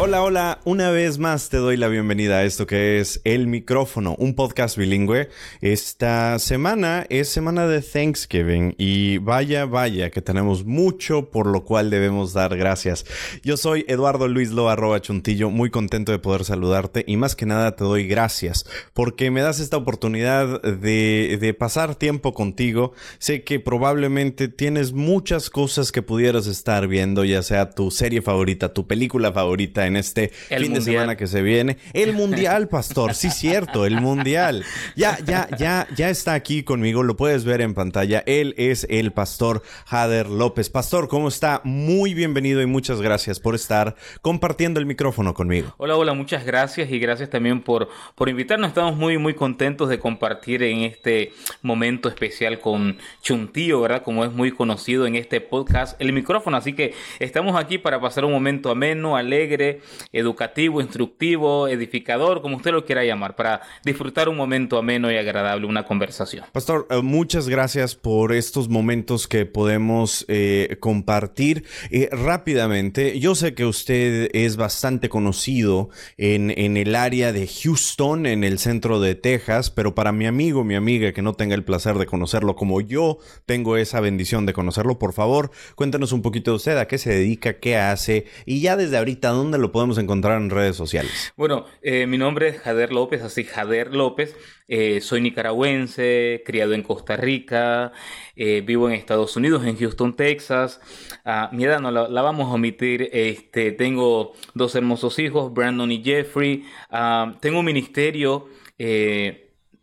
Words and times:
Hola, 0.00 0.24
hola, 0.24 0.58
una 0.64 0.90
vez 0.90 1.18
más 1.18 1.50
te 1.50 1.56
doy 1.56 1.76
la 1.76 1.86
bienvenida 1.86 2.38
a 2.38 2.44
esto 2.44 2.66
que 2.66 2.98
es 2.98 3.20
El 3.22 3.46
Micrófono, 3.46 4.16
un 4.18 4.34
podcast 4.34 4.76
bilingüe. 4.76 5.28
Esta 5.60 6.36
semana 6.40 7.06
es 7.10 7.28
semana 7.28 7.68
de 7.68 7.80
Thanksgiving 7.80 8.74
y 8.76 9.18
vaya, 9.18 9.66
vaya, 9.66 10.10
que 10.10 10.20
tenemos 10.20 10.64
mucho 10.64 11.30
por 11.30 11.46
lo 11.46 11.64
cual 11.64 11.90
debemos 11.90 12.32
dar 12.32 12.56
gracias. 12.56 13.06
Yo 13.44 13.56
soy 13.56 13.84
Eduardo 13.86 14.26
Luis 14.26 14.50
Loa, 14.50 15.00
chuntillo, 15.00 15.48
muy 15.48 15.70
contento 15.70 16.10
de 16.10 16.18
poder 16.18 16.44
saludarte 16.44 17.04
y 17.06 17.16
más 17.16 17.36
que 17.36 17.46
nada 17.46 17.76
te 17.76 17.84
doy 17.84 18.08
gracias 18.08 18.66
porque 18.94 19.30
me 19.30 19.42
das 19.42 19.60
esta 19.60 19.76
oportunidad 19.76 20.60
de 20.60 21.56
pasar 21.56 21.94
tiempo 21.94 22.34
contigo. 22.34 22.94
Sé 23.18 23.44
que 23.44 23.60
probablemente 23.60 24.48
tienes 24.48 24.92
muchas 24.92 25.50
cosas 25.50 25.92
que 25.92 26.02
pudieras 26.02 26.48
estar 26.48 26.88
viendo, 26.88 27.24
ya 27.24 27.44
sea 27.44 27.70
tu 27.70 27.92
serie 27.92 28.22
favorita, 28.22 28.74
tu 28.74 28.88
película 28.88 29.30
favorita, 29.32 29.83
en 29.86 29.96
este 29.96 30.28
fin 30.28 30.74
de 30.74 30.80
semana 30.80 31.16
que 31.16 31.26
se 31.26 31.42
viene. 31.42 31.78
El 31.92 32.12
mundial, 32.14 32.68
pastor, 32.68 33.14
sí 33.14 33.30
cierto, 33.30 33.86
el 33.86 34.00
mundial. 34.00 34.64
Ya, 34.96 35.18
ya, 35.24 35.48
ya, 35.58 35.86
ya 35.96 36.10
está 36.10 36.34
aquí 36.34 36.62
conmigo, 36.62 37.02
lo 37.02 37.16
puedes 37.16 37.44
ver 37.44 37.60
en 37.60 37.74
pantalla. 37.74 38.22
Él 38.26 38.54
es 38.56 38.86
el 38.90 39.12
pastor 39.12 39.62
Jader 39.86 40.28
López. 40.28 40.70
Pastor, 40.70 41.08
¿cómo 41.08 41.28
está? 41.28 41.60
Muy 41.64 42.14
bienvenido 42.14 42.62
y 42.62 42.66
muchas 42.66 43.00
gracias 43.00 43.40
por 43.40 43.54
estar 43.54 43.96
compartiendo 44.22 44.80
el 44.80 44.86
micrófono 44.86 45.34
conmigo. 45.34 45.74
Hola, 45.78 45.96
hola, 45.96 46.14
muchas 46.14 46.44
gracias 46.44 46.90
y 46.90 46.98
gracias 46.98 47.30
también 47.30 47.60
por, 47.60 47.88
por 48.14 48.28
invitarnos. 48.28 48.68
Estamos 48.68 48.96
muy, 48.96 49.18
muy 49.18 49.34
contentos 49.34 49.88
de 49.88 49.98
compartir 49.98 50.62
en 50.62 50.80
este 50.80 51.32
momento 51.62 52.08
especial 52.08 52.60
con 52.60 52.98
Chuntío, 53.22 53.80
¿verdad? 53.80 54.02
Como 54.02 54.24
es 54.24 54.32
muy 54.32 54.52
conocido 54.52 55.06
en 55.06 55.16
este 55.16 55.40
podcast, 55.40 56.00
el 56.00 56.12
micrófono. 56.12 56.56
Así 56.56 56.72
que 56.72 56.94
estamos 57.18 57.56
aquí 57.56 57.78
para 57.78 58.00
pasar 58.00 58.24
un 58.24 58.32
momento 58.32 58.70
ameno, 58.70 59.16
alegre, 59.16 59.73
educativo, 60.12 60.80
instructivo, 60.80 61.68
edificador, 61.68 62.42
como 62.42 62.56
usted 62.56 62.72
lo 62.72 62.84
quiera 62.84 63.04
llamar, 63.04 63.36
para 63.36 63.60
disfrutar 63.84 64.28
un 64.28 64.36
momento 64.36 64.78
ameno 64.78 65.10
y 65.10 65.16
agradable, 65.16 65.66
una 65.66 65.84
conversación. 65.84 66.44
Pastor, 66.52 66.86
eh, 66.90 67.02
muchas 67.02 67.48
gracias 67.48 67.94
por 67.94 68.32
estos 68.32 68.68
momentos 68.68 69.28
que 69.28 69.46
podemos 69.46 70.24
eh, 70.28 70.76
compartir 70.80 71.64
eh, 71.90 72.08
rápidamente. 72.10 73.18
Yo 73.18 73.34
sé 73.34 73.54
que 73.54 73.64
usted 73.64 74.30
es 74.32 74.56
bastante 74.56 75.08
conocido 75.08 75.88
en, 76.16 76.50
en 76.50 76.76
el 76.76 76.94
área 76.94 77.32
de 77.32 77.46
Houston, 77.46 78.26
en 78.26 78.44
el 78.44 78.58
centro 78.58 79.00
de 79.00 79.14
Texas, 79.14 79.70
pero 79.70 79.94
para 79.94 80.12
mi 80.12 80.26
amigo, 80.26 80.64
mi 80.64 80.74
amiga 80.74 81.12
que 81.12 81.22
no 81.22 81.34
tenga 81.34 81.54
el 81.54 81.64
placer 81.64 81.96
de 81.96 82.06
conocerlo 82.06 82.56
como 82.56 82.80
yo 82.80 83.18
tengo 83.46 83.76
esa 83.76 84.00
bendición 84.00 84.46
de 84.46 84.52
conocerlo, 84.52 84.98
por 84.98 85.12
favor, 85.12 85.50
cuéntenos 85.74 86.12
un 86.12 86.22
poquito 86.22 86.52
de 86.52 86.56
usted, 86.56 86.78
a 86.78 86.86
qué 86.86 86.98
se 86.98 87.10
dedica, 87.10 87.58
qué 87.58 87.76
hace 87.76 88.26
y 88.46 88.60
ya 88.60 88.76
desde 88.76 88.98
ahorita, 88.98 89.30
¿dónde 89.30 89.58
lo 89.58 89.63
lo 89.64 89.72
podemos 89.72 89.96
encontrar 89.96 90.40
en 90.40 90.50
redes 90.50 90.76
sociales? 90.76 91.32
Bueno, 91.36 91.64
eh, 91.80 92.06
mi 92.06 92.18
nombre 92.18 92.48
es 92.48 92.58
Jader 92.58 92.92
López, 92.92 93.22
así 93.22 93.44
Jader 93.44 93.94
López. 93.94 94.36
Eh, 94.68 95.00
soy 95.00 95.22
nicaragüense, 95.22 96.42
criado 96.44 96.74
en 96.74 96.82
Costa 96.82 97.16
Rica, 97.16 97.92
eh, 98.36 98.62
vivo 98.64 98.88
en 98.88 98.94
Estados 98.94 99.36
Unidos, 99.36 99.64
en 99.64 99.78
Houston, 99.78 100.14
Texas. 100.14 100.80
Ah, 101.24 101.48
mi 101.52 101.64
edad 101.64 101.80
no 101.80 101.90
la, 101.90 102.22
vamos 102.22 102.50
a 102.50 102.54
omitir. 102.54 103.08
Este, 103.12 103.72
tengo 103.72 104.34
dos 104.52 104.74
hermosos 104.74 105.18
hijos, 105.18 105.52
Brandon 105.52 105.90
y 105.90 106.04
Jeffrey. 106.04 106.64
Ah, 106.90 107.36
tengo 107.40 107.60
un 107.60 107.64
ministerio 107.64 108.48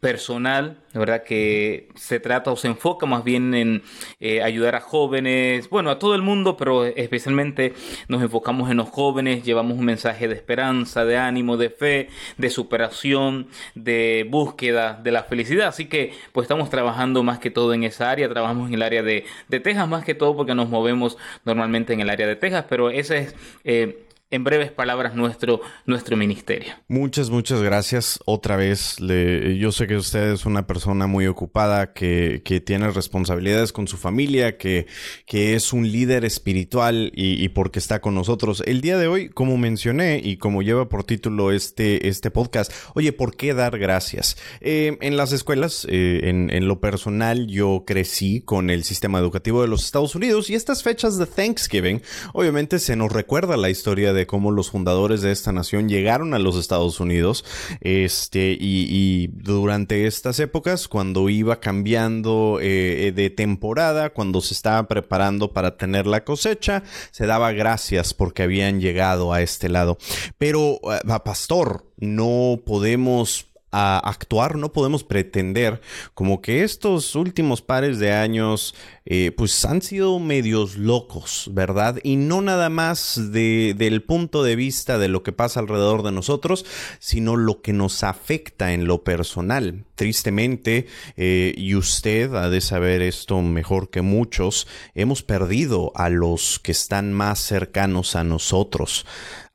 personal, 0.02 0.78
verdad 0.94 1.24
que 1.24 1.88
se 1.96 2.20
trata 2.20 2.52
o 2.52 2.56
se 2.56 2.68
enfoca 2.68 3.06
más 3.06 3.24
bien 3.24 3.54
en 3.54 3.84
eh, 4.20 4.42
ayudar 4.42 4.76
a 4.76 4.82
jóvenes, 4.82 5.70
bueno, 5.70 5.92
a 5.92 6.00
todo 6.00 6.16
el 6.16 6.24
mundo, 6.24 6.58
pero 6.58 6.86
especialmente 6.86 7.74
nos 8.08 8.22
enfocamos 8.24 8.72
en 8.72 8.78
los 8.78 8.90
jóvenes, 8.90 9.44
llevamos 9.44 9.78
un 9.78 9.86
mensaje 9.86 10.28
de 10.28 10.34
esperanza, 10.34 11.06
de 11.06 11.18
ánimo, 11.18 11.56
de 11.56 11.70
fe, 11.70 12.10
de 12.38 12.50
superación, 12.50 13.48
de 13.76 14.28
búsqueda 14.28 15.00
de 15.02 15.12
la 15.12 15.24
felicidad, 15.24 15.68
así 15.68 15.86
que 15.86 16.14
pues 16.32 16.46
estamos 16.46 16.72
trabajando 16.72 17.22
más 17.22 17.38
que 17.38 17.52
todo 17.52 17.74
en 17.74 17.84
esa 17.84 18.10
área, 18.10 18.28
trabajamos 18.28 18.70
en 18.70 18.74
el 18.74 18.82
área 18.82 19.04
de, 19.04 19.26
de 19.50 19.60
Texas 19.60 19.88
más 19.88 20.04
que 20.04 20.16
todo 20.16 20.36
porque 20.36 20.56
nos 20.56 20.68
movemos 20.68 21.18
normalmente 21.46 21.94
en 21.94 22.00
el 22.00 22.10
área 22.10 22.26
de 22.26 22.36
Texas, 22.36 22.66
pero 22.68 22.90
ese 22.90 23.20
es... 23.20 23.36
Eh, 23.64 24.08
en 24.32 24.46
breves 24.46 24.72
palabras 24.72 25.14
nuestro, 25.14 25.62
nuestro 25.86 26.16
ministerio. 26.16 26.74
Muchas, 26.88 27.30
muchas 27.30 27.62
gracias 27.62 28.20
otra 28.26 28.56
vez. 28.56 29.00
Le, 29.00 29.58
yo 29.58 29.72
sé 29.74 29.88
que 29.88 29.98
usted 29.98 30.32
es 30.32 30.46
una 30.46 30.66
persona 30.66 31.06
muy 31.06 31.28
ocupada, 31.28 31.94
que, 31.94 32.42
que 32.44 32.62
tiene 32.62 32.90
responsabilidades 32.92 33.74
con 33.74 33.88
su 33.88 33.98
familia, 33.98 34.58
que, 34.58 34.88
que 35.26 35.56
es 35.56 35.74
un 35.74 35.92
líder 35.92 36.24
espiritual 36.24 37.12
y, 37.14 37.44
y, 37.44 37.50
porque 37.50 37.80
está 37.80 38.00
con 38.00 38.16
nosotros. 38.16 38.64
El 38.66 38.80
día 38.80 38.98
de 38.98 39.08
hoy, 39.08 39.30
como 39.30 39.58
mencioné 39.58 40.22
y 40.24 40.38
como 40.38 40.62
lleva 40.62 40.88
por 40.88 41.04
título 41.04 41.52
este, 41.52 42.08
este 42.08 42.32
podcast, 42.32 42.72
oye, 42.96 43.12
¿por 43.12 43.36
qué 43.36 43.54
dar 43.54 43.78
gracias? 43.78 44.38
Eh, 44.62 44.98
en 45.02 45.18
las 45.18 45.34
escuelas, 45.34 45.86
eh, 45.90 46.22
en, 46.24 46.50
en 46.52 46.68
lo 46.70 46.80
personal, 46.80 47.48
yo 47.48 47.84
crecí 47.86 48.42
con 48.42 48.70
el 48.70 48.86
sistema 48.86 49.20
educativo 49.20 49.62
de 49.62 49.68
los 49.68 49.84
Estados 49.84 50.16
Unidos 50.16 50.50
y 50.50 50.56
estas 50.56 50.84
fechas 50.84 51.18
de 51.18 51.26
Thanksgiving, 51.26 52.02
obviamente 52.34 52.80
se 52.80 52.96
nos 52.96 53.12
recuerda 53.12 53.58
la 53.58 53.70
historia 53.70 54.14
de 54.14 54.21
cómo 54.28 54.52
los 54.52 54.72
fundadores 54.72 55.22
de 55.22 55.32
esta 55.32 55.52
nación 55.52 55.90
llegaron 55.90 56.34
a 56.34 56.40
los 56.40 56.56
Estados 56.56 57.00
Unidos. 57.00 57.46
Este, 57.82 58.58
y, 58.60 59.28
durante 59.34 60.06
estas 60.06 60.40
épocas, 60.40 60.88
cuando 60.88 61.30
iba 61.30 61.60
cambiando 61.60 62.60
eh, 62.62 63.12
de 63.16 63.30
temporada, 63.30 64.12
cuando 64.12 64.42
se 64.42 64.54
estaba 64.54 64.88
preparando 64.88 65.54
para 65.54 65.78
tener 65.78 66.08
la 66.08 66.24
cosecha, 66.24 66.84
se 67.12 67.26
daba 67.26 67.52
gracias 67.52 68.14
porque 68.14 68.44
habían 68.44 68.82
llegado 68.82 69.34
a 69.34 69.42
este 69.42 69.70
lado. 69.70 69.98
Pero, 70.38 70.80
eh, 70.92 71.20
pastor, 71.24 71.86
no 71.98 72.60
podemos 72.66 73.51
a 73.72 74.00
actuar, 74.00 74.58
no 74.58 74.74
podemos 74.74 75.04
pretender 75.04 75.82
como 76.14 76.42
que 76.42 76.64
estos 76.64 77.16
últimos 77.16 77.62
pares 77.62 78.00
de 78.00 78.12
años 78.12 78.76
eh, 79.06 79.32
pues 79.36 79.66
han 79.66 79.82
sido 79.82 80.20
medios 80.20 80.78
locos, 80.78 81.50
¿verdad? 81.54 82.00
Y 82.04 82.18
no 82.18 82.42
nada 82.42 82.70
más 82.70 83.32
de, 83.32 83.74
del 83.78 84.04
punto 84.04 84.44
de 84.44 84.56
vista 84.56 84.98
de 85.00 85.08
lo 85.08 85.24
que 85.24 85.32
pasa 85.32 85.60
alrededor 85.60 86.04
de 86.04 86.12
nosotros, 86.12 86.66
sino 87.00 87.36
lo 87.36 87.62
que 87.62 87.74
nos 87.74 88.04
afecta 88.04 88.74
en 88.74 88.86
lo 88.86 89.04
personal. 89.04 89.86
Tristemente, 89.96 90.88
eh, 91.18 91.54
y 91.58 91.76
usted 91.76 92.34
ha 92.36 92.50
de 92.50 92.62
saber 92.62 93.02
esto 93.02 93.42
mejor 93.42 93.90
que 93.90 94.02
muchos, 94.02 94.68
hemos 94.96 95.24
perdido 95.24 95.92
a 95.96 96.10
los 96.10 96.60
que 96.60 96.72
están 96.72 97.14
más 97.14 97.40
cercanos 97.40 98.16
a 98.16 98.24
nosotros. 98.24 99.06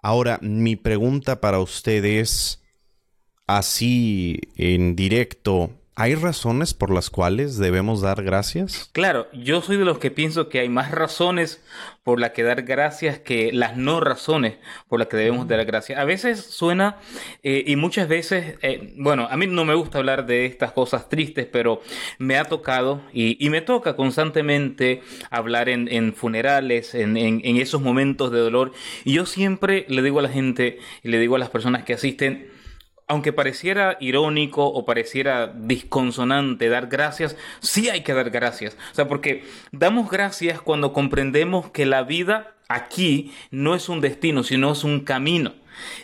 Ahora, 0.02 0.38
mi 0.42 0.76
pregunta 0.76 1.40
para 1.40 1.60
usted 1.60 2.04
es, 2.04 2.62
así 3.46 4.40
en 4.56 4.96
directo, 4.96 5.70
¿hay 5.94 6.14
razones 6.14 6.74
por 6.74 6.90
las 6.92 7.10
cuales 7.10 7.56
debemos 7.56 8.02
dar 8.02 8.22
gracias? 8.22 8.90
Claro, 8.92 9.28
yo 9.32 9.62
soy 9.62 9.76
de 9.78 9.84
los 9.84 9.98
que 9.98 10.10
pienso 10.10 10.48
que 10.48 10.60
hay 10.60 10.68
más 10.68 10.90
razones 10.90 11.64
por 12.02 12.20
las 12.20 12.30
que 12.32 12.42
dar 12.42 12.62
gracias 12.62 13.18
que 13.18 13.50
las 13.52 13.76
no 13.76 13.98
razones 14.00 14.58
por 14.88 14.98
las 14.98 15.08
que 15.08 15.16
debemos 15.16 15.48
dar 15.48 15.64
gracias. 15.64 15.98
A 15.98 16.04
veces 16.04 16.40
suena 16.40 16.98
eh, 17.42 17.64
y 17.66 17.76
muchas 17.76 18.08
veces, 18.08 18.56
eh, 18.62 18.92
bueno, 18.98 19.26
a 19.30 19.36
mí 19.36 19.46
no 19.46 19.64
me 19.64 19.74
gusta 19.74 19.98
hablar 19.98 20.26
de 20.26 20.44
estas 20.46 20.72
cosas 20.72 21.08
tristes, 21.08 21.48
pero 21.50 21.80
me 22.18 22.36
ha 22.36 22.44
tocado 22.44 23.00
y, 23.12 23.44
y 23.44 23.50
me 23.50 23.60
toca 23.60 23.96
constantemente 23.96 25.00
hablar 25.30 25.68
en, 25.68 25.88
en 25.90 26.14
funerales, 26.14 26.94
en, 26.94 27.16
en, 27.16 27.40
en 27.42 27.56
esos 27.56 27.80
momentos 27.80 28.30
de 28.30 28.38
dolor. 28.38 28.72
Y 29.04 29.14
yo 29.14 29.26
siempre 29.26 29.86
le 29.88 30.02
digo 30.02 30.18
a 30.18 30.22
la 30.22 30.28
gente 30.28 30.78
y 31.02 31.08
le 31.08 31.18
digo 31.18 31.36
a 31.36 31.38
las 31.38 31.50
personas 31.50 31.84
que 31.84 31.94
asisten, 31.94 32.54
aunque 33.08 33.32
pareciera 33.32 33.96
irónico 34.00 34.66
o 34.66 34.84
pareciera 34.84 35.46
disconsonante 35.54 36.68
dar 36.68 36.88
gracias, 36.88 37.36
sí 37.60 37.88
hay 37.88 38.02
que 38.02 38.14
dar 38.14 38.30
gracias. 38.30 38.76
O 38.92 38.94
sea, 38.94 39.08
porque 39.08 39.44
damos 39.72 40.10
gracias 40.10 40.60
cuando 40.60 40.92
comprendemos 40.92 41.70
que 41.70 41.86
la 41.86 42.02
vida 42.02 42.54
aquí 42.68 43.32
no 43.50 43.74
es 43.74 43.88
un 43.88 44.00
destino, 44.00 44.42
sino 44.42 44.72
es 44.72 44.82
un 44.82 45.00
camino. 45.00 45.54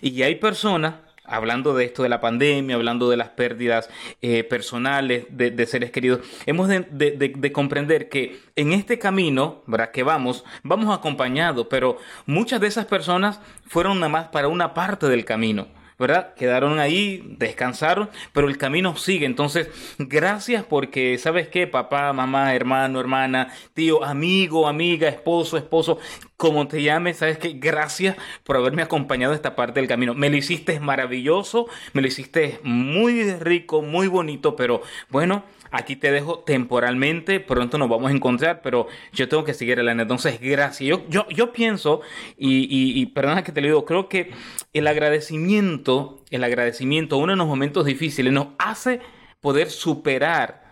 Y 0.01 0.23
hay 0.23 0.37
personas 0.37 0.95
hablando 1.25 1.75
de 1.75 1.85
esto 1.87 2.03
de 2.03 2.09
la 2.09 2.21
pandemia, 2.21 2.77
hablando 2.77 3.09
de 3.09 3.17
las 3.17 3.31
pérdidas 3.31 3.89
eh, 4.21 4.45
personales 4.45 5.25
de, 5.31 5.67
seres 5.67 5.91
queridos, 5.91 6.21
hemos 6.47 6.69
de, 6.69 6.83
de, 6.91 7.53
comprender 7.53 8.09
que 8.09 8.41
en 8.55 8.73
este 8.73 8.99
camino, 8.99 9.63
¿verdad? 9.67 9.93
Que 9.93 10.03
vamos, 10.03 10.45
vamos 10.63 10.95
acompañados, 10.97 11.69
pero 11.71 11.97
muchas 12.27 12.61
de 12.61 12.67
esas 12.67 12.87
personas 12.87 13.41
fueron 13.67 14.01
nada 14.01 14.11
más 14.11 14.29
para 14.29 14.49
una 14.49 14.75
parte 14.75 15.07
del 15.09 15.25
camino. 15.25 15.69
¿Verdad? 16.03 16.35
Quedaron 16.35 16.81
ahí, 16.81 17.23
descansaron, 17.39 18.11
pero 18.33 18.49
el 18.49 18.59
camino 18.59 18.97
sigue. 18.97 19.25
Entonces, 19.25 19.69
gracias 19.99 20.65
porque, 20.65 21.17
¿sabes 21.17 21.49
qué? 21.49 21.67
Papá, 21.67 22.13
mamá, 22.13 22.55
hermano, 22.55 23.01
hermana, 23.01 23.55
tío, 23.73 24.05
amigo, 24.05 24.69
amiga, 24.69 25.09
esposo, 25.09 25.57
esposo, 25.57 25.99
como 26.37 26.67
te 26.67 26.83
llames, 26.83 27.19
¿sabes 27.19 27.39
qué? 27.39 27.53
Gracias 27.53 28.17
por 28.43 28.57
haberme 28.57 28.83
acompañado 28.83 29.33
a 29.33 29.37
esta 29.37 29.55
parte 29.55 29.79
del 29.79 29.89
camino. 29.89 30.13
Me 30.13 30.29
lo 30.29 30.37
hiciste 30.37 30.81
maravilloso, 30.81 31.69
me 31.93 32.03
lo 32.03 32.09
hiciste 32.09 32.59
muy 32.65 33.33
rico, 33.35 33.81
muy 33.81 34.09
bonito, 34.09 34.57
pero 34.57 34.83
bueno, 35.09 35.45
aquí 35.73 35.97
te 35.97 36.13
dejo 36.13 36.41
temporalmente, 36.41 37.41
pronto 37.41 37.79
nos 37.79 37.89
vamos 37.89 38.13
a 38.13 38.15
encontrar, 38.15 38.61
pero 38.63 38.87
yo 39.13 39.29
tengo 39.29 39.43
que 39.43 39.55
seguir 39.55 39.75
adelante. 39.79 40.03
Entonces, 40.03 40.39
gracias. 40.41 40.89
Yo, 40.89 41.09
yo, 41.09 41.27
yo 41.31 41.53
pienso, 41.53 42.03
y, 42.37 42.69
y, 42.71 43.07
perdona 43.07 43.43
que 43.43 43.51
te 43.51 43.61
lo 43.61 43.67
digo, 43.67 43.85
creo 43.85 44.09
que 44.09 44.31
el 44.73 44.87
agradecimiento, 44.87 46.23
el 46.31 46.45
agradecimiento, 46.45 47.17
uno 47.17 47.33
de 47.33 47.39
los 47.39 47.47
momentos 47.47 47.87
difíciles, 47.87 48.33
nos 48.33 48.49
hace 48.59 49.01
poder 49.41 49.71
superar 49.71 50.63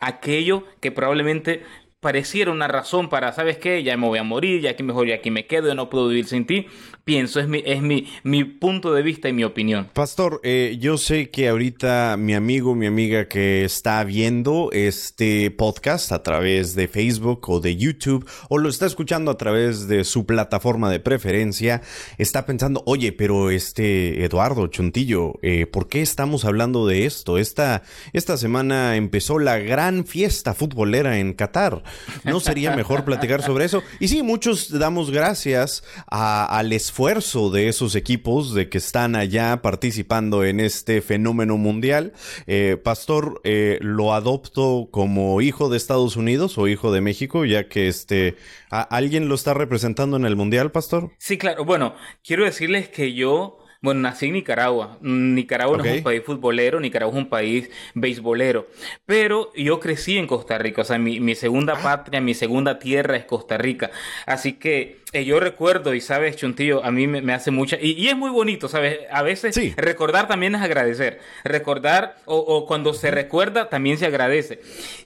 aquello 0.00 0.64
que 0.80 0.90
probablemente 0.90 1.62
pareciera 2.02 2.50
una 2.50 2.66
razón 2.66 3.08
para, 3.08 3.32
¿sabes 3.32 3.58
qué? 3.58 3.84
Ya 3.84 3.96
me 3.96 4.08
voy 4.08 4.18
a 4.18 4.24
morir, 4.24 4.60
ya 4.60 4.74
que 4.74 4.82
mejor 4.82 5.06
ya 5.06 5.14
aquí 5.14 5.30
me 5.30 5.46
quedo, 5.46 5.72
no 5.76 5.88
puedo 5.88 6.08
vivir 6.08 6.26
sin 6.26 6.46
ti. 6.46 6.66
Pienso, 7.04 7.40
es 7.40 7.48
mi, 7.48 7.62
es 7.64 7.80
mi, 7.80 8.08
mi 8.24 8.44
punto 8.44 8.92
de 8.92 9.02
vista 9.02 9.28
y 9.28 9.32
mi 9.32 9.44
opinión. 9.44 9.88
Pastor, 9.92 10.40
eh, 10.42 10.76
yo 10.80 10.98
sé 10.98 11.30
que 11.30 11.48
ahorita 11.48 12.16
mi 12.18 12.34
amigo, 12.34 12.74
mi 12.74 12.86
amiga 12.86 13.28
que 13.28 13.64
está 13.64 14.02
viendo 14.02 14.70
este 14.72 15.52
podcast 15.52 16.10
a 16.10 16.24
través 16.24 16.74
de 16.74 16.88
Facebook 16.88 17.48
o 17.48 17.60
de 17.60 17.76
YouTube 17.76 18.28
o 18.48 18.58
lo 18.58 18.68
está 18.68 18.86
escuchando 18.86 19.30
a 19.30 19.36
través 19.36 19.86
de 19.86 20.02
su 20.02 20.26
plataforma 20.26 20.90
de 20.90 20.98
preferencia, 21.00 21.82
está 22.18 22.46
pensando, 22.46 22.82
oye, 22.86 23.12
pero 23.12 23.50
este 23.50 24.24
Eduardo 24.24 24.66
Chuntillo, 24.66 25.34
eh, 25.42 25.66
¿por 25.66 25.88
qué 25.88 26.02
estamos 26.02 26.44
hablando 26.44 26.86
de 26.86 27.06
esto? 27.06 27.38
Esta, 27.38 27.82
esta 28.12 28.36
semana 28.36 28.96
empezó 28.96 29.38
la 29.38 29.58
gran 29.58 30.04
fiesta 30.04 30.54
futbolera 30.54 31.18
en 31.18 31.34
Qatar. 31.34 31.82
¿No 32.24 32.40
sería 32.40 32.76
mejor 32.76 33.04
platicar 33.04 33.42
sobre 33.42 33.64
eso? 33.64 33.82
Y 34.00 34.08
sí, 34.08 34.22
muchos 34.22 34.78
damos 34.78 35.10
gracias 35.10 35.84
al 36.06 36.72
esfuerzo 36.72 37.50
de 37.50 37.68
esos 37.68 37.94
equipos 37.94 38.54
de 38.54 38.68
que 38.68 38.78
están 38.78 39.16
allá 39.16 39.62
participando 39.62 40.44
en 40.44 40.60
este 40.60 41.02
fenómeno 41.02 41.56
mundial. 41.56 42.12
Eh, 42.46 42.76
Pastor, 42.82 43.40
eh, 43.44 43.78
¿lo 43.80 44.14
adopto 44.14 44.88
como 44.90 45.40
hijo 45.40 45.68
de 45.68 45.76
Estados 45.76 46.16
Unidos 46.16 46.58
o 46.58 46.68
hijo 46.68 46.92
de 46.92 47.00
México? 47.00 47.44
Ya 47.44 47.68
que 47.68 47.88
este, 47.88 48.36
¿alguien 48.70 49.28
lo 49.28 49.34
está 49.34 49.54
representando 49.54 50.16
en 50.16 50.24
el 50.24 50.36
mundial, 50.36 50.72
Pastor? 50.72 51.12
Sí, 51.18 51.38
claro. 51.38 51.64
Bueno, 51.64 51.94
quiero 52.22 52.44
decirles 52.44 52.88
que 52.88 53.14
yo 53.14 53.58
bueno, 53.82 54.00
nací 54.00 54.26
en 54.26 54.34
Nicaragua. 54.34 54.96
Nicaragua 55.00 55.76
no 55.76 55.84
es 55.84 55.98
un 55.98 56.04
país 56.04 56.22
futbolero, 56.24 56.78
Nicaragua 56.78 57.14
es 57.14 57.24
un 57.24 57.28
país 57.28 57.70
beisbolero. 57.94 58.68
Pero 59.04 59.52
yo 59.54 59.80
crecí 59.80 60.16
en 60.16 60.28
Costa 60.28 60.56
Rica, 60.56 60.82
o 60.82 60.84
sea, 60.84 60.98
mi, 60.98 61.18
mi 61.18 61.34
segunda 61.34 61.74
ah. 61.76 61.82
patria, 61.82 62.20
mi 62.20 62.34
segunda 62.34 62.78
tierra 62.78 63.16
es 63.16 63.24
Costa 63.24 63.58
Rica. 63.58 63.90
Así 64.24 64.54
que 64.54 65.01
eh, 65.12 65.24
yo 65.26 65.40
recuerdo, 65.40 65.92
y 65.94 66.00
sabes, 66.00 66.36
Chuntillo, 66.36 66.82
a 66.82 66.90
mí 66.90 67.06
me, 67.06 67.34
hace 67.34 67.50
mucha... 67.50 67.76
Y, 67.78 68.08
es 68.08 68.16
muy 68.16 68.30
bonito, 68.30 68.68
¿sabes? 68.68 69.00
A 69.10 69.22
veces 69.22 69.54
recordar 69.76 70.26
también 70.26 70.54
es 70.54 70.62
agradecer. 70.62 71.20
Recordar, 71.44 72.16
o, 72.24 72.64
cuando 72.66 72.94
se 72.94 73.10
recuerda, 73.10 73.68
también 73.68 73.98
se 73.98 74.06
agradece. 74.06 74.60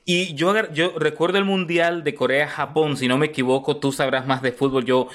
Y 0.05 0.35
yo, 0.35 0.55
yo 0.73 0.93
recuerdo 0.97 1.39
el 1.39 1.45
Mundial 1.45 2.05
de 2.05 2.15
Corea-Japón, 2.15 2.97
si 2.97 3.09
no 3.09 3.19
me 3.19 3.27
equivoco, 3.27 3.79
tú 3.79 3.91
sabrás 3.91 4.29
más 4.29 4.43
de 4.43 4.53
fútbol. 4.53 4.85
Yo 4.85 5.09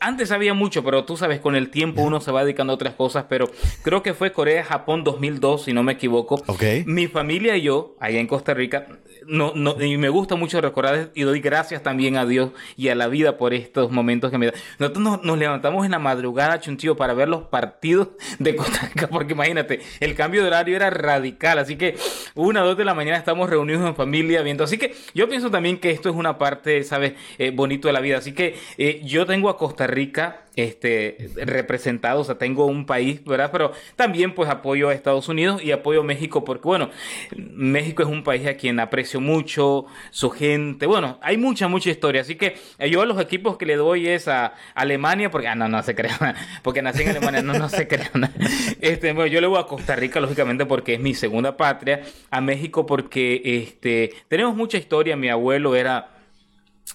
antes 0.00 0.28
sabía 0.28 0.52
mucho, 0.52 0.84
pero 0.84 1.04
tú 1.04 1.16
sabes, 1.16 1.40
con 1.40 1.56
el 1.56 1.70
tiempo 1.70 2.02
uno 2.02 2.20
se 2.20 2.30
va 2.30 2.44
dedicando 2.44 2.74
a 2.74 2.76
otras 2.76 2.94
cosas, 2.94 3.24
pero 3.28 3.50
creo 3.82 4.02
que 4.02 4.12
fue 4.12 4.32
Corea-Japón 4.32 5.04
2002, 5.04 5.64
si 5.64 5.72
no 5.72 5.82
me 5.82 5.92
equivoco. 5.92 6.42
Mi 6.84 7.08
familia 7.08 7.56
y 7.56 7.62
yo, 7.62 7.96
allá 7.98 8.20
en 8.20 8.26
Costa 8.26 8.52
Rica, 8.52 8.88
no, 9.26 9.52
no, 9.54 9.80
y 9.82 9.96
me 9.96 10.08
gusta 10.08 10.36
mucho 10.36 10.60
recordar 10.60 11.10
y 11.14 11.22
doy 11.22 11.40
gracias 11.40 11.82
también 11.82 12.16
a 12.16 12.26
Dios 12.26 12.50
y 12.76 12.88
a 12.88 12.94
la 12.94 13.08
vida 13.08 13.36
por 13.36 13.54
estos 13.54 13.90
momentos 13.90 14.30
que 14.30 14.38
me 14.38 14.46
da. 14.46 14.52
Nosotros 14.78 15.20
nos, 15.22 15.38
levantamos 15.38 15.84
en 15.84 15.92
la 15.92 15.98
madrugada, 15.98 16.60
chuntío, 16.60 16.96
para 16.96 17.14
ver 17.14 17.28
los 17.28 17.44
partidos 17.44 18.08
de 18.38 18.56
Costa 18.56 18.88
Rica, 18.94 19.08
porque 19.08 19.32
imagínate, 19.32 19.80
el 20.00 20.14
cambio 20.14 20.42
de 20.42 20.48
horario 20.48 20.76
era 20.76 20.90
radical, 20.90 21.58
así 21.58 21.76
que 21.76 21.96
una 22.34 22.62
o 22.62 22.66
dos 22.66 22.76
de 22.76 22.84
la 22.84 22.94
mañana 22.94 23.18
estamos 23.18 23.50
reunidos 23.50 23.86
en 23.86 23.94
familia 23.94 24.42
viendo. 24.42 24.64
Así 24.64 24.78
que 24.78 24.94
yo 25.14 25.28
pienso 25.28 25.50
también 25.50 25.78
que 25.78 25.90
esto 25.90 26.08
es 26.08 26.14
una 26.14 26.38
parte, 26.38 26.82
¿sabes?, 26.84 27.14
eh, 27.38 27.50
bonito 27.50 27.88
de 27.88 27.92
la 27.92 28.00
vida. 28.00 28.18
Así 28.18 28.32
que 28.32 28.56
eh, 28.78 29.00
yo 29.04 29.26
tengo 29.26 29.48
a 29.48 29.56
Costa 29.56 29.86
Rica 29.86 30.43
este, 30.56 31.30
representado, 31.36 32.20
o 32.20 32.24
sea, 32.24 32.38
tengo 32.38 32.66
un 32.66 32.86
país, 32.86 33.24
¿verdad? 33.24 33.50
Pero 33.52 33.72
también 33.96 34.34
pues 34.34 34.48
apoyo 34.48 34.88
a 34.88 34.94
Estados 34.94 35.28
Unidos 35.28 35.62
y 35.62 35.72
apoyo 35.72 36.00
a 36.00 36.04
México 36.04 36.44
porque, 36.44 36.62
bueno, 36.62 36.90
México 37.36 38.02
es 38.02 38.08
un 38.08 38.22
país 38.22 38.46
a 38.46 38.54
quien 38.54 38.80
aprecio 38.80 39.20
mucho, 39.20 39.86
su 40.10 40.30
gente, 40.30 40.86
bueno, 40.86 41.18
hay 41.22 41.36
mucha, 41.36 41.68
mucha 41.68 41.90
historia, 41.90 42.20
así 42.20 42.36
que 42.36 42.56
eh, 42.78 42.90
yo 42.90 43.02
a 43.02 43.06
los 43.06 43.20
equipos 43.20 43.56
que 43.56 43.66
le 43.66 43.76
doy 43.76 44.08
es 44.08 44.28
a 44.28 44.54
Alemania, 44.74 45.30
porque, 45.30 45.48
ah, 45.48 45.54
no, 45.54 45.68
no 45.68 45.82
se 45.82 45.94
crean, 45.94 46.34
porque 46.62 46.82
nací 46.82 47.02
en 47.02 47.10
Alemania, 47.10 47.42
no, 47.42 47.54
no 47.54 47.68
se 47.68 47.88
crean. 47.88 48.32
Este, 48.80 49.12
bueno, 49.12 49.26
yo 49.26 49.40
le 49.40 49.46
voy 49.46 49.60
a 49.60 49.64
Costa 49.64 49.96
Rica, 49.96 50.20
lógicamente, 50.20 50.66
porque 50.66 50.94
es 50.94 51.00
mi 51.00 51.14
segunda 51.14 51.56
patria, 51.56 52.02
a 52.30 52.40
México 52.40 52.86
porque, 52.86 53.40
este, 53.44 54.14
tenemos 54.28 54.54
mucha 54.54 54.78
historia, 54.78 55.16
mi 55.16 55.28
abuelo 55.28 55.74
era 55.74 56.13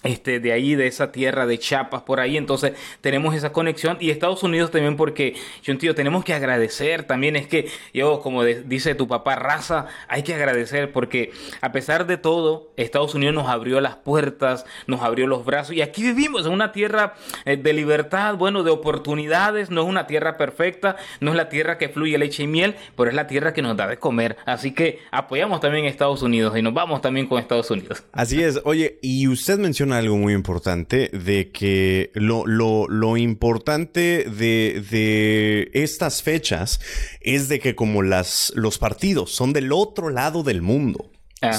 este, 0.02 0.40
de 0.40 0.52
ahí, 0.52 0.76
de 0.76 0.86
esa 0.86 1.12
tierra 1.12 1.46
de 1.46 1.58
Chiapas, 1.58 2.02
por 2.02 2.20
ahí. 2.20 2.36
Entonces 2.36 2.72
tenemos 3.00 3.34
esa 3.34 3.52
conexión. 3.52 3.98
Y 4.00 4.10
Estados 4.10 4.42
Unidos 4.42 4.70
también 4.70 4.96
porque, 4.96 5.34
yo 5.62 5.72
entiendo, 5.72 5.94
tenemos 5.94 6.24
que 6.24 6.32
agradecer 6.32 7.04
también. 7.04 7.36
Es 7.36 7.46
que 7.46 7.68
yo, 7.92 8.20
como 8.20 8.44
dice 8.44 8.94
tu 8.94 9.08
papá, 9.08 9.36
raza, 9.36 9.86
hay 10.08 10.22
que 10.22 10.34
agradecer 10.34 10.92
porque 10.92 11.32
a 11.60 11.72
pesar 11.72 12.06
de 12.06 12.16
todo, 12.16 12.70
Estados 12.76 13.14
Unidos 13.14 13.34
nos 13.34 13.48
abrió 13.48 13.80
las 13.80 13.96
puertas, 13.96 14.64
nos 14.86 15.02
abrió 15.02 15.26
los 15.26 15.44
brazos. 15.44 15.74
Y 15.74 15.82
aquí 15.82 16.02
vivimos 16.02 16.46
en 16.46 16.52
una 16.52 16.72
tierra 16.72 17.14
eh, 17.44 17.56
de 17.56 17.72
libertad, 17.72 18.36
bueno, 18.36 18.62
de 18.62 18.70
oportunidades. 18.70 19.70
No 19.70 19.82
es 19.82 19.86
una 19.86 20.06
tierra 20.06 20.38
perfecta, 20.38 20.96
no 21.20 21.32
es 21.32 21.36
la 21.36 21.50
tierra 21.50 21.76
que 21.76 21.90
fluye 21.90 22.16
leche 22.16 22.44
y 22.44 22.46
miel, 22.46 22.74
pero 22.96 23.10
es 23.10 23.16
la 23.16 23.26
tierra 23.26 23.52
que 23.52 23.60
nos 23.60 23.76
da 23.76 23.86
de 23.86 23.98
comer. 23.98 24.38
Así 24.46 24.72
que 24.72 25.00
apoyamos 25.10 25.60
también 25.60 25.84
a 25.84 25.88
Estados 25.88 26.22
Unidos 26.22 26.56
y 26.56 26.62
nos 26.62 26.72
vamos 26.72 27.02
también 27.02 27.26
con 27.26 27.38
Estados 27.38 27.70
Unidos. 27.70 28.02
Así 28.12 28.42
es. 28.42 28.60
Oye, 28.64 28.98
y 29.02 29.28
usted 29.28 29.58
menciona 29.80 29.98
algo 29.98 30.18
muy 30.18 30.34
importante 30.34 31.08
de 31.08 31.52
que 31.52 32.10
lo, 32.12 32.46
lo, 32.46 32.86
lo 32.86 33.16
importante 33.16 34.26
de, 34.28 34.84
de, 34.90 35.70
estas 35.72 36.22
fechas 36.22 36.80
es 37.22 37.48
de 37.48 37.60
que 37.60 37.74
como 37.74 38.02
las, 38.02 38.52
los 38.56 38.76
partidos 38.76 39.30
son 39.30 39.54
del 39.54 39.72
otro 39.72 40.10
lado 40.10 40.42
del 40.42 40.60
mundo. 40.60 41.10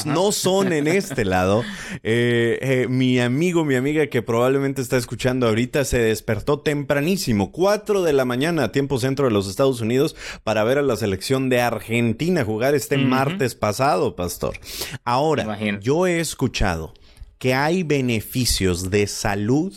No 0.06 0.32
son 0.32 0.72
en 0.74 0.88
este 0.88 1.26
lado. 1.26 1.64
Eh, 2.04 2.58
eh, 2.62 2.88
mi 2.88 3.20
amigo, 3.20 3.64
mi 3.64 3.76
amiga 3.76 4.08
que 4.08 4.22
probablemente 4.22 4.82
está 4.82 4.98
escuchando 4.98 5.48
ahorita 5.48 5.86
se 5.86 6.00
despertó 6.00 6.60
tempranísimo, 6.60 7.52
4 7.52 8.02
de 8.02 8.14
la 8.14 8.26
mañana, 8.26 8.72
tiempo 8.72 8.98
centro 8.98 9.26
de 9.26 9.32
los 9.32 9.48
Estados 9.48 9.82
Unidos, 9.82 10.16
para 10.44 10.64
ver 10.64 10.78
a 10.78 10.82
la 10.82 10.96
selección 10.96 11.50
de 11.50 11.62
Argentina 11.62 12.44
jugar 12.44 12.74
este 12.76 12.98
martes 12.98 13.56
pasado, 13.56 14.16
pastor. 14.16 14.60
Ahora, 15.04 15.60
yo 15.80 16.08
he 16.08 16.20
escuchado 16.20 16.94
que 17.42 17.56
hay 17.56 17.82
beneficios 17.82 18.92
de 18.92 19.08
salud 19.08 19.74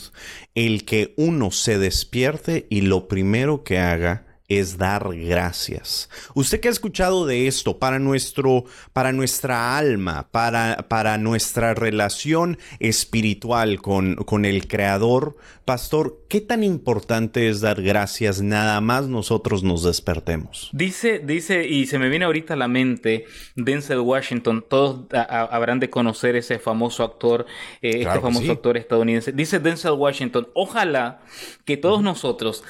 el 0.54 0.84
que 0.84 1.14
uno 1.16 1.50
se 1.50 1.78
despierte 1.78 2.66
y 2.68 2.82
lo 2.82 3.08
primero 3.08 3.64
que 3.64 3.78
haga 3.78 4.33
es 4.58 4.78
dar 4.78 5.08
gracias. 5.14 6.08
Usted 6.34 6.60
que 6.60 6.68
ha 6.68 6.70
escuchado 6.70 7.26
de 7.26 7.46
esto 7.46 7.78
para 7.78 7.98
nuestro 7.98 8.64
para 8.92 9.12
nuestra 9.12 9.76
alma, 9.76 10.28
para, 10.30 10.86
para 10.88 11.18
nuestra 11.18 11.74
relación 11.74 12.58
espiritual 12.78 13.80
con, 13.80 14.16
con 14.16 14.44
el 14.44 14.66
creador, 14.66 15.36
pastor, 15.64 16.20
¿qué 16.28 16.40
tan 16.40 16.62
importante 16.62 17.48
es 17.48 17.60
dar 17.60 17.82
gracias 17.82 18.42
nada 18.42 18.80
más 18.80 19.08
nosotros 19.08 19.62
nos 19.62 19.82
despertemos? 19.82 20.70
Dice 20.72 21.18
dice 21.18 21.66
y 21.66 21.86
se 21.86 21.98
me 21.98 22.08
viene 22.08 22.24
ahorita 22.24 22.54
a 22.54 22.56
la 22.56 22.68
mente 22.68 23.26
Denzel 23.54 24.00
Washington, 24.00 24.64
todos 24.68 25.06
habrán 25.12 25.80
de 25.80 25.90
conocer 25.90 26.36
ese 26.36 26.58
famoso 26.58 27.02
actor, 27.02 27.46
eh, 27.80 28.02
este 28.02 28.20
famoso 28.20 28.52
actor 28.52 28.76
estadounidense. 28.76 29.32
Dice 29.32 29.58
Denzel 29.58 29.92
Washington, 29.92 30.48
ojalá 30.54 31.20
que 31.64 31.76
todos 31.76 32.02
nosotros 32.02 32.64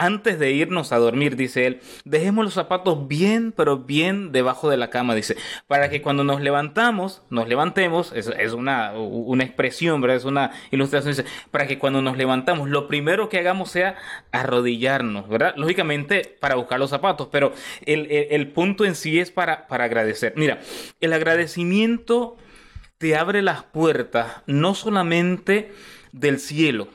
antes 0.00 0.38
de 0.38 0.50
irnos 0.52 0.92
a 0.92 0.96
dormir, 0.96 1.36
dice 1.36 1.66
él, 1.66 1.80
dejemos 2.06 2.42
los 2.42 2.54
zapatos 2.54 3.06
bien, 3.06 3.52
pero 3.52 3.76
bien 3.76 4.32
debajo 4.32 4.70
de 4.70 4.78
la 4.78 4.88
cama, 4.88 5.14
dice, 5.14 5.36
para 5.66 5.90
que 5.90 6.00
cuando 6.00 6.24
nos 6.24 6.40
levantamos, 6.40 7.22
nos 7.28 7.46
levantemos, 7.48 8.10
es, 8.14 8.52
una, 8.54 8.92
una 8.94 9.44
expresión, 9.44 10.00
¿verdad? 10.00 10.16
Es 10.16 10.24
una 10.24 10.52
ilustración, 10.70 11.14
dice, 11.14 11.28
para 11.50 11.66
que 11.66 11.78
cuando 11.78 12.00
nos 12.00 12.16
levantamos, 12.16 12.70
lo 12.70 12.88
primero 12.88 13.28
que 13.28 13.38
hagamos 13.38 13.70
sea 13.70 13.96
arrodillarnos, 14.32 15.28
¿verdad? 15.28 15.52
Lógicamente 15.56 16.36
para 16.40 16.54
buscar 16.54 16.78
los 16.78 16.88
zapatos, 16.88 17.28
pero 17.30 17.52
el, 17.84 18.10
el 18.10 18.48
punto 18.48 18.86
en 18.86 18.94
sí 18.94 19.20
es 19.20 19.30
para, 19.30 19.66
para 19.66 19.84
agradecer. 19.84 20.32
Mira, 20.34 20.60
el 21.02 21.12
agradecimiento 21.12 22.38
te 22.96 23.16
abre 23.16 23.42
las 23.42 23.64
puertas 23.64 24.42
no 24.46 24.74
solamente 24.74 25.72
del 26.12 26.38
cielo, 26.38 26.88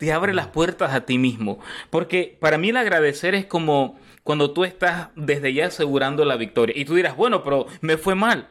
te 0.00 0.14
abre 0.14 0.32
las 0.32 0.46
puertas 0.46 0.94
a 0.94 1.02
ti 1.02 1.18
mismo. 1.18 1.60
Porque 1.90 2.36
para 2.40 2.56
mí 2.56 2.70
el 2.70 2.78
agradecer 2.78 3.34
es 3.34 3.44
como 3.44 3.98
cuando 4.24 4.52
tú 4.52 4.64
estás 4.64 5.08
desde 5.14 5.52
ya 5.52 5.66
asegurando 5.66 6.24
la 6.24 6.36
victoria. 6.36 6.74
Y 6.76 6.86
tú 6.86 6.94
dirás, 6.94 7.16
bueno, 7.16 7.44
pero 7.44 7.66
me 7.82 7.98
fue 7.98 8.14
mal. 8.14 8.48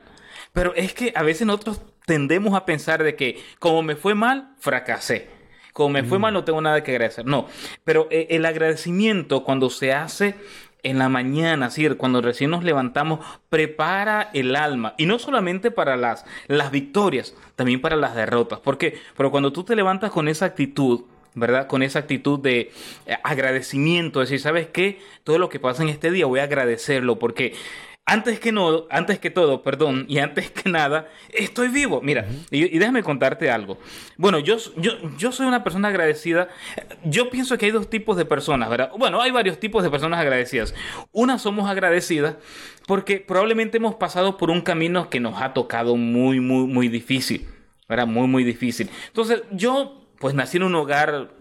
Pero 0.54 0.76
es 0.76 0.94
que 0.94 1.12
a 1.16 1.24
veces 1.24 1.48
nosotros 1.48 1.82
tendemos 2.06 2.54
a 2.54 2.66
pensar 2.66 3.04
de 3.04 3.16
que 3.16 3.42
como 3.58 3.82
me 3.82 3.96
fue 3.96 4.14
mal, 4.14 4.54
fracasé. 4.60 5.28
Como 5.74 5.90
me 5.90 6.04
fue 6.04 6.20
mal, 6.20 6.34
no 6.34 6.44
tengo 6.44 6.62
nada 6.62 6.84
que 6.84 6.92
agradecer. 6.92 7.26
No, 7.26 7.48
pero 7.84 8.08
eh, 8.12 8.28
el 8.30 8.46
agradecimiento 8.46 9.44
cuando 9.44 9.72
se 9.72 9.94
hace 9.94 10.36
en 10.84 11.00
la 11.00 11.10
mañana, 11.10 11.70
cuando 11.98 12.22
recién 12.22 12.52
nos 12.52 12.64
levantamos, 12.64 13.26
prepara 13.50 14.30
el 14.34 14.56
alma. 14.56 14.94
Y 14.98 15.08
no 15.08 15.18
solamente 15.18 15.72
para 15.72 15.98
las, 15.98 16.26
las 16.48 16.70
victorias, 16.70 17.36
también 17.56 17.82
para 17.82 17.96
las 17.96 18.16
derrotas. 18.16 18.60
¿Por 18.60 18.78
qué? 18.78 19.00
Pero 19.18 19.32
cuando 19.32 19.52
tú 19.52 19.64
te 19.64 19.76
levantas 19.76 20.12
con 20.12 20.28
esa 20.28 20.46
actitud, 20.46 21.06
¿verdad? 21.40 21.68
Con 21.68 21.84
esa 21.84 22.00
actitud 22.00 22.40
de 22.40 22.72
eh, 23.06 23.18
agradecimiento, 23.24 24.20
decir, 24.20 24.40
¿sabes 24.40 24.68
qué? 24.68 25.00
Todo 25.24 25.38
lo 25.38 25.50
que 25.50 25.60
pasa 25.60 25.84
en 25.84 25.90
este 25.90 26.12
día 26.12 26.26
voy 26.26 26.40
a 26.40 26.44
agradecerlo 26.44 27.20
porque 27.20 27.54
antes 28.10 28.40
que 28.40 28.52
no, 28.52 28.88
antes 28.90 29.20
que 29.20 29.30
todo, 29.30 29.62
perdón, 29.62 30.06
y 30.08 30.18
antes 30.18 30.50
que 30.50 30.68
nada, 30.68 31.08
estoy 31.32 31.68
vivo. 31.68 32.02
Mira, 32.02 32.26
y, 32.50 32.80
déjame 32.80 33.04
contarte 33.04 33.52
algo. 33.52 33.78
Bueno, 34.18 34.40
yo, 34.40 34.58
yo, 34.78 34.94
yo 35.18 35.32
soy 35.32 35.46
una 35.46 35.64
persona 35.64 35.90
agradecida. 35.90 36.48
Yo 37.04 37.30
pienso 37.30 37.58
que 37.58 37.68
hay 37.68 37.72
dos 37.72 37.88
tipos 37.88 38.18
de 38.18 38.26
personas, 38.26 38.68
¿verdad? 38.70 38.92
Bueno, 38.98 39.22
hay 39.22 39.30
varios 39.30 39.60
tipos 39.60 39.84
de 39.84 39.92
personas 39.92 40.20
agradecidas. 40.20 40.74
Una 41.12 41.38
somos 41.38 41.70
agradecidas 41.70 42.36
porque 42.88 43.18
probablemente 43.18 43.78
hemos 43.78 43.96
pasado 43.96 44.38
por 44.38 44.50
un 44.50 44.62
camino 44.62 45.12
que 45.12 45.20
nos 45.20 45.40
ha 45.40 45.54
tocado 45.54 45.96
muy, 45.96 46.40
muy, 46.40 46.66
muy 46.66 46.88
difícil. 46.88 47.48
¿Verdad? 47.88 48.08
Muy, 48.08 48.28
muy 48.28 48.44
difícil. 48.44 48.90
Entonces, 49.08 49.42
yo, 49.52 49.99
pues 50.20 50.36
nací 50.36 50.58
en 50.58 50.64
un 50.64 50.76
hogar 50.76 51.32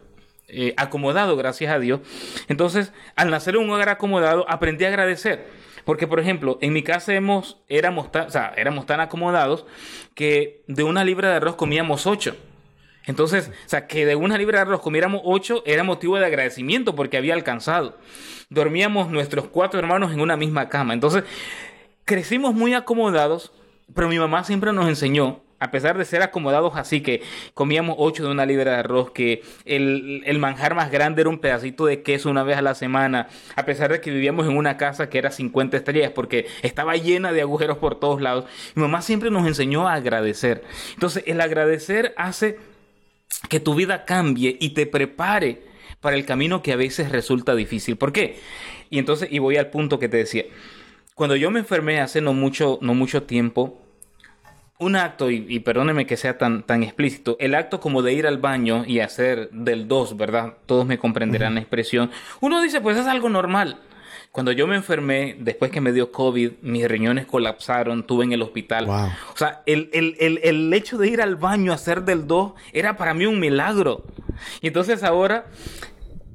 eh, 0.49 0.73
acomodado, 0.76 1.37
gracias 1.37 1.73
a 1.73 1.78
Dios. 1.78 2.00
Entonces, 2.49 2.92
al 3.16 3.30
nacer 3.30 3.56
en 3.56 3.62
un 3.62 3.70
hogar 3.70 3.90
acomodado, 3.90 4.47
aprendí 4.49 4.85
a 4.85 4.88
agradecer. 4.88 5.47
Porque, 5.85 6.06
por 6.06 6.20
ejemplo, 6.20 6.58
en 6.61 6.73
mi 6.73 6.82
casa 6.82 7.12
éramos, 7.14 7.56
tan, 8.12 8.28
éramos 8.56 8.87
tan 8.87 9.00
acomodados 9.00 9.66
que 10.14 10.62
de 10.66 10.82
una 10.82 11.04
libra 11.04 11.30
de 11.30 11.37
arroz 11.37 11.56
comíamos 11.56 12.06
ocho. 12.06 12.37
Entonces, 13.06 13.50
o 13.64 13.68
sea, 13.68 13.87
que 13.87 14.04
de 14.04 14.14
una 14.14 14.37
libra 14.37 14.58
de 14.58 14.62
arroz 14.62 14.82
comiéramos 14.82 15.23
ocho 15.25 15.62
era 15.64 15.82
motivo 15.82 16.18
de 16.18 16.26
agradecimiento 16.26 16.94
porque 16.94 17.16
había 17.16 17.32
alcanzado. 17.32 17.97
Dormíamos 18.50 19.08
nuestros 19.11 19.49
cuatro 19.49 19.80
hermanos 19.80 20.12
en 20.12 20.20
una 20.20 20.37
misma 20.37 20.68
cama. 20.68 20.92
Entonces, 20.92 21.25
crecimos 22.04 22.54
muy 22.54 22.75
acomodados, 22.75 23.52
pero 23.94 24.08
mi 24.08 24.18
mamá 24.18 24.44
siempre 24.44 24.75
nos 24.75 24.88
enseñó 24.88 25.42
a 25.60 25.70
pesar 25.70 25.98
de 25.98 26.04
ser 26.04 26.22
acomodados 26.22 26.76
así, 26.76 27.00
que 27.00 27.22
comíamos 27.54 27.96
ocho 27.98 28.24
de 28.24 28.30
una 28.30 28.46
libra 28.46 28.72
de 28.72 28.78
arroz, 28.78 29.10
que 29.10 29.42
el, 29.64 30.38
manjar 30.38 30.74
más 30.74 30.90
grande 30.90 31.22
era 31.22 31.30
un 31.30 31.38
pedacito 31.38 31.86
de 31.86 32.02
queso 32.02 32.30
una 32.30 32.44
vez 32.44 32.56
a 32.56 32.62
la 32.62 32.74
semana, 32.74 33.28
a 33.56 33.64
pesar 33.64 33.90
de 33.90 34.00
que 34.00 34.10
vivíamos 34.10 34.46
en 34.46 34.56
una 34.56 34.76
casa 34.76 35.10
que 35.10 35.18
era 35.18 35.30
50 35.30 35.76
estrellas, 35.76 36.12
porque 36.14 36.46
estaba 36.62 36.96
llena 36.96 37.32
de 37.32 37.42
agujeros 37.42 37.78
por 37.78 37.98
todos 37.98 38.20
lados, 38.20 38.44
mi 38.74 38.82
mamá 38.82 39.02
siempre 39.02 39.30
nos 39.30 39.46
enseñó 39.46 39.88
a 39.88 39.94
agradecer. 39.94 40.62
Entonces, 40.94 41.24
el 41.26 41.40
agradecer 41.40 42.14
hace 42.16 42.58
que 43.48 43.60
tu 43.60 43.74
vida 43.74 44.04
cambie 44.04 44.56
y 44.60 44.70
te 44.70 44.86
prepare 44.86 45.62
para 46.00 46.16
el 46.16 46.24
camino 46.24 46.62
que 46.62 46.72
a 46.72 46.76
veces 46.76 47.10
resulta 47.10 47.54
difícil. 47.54 47.96
¿Por 47.96 48.12
qué? 48.12 48.38
Y 48.90 48.98
entonces, 48.98 49.28
y 49.30 49.38
voy 49.38 49.56
al 49.56 49.70
punto 49.70 49.98
que 49.98 50.08
te 50.08 50.18
decía. 50.18 50.44
Cuando 51.14 51.34
yo 51.34 51.50
me 51.50 51.58
enfermé 51.58 52.00
hace 52.00 52.20
no 52.20 52.32
mucho, 52.32 52.78
no 52.80 52.94
mucho 52.94 53.24
tiempo, 53.24 53.82
un 54.78 54.94
acto, 54.94 55.30
y, 55.30 55.58
perdóneme 55.58 56.06
que 56.06 56.16
sea 56.16 56.38
tan, 56.38 56.62
tan 56.62 56.85
explícito, 56.85 57.37
el 57.40 57.54
acto 57.56 57.80
como 57.80 58.02
de 58.02 58.12
ir 58.12 58.26
al 58.26 58.38
baño 58.38 58.85
y 58.87 59.00
hacer 59.00 59.50
del 59.50 59.88
dos, 59.88 60.16
¿verdad? 60.16 60.54
Todos 60.66 60.87
me 60.87 60.99
comprenderán 60.99 61.54
la 61.54 61.61
expresión. 61.61 62.11
Uno 62.40 62.62
dice, 62.62 62.80
pues 62.80 62.97
es 62.97 63.06
algo 63.06 63.28
normal. 63.28 63.80
Cuando 64.30 64.52
yo 64.52 64.68
me 64.68 64.76
enfermé, 64.76 65.37
después 65.40 65.73
que 65.73 65.80
me 65.80 65.92
dio 65.92 66.12
COVID, 66.12 66.52
mis 66.62 66.87
riñones 66.87 67.26
colapsaron, 67.26 68.06
tuve 68.06 68.25
en 68.25 68.32
el 68.32 68.42
hospital. 68.42 68.88
O 68.88 69.37
sea, 69.37 69.62
el, 69.66 69.90
el, 69.92 70.16
el, 70.20 70.38
el, 70.44 70.73
hecho 70.73 70.97
de 70.97 71.08
ir 71.08 71.23
al 71.23 71.35
baño 71.35 71.73
a 71.73 71.75
hacer 71.75 72.04
del 72.04 72.28
dos 72.28 72.52
era 72.73 72.97
para 72.97 73.14
mí 73.14 73.26
un 73.26 73.40
milagro. 73.40 74.04
Y 74.61 74.68
entonces 74.68 75.02
ahora 75.02 75.47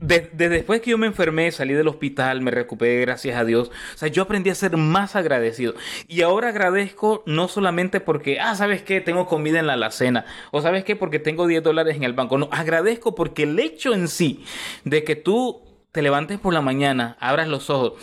después 0.03 0.81
que 0.81 0.91
yo 0.91 0.97
me 0.97 1.07
enfermé, 1.07 1.51
salí 1.51 1.73
del 1.73 1.87
hospital, 1.87 2.41
me 2.41 2.51
recuperé, 2.51 2.99
gracias 3.01 3.37
a 3.37 3.45
Dios. 3.45 3.71
O 3.93 3.97
sea, 3.97 4.09
yo 4.09 4.23
aprendí 4.23 4.49
a 4.49 4.55
ser 4.55 4.75
más 4.77 5.15
agradecido. 5.15 5.73
Y 6.07 6.21
ahora 6.21 6.49
agradezco 6.49 7.23
no 7.25 7.47
solamente 7.47 7.99
porque, 7.99 8.39
ah, 8.39 8.55
¿sabes 8.55 8.83
qué? 8.83 9.01
Tengo 9.01 9.27
comida 9.27 9.59
en 9.59 9.67
la 9.67 9.73
alacena. 9.73 10.25
O 10.51 10.61
¿sabes 10.61 10.83
qué? 10.83 10.95
Porque 10.95 11.19
tengo 11.19 11.47
10 11.47 11.63
dólares 11.63 11.95
en 11.95 12.03
el 12.03 12.13
banco. 12.13 12.37
No, 12.37 12.49
agradezco 12.51 13.15
porque 13.15 13.43
el 13.43 13.57
hecho 13.59 13.93
en 13.93 14.07
sí 14.07 14.43
de 14.83 15.03
que 15.03 15.15
tú 15.15 15.61
te 15.91 16.01
levantes 16.01 16.39
por 16.39 16.53
la 16.53 16.61
mañana, 16.61 17.15
abras 17.19 17.47
los 17.47 17.69
ojos, 17.69 17.93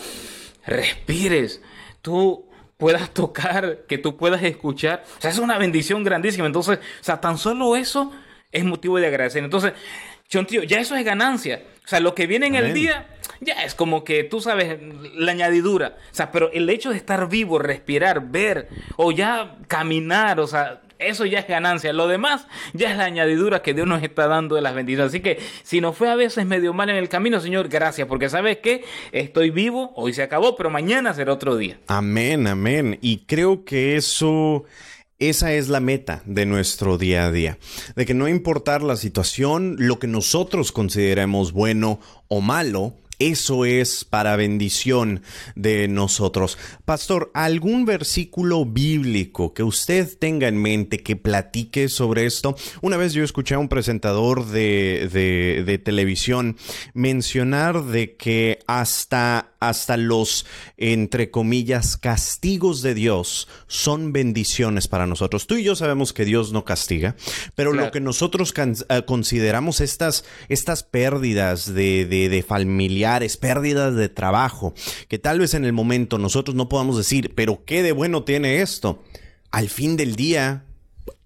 respires, 0.64 1.60
tú 2.02 2.46
puedas 2.78 3.10
tocar, 3.14 3.80
que 3.86 3.98
tú 3.98 4.16
puedas 4.16 4.42
escuchar. 4.42 5.04
O 5.18 5.20
sea, 5.20 5.30
es 5.30 5.38
una 5.38 5.58
bendición 5.58 6.02
grandísima. 6.02 6.46
Entonces, 6.46 6.78
o 6.78 7.04
sea, 7.04 7.20
tan 7.20 7.36
solo 7.36 7.76
eso 7.76 8.10
es 8.52 8.64
motivo 8.64 8.98
de 8.98 9.06
agradecer. 9.06 9.44
Entonces, 9.44 9.74
Chontío, 10.30 10.62
ya 10.62 10.78
eso 10.78 10.94
es 10.94 11.04
ganancia. 11.04 11.60
O 11.84 11.88
sea, 11.88 11.98
lo 11.98 12.14
que 12.14 12.28
viene 12.28 12.46
en 12.46 12.54
el 12.54 12.72
día, 12.72 13.08
ya 13.40 13.64
es 13.64 13.74
como 13.74 14.04
que 14.04 14.22
tú 14.22 14.40
sabes, 14.40 14.78
la 15.16 15.32
añadidura. 15.32 15.96
O 16.12 16.14
sea, 16.14 16.30
pero 16.30 16.52
el 16.52 16.70
hecho 16.70 16.90
de 16.90 16.96
estar 16.96 17.28
vivo, 17.28 17.58
respirar, 17.58 18.30
ver, 18.30 18.68
o 18.96 19.10
ya 19.10 19.56
caminar, 19.66 20.38
o 20.38 20.46
sea, 20.46 20.82
eso 21.00 21.26
ya 21.26 21.40
es 21.40 21.48
ganancia. 21.48 21.92
Lo 21.92 22.06
demás 22.06 22.46
ya 22.74 22.92
es 22.92 22.96
la 22.96 23.06
añadidura 23.06 23.60
que 23.60 23.74
Dios 23.74 23.88
nos 23.88 24.04
está 24.04 24.28
dando 24.28 24.54
de 24.54 24.62
las 24.62 24.72
bendiciones. 24.72 25.08
Así 25.08 25.20
que 25.20 25.40
si 25.64 25.80
nos 25.80 25.96
fue 25.96 26.08
a 26.08 26.14
veces 26.14 26.46
medio 26.46 26.72
mal 26.72 26.90
en 26.90 26.96
el 26.96 27.08
camino, 27.08 27.40
Señor, 27.40 27.68
gracias, 27.68 28.06
porque 28.06 28.28
sabes 28.28 28.58
que 28.58 28.84
estoy 29.10 29.50
vivo, 29.50 29.92
hoy 29.96 30.12
se 30.12 30.22
acabó, 30.22 30.54
pero 30.54 30.70
mañana 30.70 31.12
será 31.12 31.32
otro 31.32 31.56
día. 31.56 31.80
Amén, 31.88 32.46
amén. 32.46 32.98
Y 33.02 33.24
creo 33.26 33.64
que 33.64 33.96
eso 33.96 34.64
esa 35.20 35.52
es 35.52 35.68
la 35.68 35.80
meta 35.80 36.22
de 36.24 36.46
nuestro 36.46 36.98
día 36.98 37.26
a 37.26 37.30
día, 37.30 37.58
de 37.94 38.06
que 38.06 38.14
no 38.14 38.26
importar 38.26 38.82
la 38.82 38.96
situación, 38.96 39.76
lo 39.78 39.98
que 39.98 40.06
nosotros 40.06 40.72
consideremos 40.72 41.52
bueno 41.52 42.00
o 42.28 42.40
malo, 42.40 42.94
eso 43.20 43.64
es 43.64 44.04
para 44.04 44.34
bendición 44.34 45.22
de 45.54 45.86
nosotros. 45.86 46.58
Pastor, 46.84 47.30
¿algún 47.34 47.84
versículo 47.84 48.64
bíblico 48.64 49.54
que 49.54 49.62
usted 49.62 50.18
tenga 50.18 50.48
en 50.48 50.60
mente 50.60 50.98
que 50.98 51.14
platique 51.14 51.88
sobre 51.88 52.26
esto? 52.26 52.56
Una 52.82 52.96
vez 52.96 53.12
yo 53.12 53.22
escuché 53.22 53.54
a 53.54 53.58
un 53.58 53.68
presentador 53.68 54.46
de, 54.46 55.08
de, 55.12 55.62
de 55.64 55.78
televisión 55.78 56.56
mencionar 56.94 57.84
de 57.84 58.16
que 58.16 58.58
hasta 58.66 59.50
hasta 59.60 59.98
los, 59.98 60.46
entre 60.78 61.30
comillas, 61.30 61.98
castigos 61.98 62.80
de 62.80 62.94
Dios 62.94 63.46
son 63.66 64.12
bendiciones 64.12 64.88
para 64.88 65.06
nosotros. 65.06 65.46
Tú 65.46 65.56
y 65.56 65.62
yo 65.62 65.76
sabemos 65.76 66.14
que 66.14 66.24
Dios 66.24 66.50
no 66.52 66.64
castiga, 66.64 67.14
pero 67.54 67.72
lo 67.74 67.90
que 67.90 68.00
nosotros 68.00 68.54
eh, 68.56 69.02
consideramos 69.06 69.82
estas, 69.82 70.24
estas 70.48 70.82
pérdidas 70.82 71.72
de, 71.72 72.06
de, 72.06 72.30
de 72.30 72.42
pérdidas 73.40 73.94
de 73.94 74.08
trabajo, 74.08 74.74
que 75.08 75.18
tal 75.18 75.38
vez 75.38 75.54
en 75.54 75.64
el 75.64 75.72
momento 75.72 76.18
nosotros 76.18 76.54
no 76.54 76.68
podamos 76.68 76.96
decir, 76.96 77.34
pero 77.34 77.64
¿qué 77.64 77.82
de 77.82 77.92
bueno 77.92 78.24
tiene 78.24 78.60
esto? 78.62 79.02
Al 79.50 79.68
fin 79.68 79.96
del 79.96 80.16
día, 80.16 80.64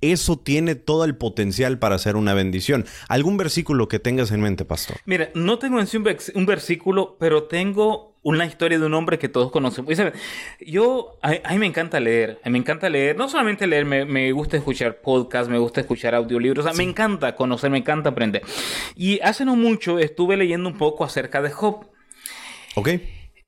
eso 0.00 0.38
tiene 0.38 0.74
todo 0.74 1.04
el 1.04 1.16
potencial 1.16 1.78
para 1.78 1.98
ser 1.98 2.16
una 2.16 2.34
bendición. 2.34 2.84
¿Algún 3.08 3.36
versículo 3.36 3.88
que 3.88 3.98
tengas 3.98 4.30
en 4.30 4.40
mente, 4.40 4.64
pastor? 4.64 4.98
Mira, 5.06 5.30
no 5.34 5.58
tengo 5.58 5.80
en 5.80 5.86
sí 5.86 5.96
un, 5.96 6.46
versículo, 6.46 7.16
pero 7.18 7.44
tengo 7.44 8.16
una 8.22 8.46
historia 8.46 8.78
de 8.78 8.86
un 8.86 8.94
hombre 8.94 9.18
que 9.18 9.28
todos 9.28 9.50
conocemos. 9.50 9.94
Yo, 10.60 11.18
a, 11.22 11.52
mí 11.52 11.58
me 11.58 11.66
encanta 11.66 12.00
leer, 12.00 12.40
a 12.42 12.48
mí 12.48 12.54
me 12.54 12.58
encanta 12.58 12.88
leer, 12.88 13.16
no 13.16 13.28
solamente 13.28 13.66
leer, 13.66 13.84
me, 13.84 14.32
gusta 14.32 14.56
escuchar 14.56 15.00
podcasts, 15.00 15.48
me 15.48 15.58
gusta 15.58 15.80
escuchar 15.80 16.14
audiolibros, 16.14 16.64
o 16.64 16.68
sea, 16.68 16.76
me 16.76 16.88
encanta 16.88 17.34
conocer, 17.36 17.70
me 17.70 17.78
encanta 17.78 18.10
aprender. 18.10 18.42
Y 18.96 19.20
hace 19.20 19.44
no 19.44 19.56
mucho 19.56 19.98
estuve 19.98 20.36
leyendo 20.36 20.68
un 20.68 20.78
poco 20.78 21.04
acerca 21.04 21.42
de 21.42 21.50
Job. 21.50 21.86
Ok. 22.76 22.88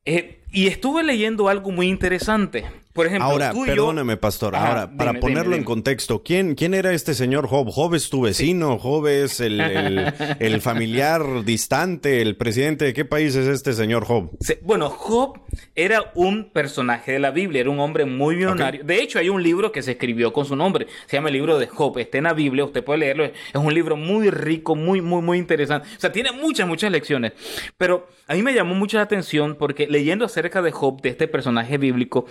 Eh, 0.04 0.42
y 0.52 0.68
estuve 0.68 1.02
leyendo 1.02 1.48
algo 1.48 1.70
muy 1.70 1.88
interesante. 1.88 2.64
Por 2.96 3.06
ejemplo, 3.06 3.28
ahora, 3.28 3.52
perdóname, 3.52 4.16
pastor. 4.16 4.56
ahora, 4.56 4.90
para 4.96 5.20
ponerlo 5.20 5.54
en 5.54 5.64
contexto, 5.64 6.22
¿quién, 6.22 6.54
¿quién 6.54 6.72
era 6.72 6.92
este 6.92 7.12
señor 7.12 7.46
Job? 7.46 7.68
Job 7.70 7.94
es 7.94 8.08
tu 8.08 8.22
vecino, 8.22 8.78
Job 8.78 9.06
es 9.06 9.38
el, 9.40 9.60
el, 10.40 10.60
familiar 10.62 11.44
distante, 11.44 12.22
el 12.22 12.36
presidente. 12.36 12.86
¿De 12.86 12.94
qué 12.94 13.04
país 13.04 13.36
es 13.36 13.46
este 13.46 13.74
señor 13.74 14.06
Job? 14.06 14.30
bueno, 14.62 14.88
Job 14.88 15.38
era 15.74 16.10
un 16.14 16.50
personaje 16.50 17.12
de 17.12 17.18
la 17.18 17.30
Biblia, 17.30 17.60
era 17.60 17.70
un 17.70 17.80
hombre 17.80 18.06
muy 18.06 18.36
millonario. 18.36 18.82
De 18.82 19.02
hecho, 19.02 19.18
hay 19.18 19.28
un 19.28 19.42
libro 19.42 19.72
que 19.72 19.82
se 19.82 19.92
escribió 19.92 20.32
con 20.32 20.46
su 20.46 20.56
nombre, 20.56 20.86
se 21.06 21.18
llama 21.18 21.28
el 21.28 21.34
libro 21.34 21.58
de 21.58 21.66
Job. 21.66 21.98
Está 21.98 22.16
en 22.16 22.24
la 22.24 22.32
Biblia, 22.32 22.64
usted 22.64 22.82
puede 22.82 23.00
leerlo. 23.00 23.24
Es 23.24 23.34
un 23.54 23.74
libro 23.74 23.96
muy 23.96 24.30
rico, 24.30 24.74
muy, 24.74 25.02
muy, 25.02 25.20
muy 25.20 25.36
interesante. 25.36 25.86
O 25.94 26.00
sea, 26.00 26.10
tiene 26.10 26.32
muchas, 26.32 26.66
muchas 26.66 26.90
lecciones. 26.90 27.32
Pero 27.76 28.08
a 28.26 28.34
mí 28.34 28.42
me 28.42 28.54
llamó 28.54 28.74
mucho 28.74 28.96
la 28.96 29.02
atención 29.02 29.56
porque 29.58 29.86
leyendo 29.86 30.24
acerca 30.24 30.62
de 30.62 30.72
Job, 30.72 31.00
de 31.02 31.10
este 31.10 31.28
personaje 31.28 31.78
bíblico, 31.78 32.26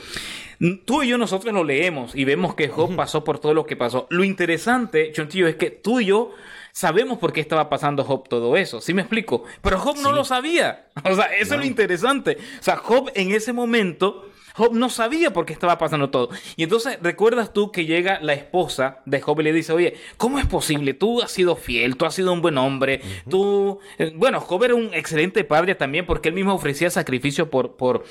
Tú 0.85 1.03
y 1.03 1.09
yo 1.09 1.17
nosotros 1.17 1.53
lo 1.53 1.63
leemos 1.63 2.15
y 2.15 2.25
vemos 2.25 2.55
que 2.55 2.69
Job 2.69 2.95
pasó 2.95 3.23
por 3.23 3.39
todo 3.39 3.53
lo 3.53 3.65
que 3.65 3.75
pasó. 3.75 4.07
Lo 4.09 4.23
interesante, 4.23 5.11
Chontillo, 5.11 5.47
es 5.47 5.55
que 5.55 5.69
tú 5.69 5.99
y 5.99 6.05
yo 6.05 6.31
sabemos 6.71 7.17
por 7.17 7.33
qué 7.33 7.41
estaba 7.41 7.69
pasando 7.69 8.03
Job 8.03 8.27
todo 8.27 8.57
eso. 8.57 8.81
¿Sí 8.81 8.93
me 8.93 9.01
explico? 9.01 9.43
Pero 9.61 9.79
Job 9.79 9.97
no 10.01 10.11
lo 10.11 10.23
sabía. 10.23 10.87
O 11.03 11.13
sea, 11.13 11.25
eso 11.37 11.55
es 11.55 11.59
lo 11.59 11.65
interesante. 11.65 12.37
O 12.59 12.63
sea, 12.63 12.77
Job 12.77 13.11
en 13.15 13.31
ese 13.31 13.53
momento 13.53 14.29
Job 14.55 14.73
no 14.73 14.89
sabía 14.89 15.33
por 15.33 15.45
qué 15.45 15.51
estaba 15.51 15.77
pasando 15.77 16.09
todo. 16.09 16.29
Y 16.55 16.63
entonces 16.63 16.97
recuerdas 17.01 17.51
tú 17.51 17.71
que 17.73 17.85
llega 17.85 18.19
la 18.21 18.33
esposa 18.33 18.99
de 19.05 19.19
Job 19.19 19.41
y 19.41 19.43
le 19.43 19.53
dice, 19.53 19.73
oye, 19.73 19.95
¿cómo 20.15 20.39
es 20.39 20.45
posible? 20.45 20.93
Tú 20.93 21.21
has 21.21 21.31
sido 21.31 21.57
fiel, 21.57 21.97
tú 21.97 22.05
has 22.05 22.15
sido 22.15 22.31
un 22.31 22.41
buen 22.41 22.57
hombre, 22.57 23.01
tú... 23.29 23.79
Eh, 23.97 24.13
bueno, 24.15 24.39
Job 24.39 24.63
era 24.63 24.75
un 24.75 24.93
excelente 24.93 25.43
padre 25.43 25.75
también 25.75 26.05
porque 26.05 26.29
él 26.29 26.35
mismo 26.35 26.53
ofrecía 26.53 26.89
sacrificio 26.89 27.49
por, 27.49 27.75
por, 27.75 28.05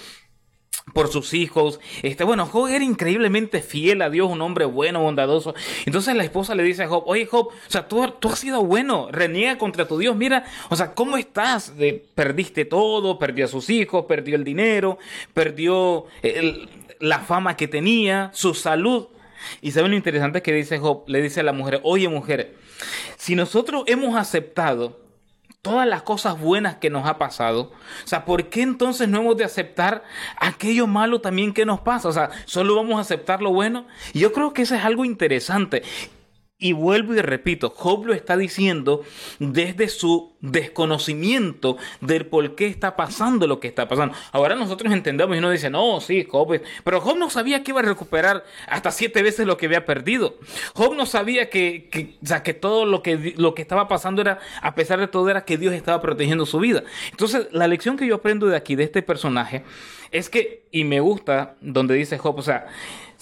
por 0.92 1.08
sus 1.08 1.34
hijos. 1.34 1.80
Este, 2.02 2.24
bueno, 2.24 2.46
Job 2.46 2.68
era 2.68 2.84
increíblemente 2.84 3.62
fiel 3.62 4.02
a 4.02 4.10
Dios, 4.10 4.30
un 4.30 4.42
hombre 4.42 4.64
bueno, 4.64 5.00
bondadoso. 5.00 5.54
Entonces 5.86 6.14
la 6.14 6.24
esposa 6.24 6.54
le 6.54 6.62
dice 6.62 6.84
a 6.84 6.88
Job, 6.88 7.04
oye 7.06 7.26
Job, 7.26 7.48
o 7.48 7.70
sea, 7.70 7.88
tú, 7.88 8.06
tú 8.18 8.28
has 8.28 8.38
sido 8.38 8.64
bueno, 8.64 9.08
reniega 9.10 9.58
contra 9.58 9.88
tu 9.88 9.98
Dios, 9.98 10.16
mira, 10.16 10.44
o 10.68 10.76
sea, 10.76 10.94
¿cómo 10.94 11.16
estás? 11.16 11.72
perdiste 12.14 12.64
todo, 12.64 13.18
perdió 13.18 13.44
a 13.46 13.48
sus 13.48 13.70
hijos, 13.70 14.04
perdió 14.06 14.36
el 14.36 14.44
dinero, 14.44 14.98
perdió 15.32 16.06
la 17.00 17.20
fama 17.20 17.56
que 17.56 17.68
tenía, 17.68 18.30
su 18.34 18.54
salud. 18.54 19.08
Y 19.60 19.72
saben 19.72 19.90
lo 19.90 19.96
interesante 19.96 20.42
que 20.42 20.52
dice 20.52 20.78
Job, 20.78 21.04
le 21.06 21.20
dice 21.20 21.40
a 21.40 21.42
la 21.42 21.52
mujer, 21.52 21.80
oye 21.82 22.08
mujer, 22.08 22.54
si 23.16 23.34
nosotros 23.34 23.84
hemos 23.86 24.16
aceptado 24.16 25.03
todas 25.64 25.88
las 25.88 26.02
cosas 26.02 26.38
buenas 26.38 26.76
que 26.76 26.90
nos 26.90 27.06
ha 27.06 27.16
pasado. 27.16 27.72
O 28.04 28.06
sea, 28.06 28.26
¿por 28.26 28.50
qué 28.50 28.60
entonces 28.60 29.08
no 29.08 29.20
hemos 29.20 29.38
de 29.38 29.44
aceptar 29.44 30.04
aquello 30.36 30.86
malo 30.86 31.22
también 31.22 31.54
que 31.54 31.64
nos 31.64 31.80
pasa? 31.80 32.06
O 32.06 32.12
sea, 32.12 32.28
solo 32.44 32.76
vamos 32.76 32.98
a 32.98 33.00
aceptar 33.00 33.40
lo 33.40 33.50
bueno. 33.50 33.86
Y 34.12 34.18
yo 34.18 34.34
creo 34.34 34.52
que 34.52 34.60
eso 34.60 34.74
es 34.74 34.84
algo 34.84 35.06
interesante. 35.06 35.82
Y 36.56 36.72
vuelvo 36.72 37.14
y 37.14 37.20
repito, 37.20 37.68
Job 37.70 38.06
lo 38.06 38.14
está 38.14 38.36
diciendo 38.36 39.02
desde 39.40 39.88
su 39.88 40.36
desconocimiento 40.40 41.78
del 42.00 42.26
por 42.26 42.54
qué 42.54 42.66
está 42.66 42.94
pasando 42.94 43.48
lo 43.48 43.58
que 43.58 43.66
está 43.66 43.88
pasando. 43.88 44.14
Ahora 44.30 44.54
nosotros 44.54 44.92
entendemos 44.92 45.34
y 45.34 45.40
uno 45.40 45.50
dice, 45.50 45.68
no, 45.68 46.00
sí, 46.00 46.24
Job, 46.30 46.60
pero 46.84 47.00
Job 47.00 47.18
no 47.18 47.28
sabía 47.28 47.64
que 47.64 47.72
iba 47.72 47.80
a 47.80 47.84
recuperar 47.84 48.44
hasta 48.68 48.92
siete 48.92 49.20
veces 49.22 49.48
lo 49.48 49.56
que 49.56 49.66
había 49.66 49.84
perdido. 49.84 50.36
Job 50.74 50.94
no 50.94 51.06
sabía 51.06 51.50
que, 51.50 51.88
que, 51.90 52.16
que 52.44 52.54
todo 52.54 52.86
lo 52.86 53.02
que, 53.02 53.34
lo 53.36 53.54
que 53.54 53.62
estaba 53.62 53.88
pasando 53.88 54.22
era, 54.22 54.38
a 54.62 54.76
pesar 54.76 55.00
de 55.00 55.08
todo, 55.08 55.28
era 55.28 55.44
que 55.44 55.58
Dios 55.58 55.74
estaba 55.74 56.00
protegiendo 56.00 56.46
su 56.46 56.60
vida. 56.60 56.84
Entonces, 57.10 57.48
la 57.50 57.66
lección 57.66 57.96
que 57.96 58.06
yo 58.06 58.14
aprendo 58.14 58.46
de 58.46 58.56
aquí, 58.56 58.76
de 58.76 58.84
este 58.84 59.02
personaje, 59.02 59.64
es 60.12 60.30
que, 60.30 60.68
y 60.70 60.84
me 60.84 61.00
gusta 61.00 61.56
donde 61.60 61.94
dice 61.94 62.16
Job, 62.18 62.38
o 62.38 62.42
sea, 62.42 62.68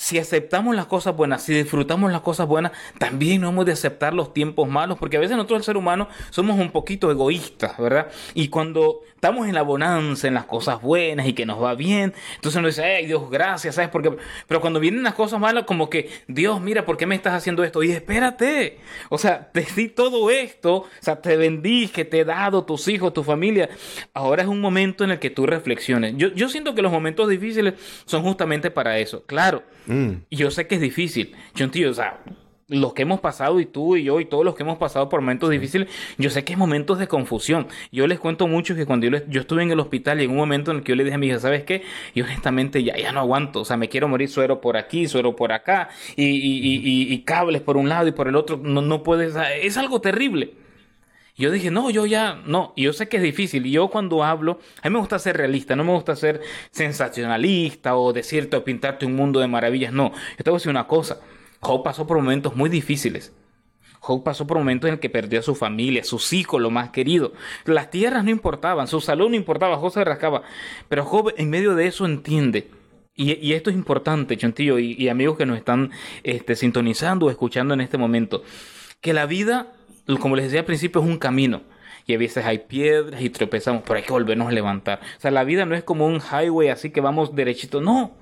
si 0.03 0.19
aceptamos 0.19 0.75
las 0.75 0.87
cosas 0.87 1.15
buenas, 1.15 1.45
si 1.45 1.55
disfrutamos 1.55 2.11
las 2.11 2.23
cosas 2.23 2.49
buenas, 2.49 2.73
también 2.99 3.41
no 3.41 3.51
hemos 3.51 3.65
de 3.65 3.71
aceptar 3.71 4.13
los 4.13 4.35
tiempos 4.35 4.69
malos, 4.69 4.99
porque 4.99 5.17
a 5.17 5.21
veces 5.21 5.37
nosotros, 5.37 5.61
el 5.61 5.65
ser 5.65 5.77
humano, 5.77 6.09
somos 6.31 6.59
un 6.59 6.73
poquito 6.73 7.09
egoístas, 7.13 7.79
¿verdad? 7.79 8.09
Y 8.35 8.49
cuando 8.49 9.03
estamos 9.15 9.47
en 9.47 9.55
la 9.55 9.63
bonanza, 9.63 10.27
en 10.27 10.35
las 10.35 10.47
cosas 10.47 10.83
buenas 10.83 11.29
y 11.29 11.35
que 11.35 11.47
nos 11.47 11.63
va 11.63 11.77
bien, 11.77 12.15
entonces 12.35 12.59
uno 12.59 12.67
dice, 12.67 12.83
ay 12.83 13.07
Dios, 13.07 13.31
gracias, 13.31 13.77
¿sabes? 13.77 13.91
Porque, 13.91 14.17
pero 14.49 14.61
cuando 14.61 14.81
vienen 14.81 15.05
las 15.05 15.15
cosas 15.15 15.39
malas, 15.39 15.67
como 15.67 15.89
que, 15.89 16.11
Dios, 16.27 16.61
mira, 16.61 16.85
¿por 16.85 16.97
qué 16.97 17.07
me 17.07 17.15
estás 17.15 17.35
haciendo 17.35 17.63
esto? 17.63 17.81
Y 17.85 17.93
espérate, 17.93 18.81
o 19.09 19.19
sea, 19.19 19.51
te 19.53 19.65
di 19.77 19.87
todo 19.87 20.33
esto, 20.33 20.79
o 20.79 20.89
sea, 20.99 21.23
te 21.23 21.37
bendije, 21.37 22.05
te 22.05 22.19
he 22.19 22.25
dado 22.25 22.65
tus 22.65 22.89
hijos, 22.89 23.15
tu 23.15 23.23
familia. 23.23 23.71
Ahora 24.15 24.43
es 24.43 24.49
un 24.49 24.61
momento 24.61 25.05
en 25.05 25.13
el 25.13 25.21
que 25.21 25.31
tú 25.31 25.47
reflexiones. 25.47 26.15
Yo, 26.17 26.35
yo 26.35 26.49
siento 26.49 26.75
que 26.75 26.83
los 26.83 26.91
momentos 26.91 27.29
difíciles 27.29 27.75
son 28.05 28.25
justamente 28.25 28.73
para 28.73 28.99
eso. 28.99 29.23
Claro, 29.27 29.63
Mm. 29.93 30.25
Y 30.31 30.37
yo 30.37 30.51
sé 30.51 30.67
que 30.67 30.77
es 30.77 30.81
difícil. 30.81 31.35
tío, 31.71 31.91
o 31.91 31.95
sea, 31.95 32.21
los 32.69 32.95
que 32.95 33.03
hemos 33.03 33.21
pasado 33.21 33.61
y 33.61 33.67
tú 33.67 33.97
y 33.97 34.05
yo 34.05 34.21
y 34.21 34.25
todos 34.25 34.45
los 34.45 34.55
que 34.55 34.63
hemos 34.63 34.79
pasado 34.79 35.09
por 35.09 35.21
momentos 35.21 35.51
difíciles, 35.51 35.89
yo 36.19 36.31
sé 36.31 36.45
que 36.45 36.55
es 36.55 36.59
momentos 36.59 36.99
de 36.99 37.07
confusión. 37.07 37.67
Yo 37.91 38.07
les 38.07 38.19
cuento 38.19 38.49
mucho 38.49 38.75
que 38.75 38.87
cuando 38.87 39.07
yo, 39.07 39.41
estuve 39.41 39.63
en 39.63 39.71
el 39.71 39.81
hospital 39.81 40.21
y 40.21 40.25
en 40.25 40.31
un 40.31 40.37
momento 40.37 40.71
en 40.71 40.79
el 40.79 40.83
que 40.83 40.93
yo 40.93 40.97
le 40.97 41.05
dije 41.05 41.17
a 41.17 41.19
mi 41.19 41.29
hija, 41.29 41.39
¿sabes 41.39 41.65
qué? 41.65 41.83
Y 42.15 42.23
honestamente 42.23 42.83
ya, 42.83 42.97
ya 42.97 43.13
no 43.13 43.21
aguanto, 43.21 43.61
o 43.61 43.65
sea, 43.65 43.77
me 43.77 43.89
quiero 43.89 44.09
morir 44.09 44.29
suero 44.29 44.61
por 44.61 44.77
aquí, 44.77 45.07
suero 45.07 45.37
por 45.37 45.53
acá 45.53 45.91
y, 46.17 46.25
y, 46.25 47.13
y, 47.13 47.19
cables 47.23 47.61
por 47.61 47.77
un 47.77 47.89
lado 47.89 48.09
y 48.09 48.13
por 48.13 48.29
el 48.29 48.37
otro, 48.37 48.57
no, 48.57 48.81
no 48.81 49.03
puedes, 49.03 49.35
es 49.61 49.77
algo 49.77 50.01
terrible. 50.01 50.62
Y 51.43 51.45
yo 51.45 51.51
dije, 51.51 51.73
no, 51.73 51.91
yo 51.91 52.07
ya, 52.07 52.41
no, 52.47 52.73
y 52.77 52.85
yo 52.85 52.93
sé 52.93 53.09
que 53.09 53.17
es 53.17 53.23
difícil. 53.25 53.67
Y 53.67 53.73
yo 53.73 53.89
cuando 53.89 54.23
hablo, 54.23 54.61
a 54.81 54.89
mí 54.89 54.93
me 54.93 55.01
gusta 55.01 55.19
ser 55.19 55.37
realista, 55.37 55.75
no 55.75 55.83
me 55.83 55.91
gusta 55.91 56.15
ser 56.15 56.41
sensacionalista 56.71 57.97
o 57.97 58.13
decirte 58.13 58.57
o 58.57 58.63
pintarte 58.63 59.07
un 59.07 59.17
mundo 59.17 59.41
de 59.41 59.49
maravillas. 59.49 59.93
No, 59.93 60.13
yo 60.13 60.45
te 60.45 60.51
voy 60.51 60.59
a 60.59 60.59
decir 60.59 60.71
una 60.71 60.87
cosa. 60.87 61.19
Job 61.59 61.83
pasó 61.83 62.07
por 62.07 62.19
momentos 62.19 62.55
muy 62.55 62.71
difíciles. 62.71 63.33
Job 63.99 64.23
pasó 64.23 64.47
por 64.47 64.57
momentos 64.59 64.87
en 64.87 64.95
el 64.95 65.01
que 65.01 65.11
perdió 65.11 65.41
a 65.41 65.43
su 65.43 65.57
familia, 65.57 66.03
a 66.03 66.05
sus 66.05 66.33
hijos, 66.33 66.63
lo 66.63 66.71
más 66.71 66.91
querido. 66.91 67.33
Las 67.65 67.91
tierras 67.91 68.23
no 68.23 68.31
importaban, 68.31 68.87
su 68.87 69.01
salud 69.01 69.29
no 69.29 69.35
importaba, 69.35 69.79
Job 69.79 69.93
se 69.93 70.05
rascaba. 70.05 70.43
Pero 70.89 71.05
Job 71.05 71.35
en 71.37 71.51
medio 71.51 71.75
de 71.75 71.89
eso 71.89 72.07
entiende. 72.07 72.71
Y, 73.17 73.53
esto 73.53 73.69
es 73.69 73.75
importante, 73.75 74.37
Chontillo, 74.37 74.79
y, 74.79 75.09
amigos 75.09 75.37
que 75.37 75.47
nos 75.47 75.59
están 75.59 75.91
este, 76.23 76.55
sintonizando 76.55 77.27
o 77.27 77.31
escuchando 77.31 77.75
en 77.75 77.81
este 77.81 77.99
momento, 77.99 78.45
que 79.01 79.13
la 79.13 79.27
vida 79.27 79.73
como 80.21 80.37
les 80.37 80.47
decía 80.47 80.61
al 80.61 80.67
principio, 80.67 81.01
es 81.01 81.09
un 81.09 81.19
camino. 81.19 81.63
Y 82.07 82.15
a 82.15 82.19
veces 82.19 82.45
hay 82.45 82.59
piedras 82.59 83.23
y 83.23 83.31
tropezamos, 83.31 83.83
pero 83.83 83.97
hay 83.97 84.03
que 84.03 84.13
volvernos 84.13 84.49
a 84.49 84.53
levantar. 84.53 85.01
O 85.17 85.21
sea, 85.21 85.31
la 85.31 85.45
vida 85.45 85.67
no 85.67 85.75
es 85.75 85.85
como 85.85 86.07
un 86.07 86.21
highway 86.21 86.69
así 86.69 86.91
que 86.91 87.01
vamos 87.01 87.35
derechito. 87.35 87.81
No, 87.81 88.13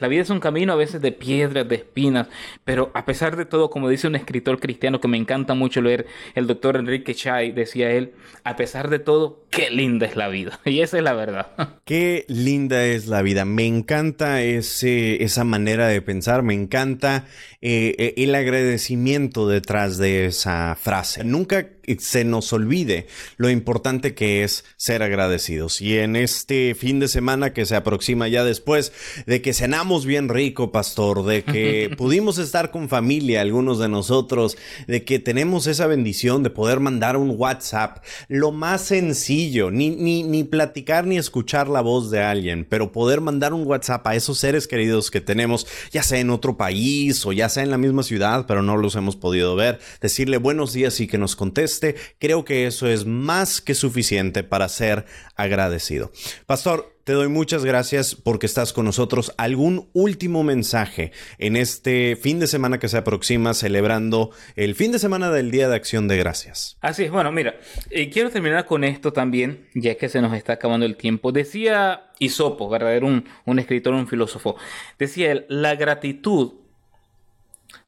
la 0.00 0.08
vida 0.08 0.22
es 0.22 0.30
un 0.30 0.40
camino 0.40 0.72
a 0.72 0.76
veces 0.76 1.00
de 1.00 1.12
piedras, 1.12 1.68
de 1.68 1.76
espinas, 1.76 2.28
pero 2.64 2.90
a 2.94 3.04
pesar 3.04 3.36
de 3.36 3.44
todo, 3.44 3.70
como 3.70 3.88
dice 3.88 4.06
un 4.06 4.16
escritor 4.16 4.58
cristiano 4.58 5.00
que 5.00 5.08
me 5.08 5.16
encanta 5.16 5.54
mucho 5.54 5.80
leer, 5.82 6.06
el 6.34 6.46
doctor 6.46 6.76
Enrique 6.76 7.14
Chai, 7.14 7.52
decía 7.52 7.90
él, 7.90 8.14
a 8.44 8.56
pesar 8.56 8.90
de 8.90 8.98
todo, 8.98 9.44
qué 9.50 9.70
linda 9.70 10.06
es 10.06 10.16
la 10.16 10.28
vida. 10.28 10.58
Y 10.70 10.80
esa 10.80 10.98
es 10.98 11.04
la 11.04 11.12
verdad. 11.14 11.48
Qué 11.84 12.24
linda 12.28 12.84
es 12.84 13.08
la 13.08 13.22
vida. 13.22 13.44
Me 13.44 13.66
encanta 13.66 14.42
ese, 14.42 15.22
esa 15.24 15.42
manera 15.42 15.88
de 15.88 16.00
pensar, 16.00 16.42
me 16.42 16.54
encanta 16.54 17.26
eh, 17.60 17.94
eh, 17.98 18.14
el 18.18 18.34
agradecimiento 18.34 19.48
detrás 19.48 19.98
de 19.98 20.26
esa 20.26 20.76
frase. 20.76 21.24
Nunca 21.24 21.66
se 21.98 22.24
nos 22.24 22.52
olvide 22.52 23.06
lo 23.36 23.50
importante 23.50 24.14
que 24.14 24.44
es 24.44 24.64
ser 24.76 25.02
agradecidos. 25.02 25.80
Y 25.80 25.98
en 25.98 26.16
este 26.16 26.74
fin 26.74 27.00
de 27.00 27.08
semana 27.08 27.52
que 27.52 27.66
se 27.66 27.76
aproxima 27.76 28.28
ya 28.28 28.44
después 28.44 28.92
de 29.26 29.42
que 29.42 29.54
cenamos 29.54 30.06
bien 30.06 30.28
rico, 30.28 30.72
pastor, 30.72 31.24
de 31.24 31.42
que 31.42 31.94
pudimos 31.98 32.38
estar 32.38 32.70
con 32.70 32.88
familia, 32.88 33.40
algunos 33.40 33.78
de 33.78 33.88
nosotros, 33.88 34.56
de 34.86 35.04
que 35.04 35.18
tenemos 35.18 35.66
esa 35.66 35.86
bendición 35.86 36.42
de 36.42 36.50
poder 36.50 36.80
mandar 36.80 37.16
un 37.16 37.34
WhatsApp, 37.36 38.04
lo 38.28 38.52
más 38.52 38.82
sencillo, 38.82 39.70
ni, 39.70 39.90
ni, 39.90 40.22
ni 40.22 40.44
platicar 40.44 41.06
ni 41.06 41.18
escuchar 41.18 41.68
la 41.68 41.80
voz 41.80 42.10
de 42.10 42.22
alguien, 42.22 42.66
pero 42.68 42.92
poder 42.92 43.20
mandar 43.20 43.52
un 43.52 43.66
WhatsApp 43.66 44.06
a 44.06 44.14
esos 44.14 44.38
seres 44.38 44.66
queridos 44.66 45.10
que 45.10 45.20
tenemos, 45.20 45.66
ya 45.90 46.02
sea 46.02 46.20
en 46.20 46.30
otro 46.30 46.56
país 46.56 47.24
o 47.26 47.32
ya 47.32 47.48
sea 47.48 47.62
en 47.62 47.70
la 47.70 47.78
misma 47.78 48.02
ciudad, 48.02 48.46
pero 48.46 48.62
no 48.62 48.76
los 48.76 48.96
hemos 48.96 49.16
podido 49.16 49.56
ver, 49.56 49.80
decirle 50.00 50.38
buenos 50.38 50.72
días 50.72 51.00
y 51.00 51.06
que 51.06 51.18
nos 51.18 51.36
conteste 51.36 51.79
creo 52.18 52.44
que 52.44 52.66
eso 52.66 52.88
es 52.88 53.06
más 53.06 53.60
que 53.60 53.74
suficiente 53.74 54.42
para 54.42 54.68
ser 54.68 55.04
agradecido. 55.36 56.12
Pastor, 56.46 56.94
te 57.04 57.14
doy 57.14 57.28
muchas 57.28 57.64
gracias 57.64 58.14
porque 58.14 58.46
estás 58.46 58.72
con 58.72 58.84
nosotros. 58.84 59.32
¿Algún 59.36 59.88
último 59.94 60.44
mensaje 60.44 61.10
en 61.38 61.56
este 61.56 62.14
fin 62.14 62.38
de 62.38 62.46
semana 62.46 62.78
que 62.78 62.88
se 62.88 62.98
aproxima 62.98 63.52
celebrando 63.52 64.30
el 64.54 64.76
fin 64.76 64.92
de 64.92 65.00
semana 65.00 65.32
del 65.32 65.50
Día 65.50 65.68
de 65.68 65.74
Acción 65.74 66.06
de 66.06 66.16
Gracias? 66.16 66.76
Así 66.80 67.04
es, 67.04 67.10
bueno, 67.10 67.32
mira, 67.32 67.58
eh, 67.90 68.10
quiero 68.10 68.30
terminar 68.30 68.64
con 68.64 68.84
esto 68.84 69.12
también, 69.12 69.66
ya 69.74 69.96
que 69.96 70.08
se 70.08 70.20
nos 70.20 70.34
está 70.34 70.52
acabando 70.52 70.86
el 70.86 70.96
tiempo. 70.96 71.32
Decía 71.32 72.12
Isopo, 72.20 72.68
¿verdad? 72.68 72.94
Era 72.94 73.06
un, 73.06 73.24
un 73.44 73.58
escritor, 73.58 73.94
un 73.94 74.06
filósofo. 74.06 74.54
Decía 74.98 75.32
él, 75.32 75.46
la 75.48 75.74
gratitud 75.74 76.52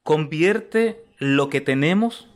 convierte 0.02 1.04
lo 1.18 1.48
que 1.48 1.60
tenemos 1.60 2.28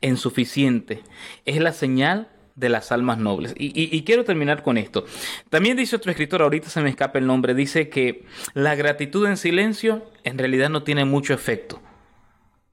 en 0.00 0.16
suficiente. 0.16 1.02
Es 1.44 1.60
la 1.60 1.72
señal 1.72 2.28
de 2.60 2.68
las 2.68 2.92
almas 2.92 3.18
nobles. 3.18 3.54
Y, 3.56 4.02
quiero 4.02 4.24
terminar 4.24 4.62
con 4.62 4.76
esto. 4.76 5.04
También 5.48 5.76
dice 5.76 5.96
otro 5.96 6.10
escritor, 6.10 6.42
ahorita 6.42 6.68
se 6.68 6.82
me 6.82 6.90
escapa 6.90 7.18
el 7.18 7.26
nombre, 7.26 7.54
dice 7.54 7.88
que 7.88 8.24
la 8.54 8.74
gratitud 8.74 9.26
en 9.26 9.36
silencio 9.36 10.04
en 10.24 10.38
realidad 10.38 10.68
no 10.68 10.82
tiene 10.82 11.04
mucho 11.04 11.32
efecto. 11.32 11.80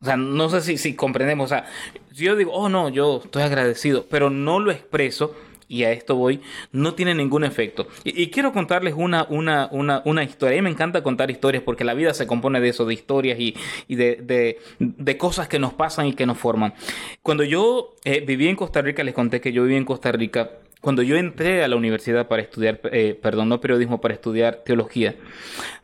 O 0.02 0.06
sea, 0.06 0.18
no 0.18 0.50
sé 0.50 0.62
si, 0.62 0.78
si 0.78 0.96
comprendemos. 0.96 1.46
O 1.46 1.50
sea, 1.50 1.66
si 2.14 2.26
yo 2.26 2.36
digo, 2.36 2.52
oh 2.54 2.70
no, 2.70 2.90
yo 2.90 3.22
estoy 3.24 3.44
agradecido, 3.44 4.06
pero 4.10 4.30
no 4.30 4.60
lo 4.60 4.72
expreso, 4.72 5.36
y 5.68 5.84
a 5.84 5.92
esto 5.92 6.16
voy, 6.16 6.42
no 6.72 6.94
tiene 6.94 7.14
ningún 7.14 7.44
efecto. 7.44 7.88
Y, 8.04 8.28
quiero 8.28 8.54
contarles 8.54 8.94
una, 8.96 9.26
una, 9.30 9.68
una, 9.72 10.02
una, 10.06 10.24
historia. 10.24 10.58
A 10.58 10.62
mí 10.62 10.64
me 10.64 10.70
encanta 10.70 11.04
contar 11.04 11.30
historias 11.30 11.64
porque 11.64 11.84
la 11.84 11.94
vida 11.94 12.14
se 12.14 12.28
compone 12.28 12.62
de 12.62 12.70
eso, 12.70 12.86
de 12.86 12.94
historias 12.94 13.40
y, 13.40 13.56
y 13.88 13.96
de, 13.96 14.60
de, 14.80 15.18
cosas 15.18 15.48
que 15.48 15.60
nos 15.60 15.74
pasan 15.74 16.08
y 16.08 16.14
que 16.14 16.26
nos 16.26 16.38
forman. 16.38 16.74
Cuando 17.22 17.44
yo 17.44 17.96
eh, 18.06 18.24
viví 18.26 18.48
en 18.48 18.56
Costa 18.56 18.82
Rica, 18.82 19.04
les 19.04 19.14
conté 19.14 19.42
que 19.42 19.52
yo 19.52 19.64
viví 19.64 19.76
en 19.76 19.86
Costa 19.86 20.12
Rica. 20.12 20.52
Cuando 20.80 21.02
yo 21.02 21.18
entré 21.18 21.64
a 21.64 21.68
la 21.68 21.76
universidad 21.76 22.28
para 22.28 22.42
estudiar, 22.42 22.80
eh, 22.92 23.18
perdón, 23.22 23.50
no 23.50 23.60
periodismo, 23.60 24.00
para 24.00 24.14
estudiar 24.14 24.62
teología, 24.64 25.16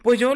pues 0.04 0.20
yo 0.20 0.34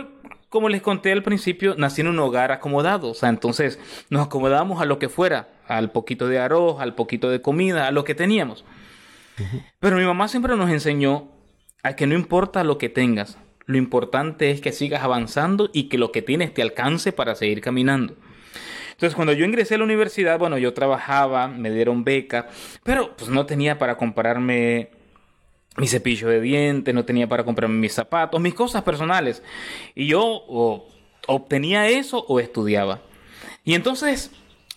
como 0.50 0.70
les 0.70 0.82
conté 0.82 1.12
al 1.12 1.24
principio, 1.24 1.76
nací 1.78 2.02
en 2.02 2.08
un 2.08 2.20
hogar 2.20 2.52
acomodado. 2.52 3.10
O 3.10 3.14
sea, 3.14 3.30
entonces 3.30 3.80
nos 4.10 4.26
acomodábamos 4.26 4.82
a 4.82 4.86
lo 4.86 4.98
que 4.98 5.10
fuera, 5.10 5.50
al 5.68 5.92
poquito 5.92 6.28
de 6.28 6.40
arroz, 6.40 6.80
al 6.80 6.96
poquito 6.96 7.30
de 7.30 7.42
comida, 7.42 7.88
a 7.88 7.92
lo 7.92 8.04
que 8.04 8.16
teníamos. 8.16 8.64
Pero 9.80 9.98
mi 9.98 10.04
mamá 10.04 10.28
siempre 10.28 10.56
nos 10.56 10.70
enseñó 10.70 11.32
a 11.84 11.96
que 11.96 12.08
no 12.08 12.16
importa 12.16 12.64
lo 12.64 12.78
que 12.78 12.90
tengas, 12.90 13.38
Lo 13.66 13.78
importante 13.78 14.50
es 14.50 14.62
que 14.62 14.72
sigas 14.72 15.04
avanzando 15.04 15.70
y 15.74 15.90
que 15.90 15.98
lo 15.98 16.14
que 16.14 16.22
tienes 16.22 16.54
te 16.54 16.62
alcance 16.62 17.12
para 17.12 17.36
seguir 17.36 17.60
caminando. 17.60 18.16
Entonces, 18.92 19.14
cuando 19.14 19.34
yo 19.34 19.46
ingresé 19.46 19.76
a 19.76 19.78
la 19.78 19.84
universidad, 19.84 20.40
bueno, 20.40 20.58
yo 20.58 20.74
trabajaba, 20.74 21.50
me 21.50 21.70
dieron 21.70 22.06
beca, 22.06 22.48
pero 22.84 23.16
pues 23.18 23.30
no 23.30 23.46
tenía 23.46 23.78
para 23.78 23.98
comprarme 23.98 24.90
mi 25.78 25.88
cepillo 25.88 26.30
de 26.30 26.42
dientes, 26.42 26.96
no 26.96 27.06
tenía 27.06 27.28
para 27.28 27.44
comprarme 27.44 27.78
mis 27.78 27.94
zapatos, 27.94 28.42
mis 28.42 28.56
cosas 28.56 28.84
personales. 28.84 29.44
Y 29.94 30.08
yo 30.08 30.24
o, 30.24 30.88
obtenía 31.28 31.88
eso 31.88 32.26
o 32.28 32.40
estudiaba. 32.40 33.02
Y 33.64 33.76
entonces 33.76 34.32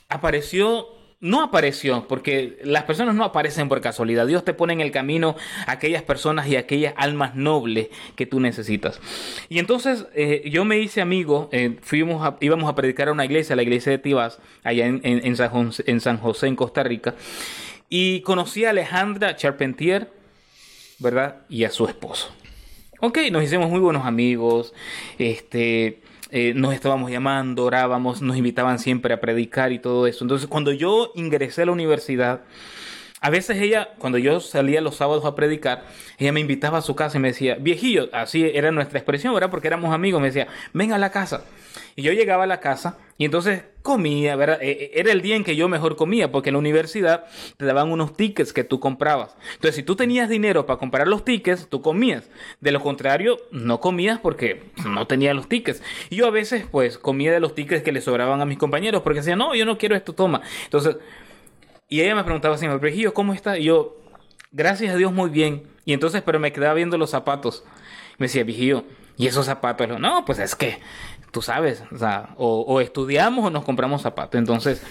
apareció 0.08 0.88
no 1.20 1.42
apareció, 1.42 2.08
porque 2.08 2.58
las 2.64 2.84
personas 2.84 3.14
no 3.14 3.24
aparecen 3.24 3.68
por 3.68 3.82
casualidad. 3.82 4.26
Dios 4.26 4.42
te 4.42 4.54
pone 4.54 4.72
en 4.72 4.80
el 4.80 4.90
camino 4.90 5.36
aquellas 5.66 6.02
personas 6.02 6.48
y 6.48 6.56
aquellas 6.56 6.94
almas 6.96 7.34
nobles 7.34 7.88
que 8.16 8.24
tú 8.24 8.40
necesitas. 8.40 9.00
Y 9.50 9.58
entonces 9.58 10.06
eh, 10.14 10.48
yo 10.50 10.64
me 10.64 10.78
hice 10.78 11.02
amigo, 11.02 11.50
eh, 11.52 11.76
fuimos 11.82 12.34
íbamos 12.40 12.70
a 12.70 12.74
predicar 12.74 13.08
a 13.08 13.12
una 13.12 13.26
iglesia, 13.26 13.54
la 13.54 13.62
iglesia 13.62 13.92
de 13.92 13.98
Tibás, 13.98 14.38
allá 14.64 14.86
en, 14.86 15.36
San 15.36 15.50
José, 15.50 15.84
en 15.86 16.00
San 16.00 16.16
José, 16.16 16.46
en 16.46 16.56
Costa 16.56 16.82
Rica. 16.82 17.14
Y 17.90 18.22
conocí 18.22 18.64
a 18.64 18.70
Alejandra 18.70 19.36
Charpentier, 19.36 20.10
¿verdad? 21.00 21.42
Y 21.50 21.64
a 21.64 21.70
su 21.70 21.86
esposo. 21.86 22.34
Ok, 23.00 23.18
nos 23.30 23.42
hicimos 23.42 23.68
muy 23.68 23.80
buenos 23.80 24.06
amigos. 24.06 24.72
Este 25.18 26.00
eh, 26.30 26.52
nos 26.54 26.74
estábamos 26.74 27.10
llamando, 27.10 27.64
orábamos, 27.64 28.22
nos 28.22 28.36
invitaban 28.36 28.78
siempre 28.78 29.14
a 29.14 29.20
predicar 29.20 29.72
y 29.72 29.78
todo 29.78 30.06
eso. 30.06 30.24
Entonces, 30.24 30.48
cuando 30.48 30.72
yo 30.72 31.12
ingresé 31.14 31.62
a 31.62 31.66
la 31.66 31.72
universidad, 31.72 32.42
a 33.20 33.30
veces 33.30 33.58
ella, 33.58 33.90
cuando 33.98 34.16
yo 34.16 34.40
salía 34.40 34.80
los 34.80 34.96
sábados 34.96 35.26
a 35.26 35.34
predicar, 35.34 35.84
ella 36.18 36.32
me 36.32 36.40
invitaba 36.40 36.78
a 36.78 36.82
su 36.82 36.96
casa 36.96 37.18
y 37.18 37.20
me 37.20 37.28
decía, 37.28 37.56
viejillo, 37.56 38.08
así 38.12 38.50
era 38.54 38.72
nuestra 38.72 38.98
expresión, 38.98 39.34
¿verdad? 39.34 39.50
Porque 39.50 39.68
éramos 39.68 39.92
amigos, 39.92 40.20
me 40.22 40.28
decía, 40.28 40.48
ven 40.72 40.92
a 40.92 40.98
la 40.98 41.10
casa. 41.10 41.44
Y 41.96 42.02
yo 42.02 42.12
llegaba 42.12 42.44
a 42.44 42.46
la 42.46 42.60
casa 42.60 42.96
y 43.18 43.26
entonces 43.26 43.64
comía, 43.82 44.36
¿verdad? 44.36 44.62
E, 44.62 44.70
e, 44.70 45.00
era 45.00 45.12
el 45.12 45.20
día 45.20 45.36
en 45.36 45.44
que 45.44 45.54
yo 45.54 45.68
mejor 45.68 45.96
comía, 45.96 46.32
porque 46.32 46.48
en 46.48 46.54
la 46.54 46.60
universidad 46.60 47.26
te 47.58 47.66
daban 47.66 47.92
unos 47.92 48.16
tickets 48.16 48.54
que 48.54 48.64
tú 48.64 48.80
comprabas. 48.80 49.36
Entonces, 49.54 49.76
si 49.76 49.82
tú 49.82 49.96
tenías 49.96 50.30
dinero 50.30 50.64
para 50.64 50.78
comprar 50.78 51.06
los 51.06 51.22
tickets, 51.22 51.68
tú 51.68 51.82
comías. 51.82 52.30
De 52.60 52.72
lo 52.72 52.80
contrario, 52.80 53.36
no 53.50 53.80
comías 53.80 54.18
porque 54.18 54.62
no 54.86 55.06
tenías 55.06 55.36
los 55.36 55.46
tickets. 55.46 55.82
Y 56.08 56.16
yo 56.16 56.26
a 56.26 56.30
veces, 56.30 56.64
pues, 56.70 56.96
comía 56.96 57.32
de 57.32 57.40
los 57.40 57.54
tickets 57.54 57.82
que 57.82 57.92
le 57.92 58.00
sobraban 58.00 58.40
a 58.40 58.46
mis 58.46 58.56
compañeros, 58.56 59.02
porque 59.02 59.18
decían, 59.18 59.38
no, 59.38 59.54
yo 59.54 59.66
no 59.66 59.76
quiero 59.76 59.94
esto, 59.94 60.14
toma. 60.14 60.40
Entonces, 60.64 60.96
y 61.90 62.00
ella 62.00 62.14
me 62.14 62.22
preguntaba 62.22 62.54
así, 62.54 62.66
Brejillo, 62.68 63.12
¿cómo 63.12 63.34
está? 63.34 63.58
Y 63.58 63.64
yo, 63.64 63.96
gracias 64.52 64.94
a 64.94 64.96
Dios, 64.96 65.12
muy 65.12 65.28
bien. 65.28 65.64
Y 65.84 65.92
entonces, 65.92 66.22
pero 66.22 66.38
me 66.38 66.52
quedaba 66.52 66.74
viendo 66.74 66.96
los 66.96 67.10
zapatos. 67.10 67.64
Me 68.16 68.26
decía, 68.26 68.44
Vigillo, 68.44 68.84
¿y 69.16 69.26
esos 69.26 69.46
zapatos? 69.46 69.98
No, 69.98 70.24
pues 70.24 70.38
es 70.38 70.54
que 70.54 70.78
tú 71.32 71.42
sabes, 71.42 71.82
o, 71.90 71.98
sea, 71.98 72.30
o, 72.36 72.80
estudiamos 72.80 73.44
o 73.44 73.50
nos 73.50 73.64
compramos 73.64 74.02
zapatos. 74.02 74.38
Entonces, 74.38 74.82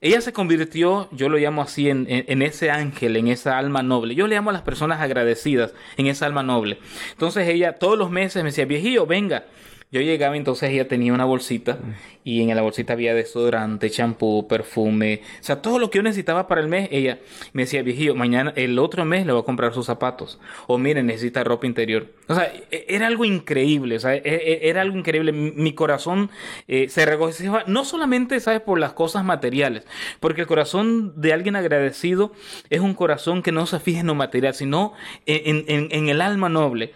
ella 0.00 0.22
se 0.22 0.32
convirtió, 0.32 1.08
yo 1.12 1.28
lo 1.28 1.36
llamo 1.36 1.60
así, 1.60 1.90
en, 1.90 2.06
en, 2.08 2.40
ese 2.40 2.70
ángel, 2.70 3.16
en 3.16 3.28
esa 3.28 3.58
alma 3.58 3.82
noble. 3.82 4.14
Yo 4.14 4.26
le 4.26 4.34
llamo 4.34 4.48
a 4.48 4.54
las 4.54 4.62
personas 4.62 5.02
agradecidas 5.02 5.74
en 5.98 6.06
esa 6.06 6.24
alma 6.24 6.42
noble. 6.42 6.78
Entonces 7.10 7.46
ella 7.46 7.78
todos 7.78 7.98
los 7.98 8.10
meses 8.10 8.42
me 8.42 8.48
decía, 8.48 8.64
viejillo, 8.64 9.04
venga, 9.04 9.44
yo 9.92 10.00
llegaba 10.00 10.38
entonces 10.38 10.70
ella 10.70 10.88
tenía 10.88 11.12
una 11.12 11.26
bolsita 11.26 11.78
y 12.24 12.40
en 12.40 12.56
la 12.56 12.62
bolsita 12.62 12.94
había 12.94 13.14
desodorante, 13.14 13.90
champú, 13.90 14.48
perfume, 14.48 15.20
o 15.38 15.42
sea, 15.42 15.60
todo 15.60 15.78
lo 15.78 15.90
que 15.90 15.98
yo 15.98 16.02
necesitaba 16.02 16.48
para 16.48 16.62
el 16.62 16.68
mes. 16.68 16.88
Ella 16.90 17.18
me 17.52 17.62
decía, 17.62 17.82
viejillo, 17.82 18.14
mañana, 18.14 18.54
el 18.56 18.78
otro 18.78 19.04
mes 19.04 19.26
le 19.26 19.32
voy 19.32 19.42
a 19.42 19.44
comprar 19.44 19.74
sus 19.74 19.84
zapatos. 19.84 20.40
O 20.66 20.78
miren, 20.78 21.06
necesita 21.06 21.44
ropa 21.44 21.66
interior. 21.66 22.06
O 22.26 22.34
sea, 22.34 22.50
e, 22.70 22.86
era 22.88 23.06
algo 23.06 23.26
increíble, 23.26 23.96
o 23.96 24.00
sea, 24.00 24.14
e, 24.14 24.22
e, 24.24 24.68
era 24.70 24.80
algo 24.80 24.96
increíble. 24.96 25.32
Mi 25.32 25.74
corazón 25.74 26.30
eh, 26.68 26.88
se 26.88 27.04
regocijaba, 27.04 27.64
no 27.66 27.84
solamente, 27.84 28.40
¿sabes?, 28.40 28.62
por 28.62 28.78
las 28.78 28.94
cosas 28.94 29.24
materiales, 29.24 29.84
porque 30.20 30.40
el 30.40 30.46
corazón 30.46 31.20
de 31.20 31.34
alguien 31.34 31.54
agradecido 31.54 32.32
es 32.70 32.80
un 32.80 32.94
corazón 32.94 33.42
que 33.42 33.52
no 33.52 33.66
se 33.66 33.78
fija 33.78 34.00
en 34.00 34.06
lo 34.06 34.14
material, 34.14 34.54
sino 34.54 34.94
en, 35.26 35.64
en 35.66 36.08
el 36.08 36.22
alma 36.22 36.48
noble. 36.48 36.94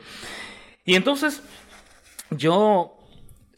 Y 0.87 0.95
entonces 0.95 1.43
yo 2.31 2.97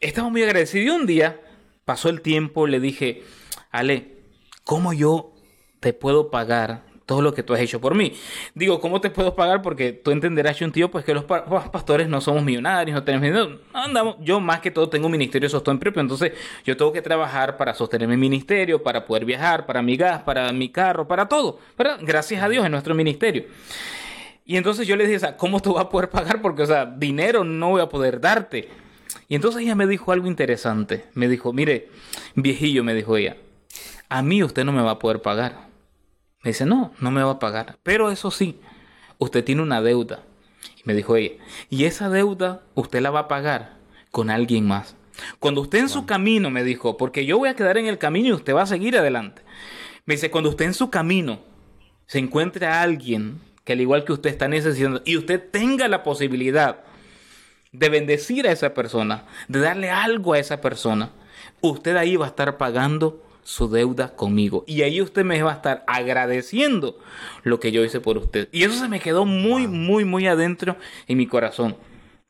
estaba 0.00 0.28
muy 0.28 0.42
agradecido 0.42 0.84
y 0.84 0.90
un 0.90 1.06
día 1.06 1.40
pasó 1.84 2.08
el 2.08 2.20
tiempo, 2.20 2.66
le 2.66 2.80
dije, 2.80 3.22
Ale, 3.70 4.16
¿cómo 4.64 4.92
yo 4.92 5.32
te 5.80 5.92
puedo 5.92 6.30
pagar 6.30 6.82
todo 7.06 7.22
lo 7.22 7.32
que 7.32 7.42
tú 7.42 7.54
has 7.54 7.60
hecho 7.60 7.80
por 7.80 7.94
mí? 7.94 8.12
Digo, 8.54 8.80
¿cómo 8.80 9.00
te 9.00 9.08
puedo 9.08 9.34
pagar? 9.34 9.62
Porque 9.62 9.92
tú 9.92 10.10
entenderás, 10.10 10.60
un 10.60 10.72
tío, 10.72 10.90
pues 10.90 11.04
que 11.04 11.14
los, 11.14 11.24
pastores 11.24 12.08
no 12.08 12.20
somos 12.20 12.44
millonarios, 12.44 12.94
no 12.94 13.02
tenemos 13.02 13.24
dinero. 13.24 13.60
Andamos, 13.72 14.16
yo 14.20 14.38
más 14.40 14.60
que 14.60 14.70
todo 14.70 14.88
tengo 14.88 15.06
un 15.06 15.12
ministerio 15.12 15.46
de 15.46 15.50
sostén 15.50 15.78
propio, 15.78 16.02
entonces 16.02 16.32
yo 16.64 16.76
tengo 16.76 16.92
que 16.92 17.00
trabajar 17.00 17.56
para 17.56 17.72
sostener 17.72 18.06
mi 18.06 18.16
ministerio, 18.16 18.82
para 18.82 19.06
poder 19.06 19.24
viajar, 19.24 19.64
para 19.64 19.80
mi 19.80 19.96
gas, 19.96 20.22
para 20.22 20.52
mi 20.52 20.68
carro, 20.68 21.08
para 21.08 21.26
todo. 21.26 21.58
Pero 21.76 21.96
gracias 22.02 22.42
a 22.42 22.48
Dios 22.48 22.66
en 22.66 22.72
nuestro 22.72 22.94
ministerio. 22.94 23.44
Y 24.48 24.56
entonces 24.56 24.86
yo 24.86 24.96
le 24.96 25.06
dije, 25.06 25.34
¿cómo 25.36 25.60
tú 25.60 25.74
vas 25.74 25.84
a 25.84 25.88
poder 25.90 26.08
pagar? 26.08 26.40
Porque, 26.40 26.62
o 26.62 26.66
sea, 26.66 26.86
dinero 26.86 27.44
no 27.44 27.68
voy 27.68 27.82
a 27.82 27.90
poder 27.90 28.18
darte. 28.18 28.70
Y 29.28 29.34
entonces 29.34 29.60
ella 29.60 29.74
me 29.74 29.86
dijo 29.86 30.10
algo 30.10 30.26
interesante. 30.26 31.04
Me 31.12 31.28
dijo, 31.28 31.52
mire, 31.52 31.90
viejillo, 32.34 32.82
me 32.82 32.94
dijo 32.94 33.18
ella, 33.18 33.36
a 34.08 34.22
mí 34.22 34.42
usted 34.42 34.64
no 34.64 34.72
me 34.72 34.80
va 34.80 34.92
a 34.92 34.98
poder 34.98 35.20
pagar. 35.20 35.68
Me 36.42 36.52
dice, 36.52 36.64
no, 36.64 36.94
no 36.98 37.10
me 37.10 37.22
va 37.22 37.32
a 37.32 37.38
pagar. 37.38 37.76
Pero 37.82 38.10
eso 38.10 38.30
sí, 38.30 38.58
usted 39.18 39.44
tiene 39.44 39.60
una 39.60 39.82
deuda. 39.82 40.22
Y 40.78 40.80
me 40.86 40.94
dijo 40.94 41.16
ella, 41.16 41.34
y 41.68 41.84
esa 41.84 42.08
deuda 42.08 42.62
usted 42.74 43.02
la 43.02 43.10
va 43.10 43.20
a 43.20 43.28
pagar 43.28 43.76
con 44.10 44.30
alguien 44.30 44.66
más. 44.66 44.96
Cuando 45.40 45.60
usted 45.60 45.80
en 45.80 45.90
su 45.90 46.06
camino, 46.06 46.48
me 46.48 46.64
dijo, 46.64 46.96
porque 46.96 47.26
yo 47.26 47.36
voy 47.36 47.50
a 47.50 47.54
quedar 47.54 47.76
en 47.76 47.86
el 47.86 47.98
camino 47.98 48.28
y 48.28 48.32
usted 48.32 48.54
va 48.54 48.62
a 48.62 48.66
seguir 48.66 48.96
adelante. 48.96 49.42
Me 50.06 50.14
dice, 50.14 50.30
cuando 50.30 50.48
usted 50.48 50.64
en 50.64 50.74
su 50.74 50.88
camino 50.88 51.40
se 52.06 52.18
encuentre 52.18 52.64
a 52.64 52.80
alguien 52.80 53.46
que 53.68 53.74
al 53.74 53.82
igual 53.82 54.06
que 54.06 54.14
usted 54.14 54.30
está 54.30 54.48
necesitando 54.48 55.02
y 55.04 55.18
usted 55.18 55.50
tenga 55.50 55.88
la 55.88 56.02
posibilidad 56.02 56.84
de 57.70 57.90
bendecir 57.90 58.48
a 58.48 58.52
esa 58.52 58.72
persona, 58.72 59.26
de 59.46 59.60
darle 59.60 59.90
algo 59.90 60.32
a 60.32 60.38
esa 60.38 60.62
persona, 60.62 61.10
usted 61.60 61.94
ahí 61.96 62.16
va 62.16 62.24
a 62.24 62.28
estar 62.30 62.56
pagando 62.56 63.22
su 63.42 63.68
deuda 63.68 64.16
conmigo. 64.16 64.64
Y 64.66 64.80
ahí 64.80 65.02
usted 65.02 65.22
me 65.22 65.42
va 65.42 65.50
a 65.52 65.56
estar 65.56 65.84
agradeciendo 65.86 66.98
lo 67.42 67.60
que 67.60 67.70
yo 67.70 67.84
hice 67.84 68.00
por 68.00 68.16
usted. 68.16 68.48
Y 68.52 68.64
eso 68.64 68.72
se 68.72 68.88
me 68.88 69.00
quedó 69.00 69.26
muy, 69.26 69.66
muy, 69.66 70.06
muy 70.06 70.26
adentro 70.26 70.76
en 71.06 71.18
mi 71.18 71.26
corazón. 71.26 71.76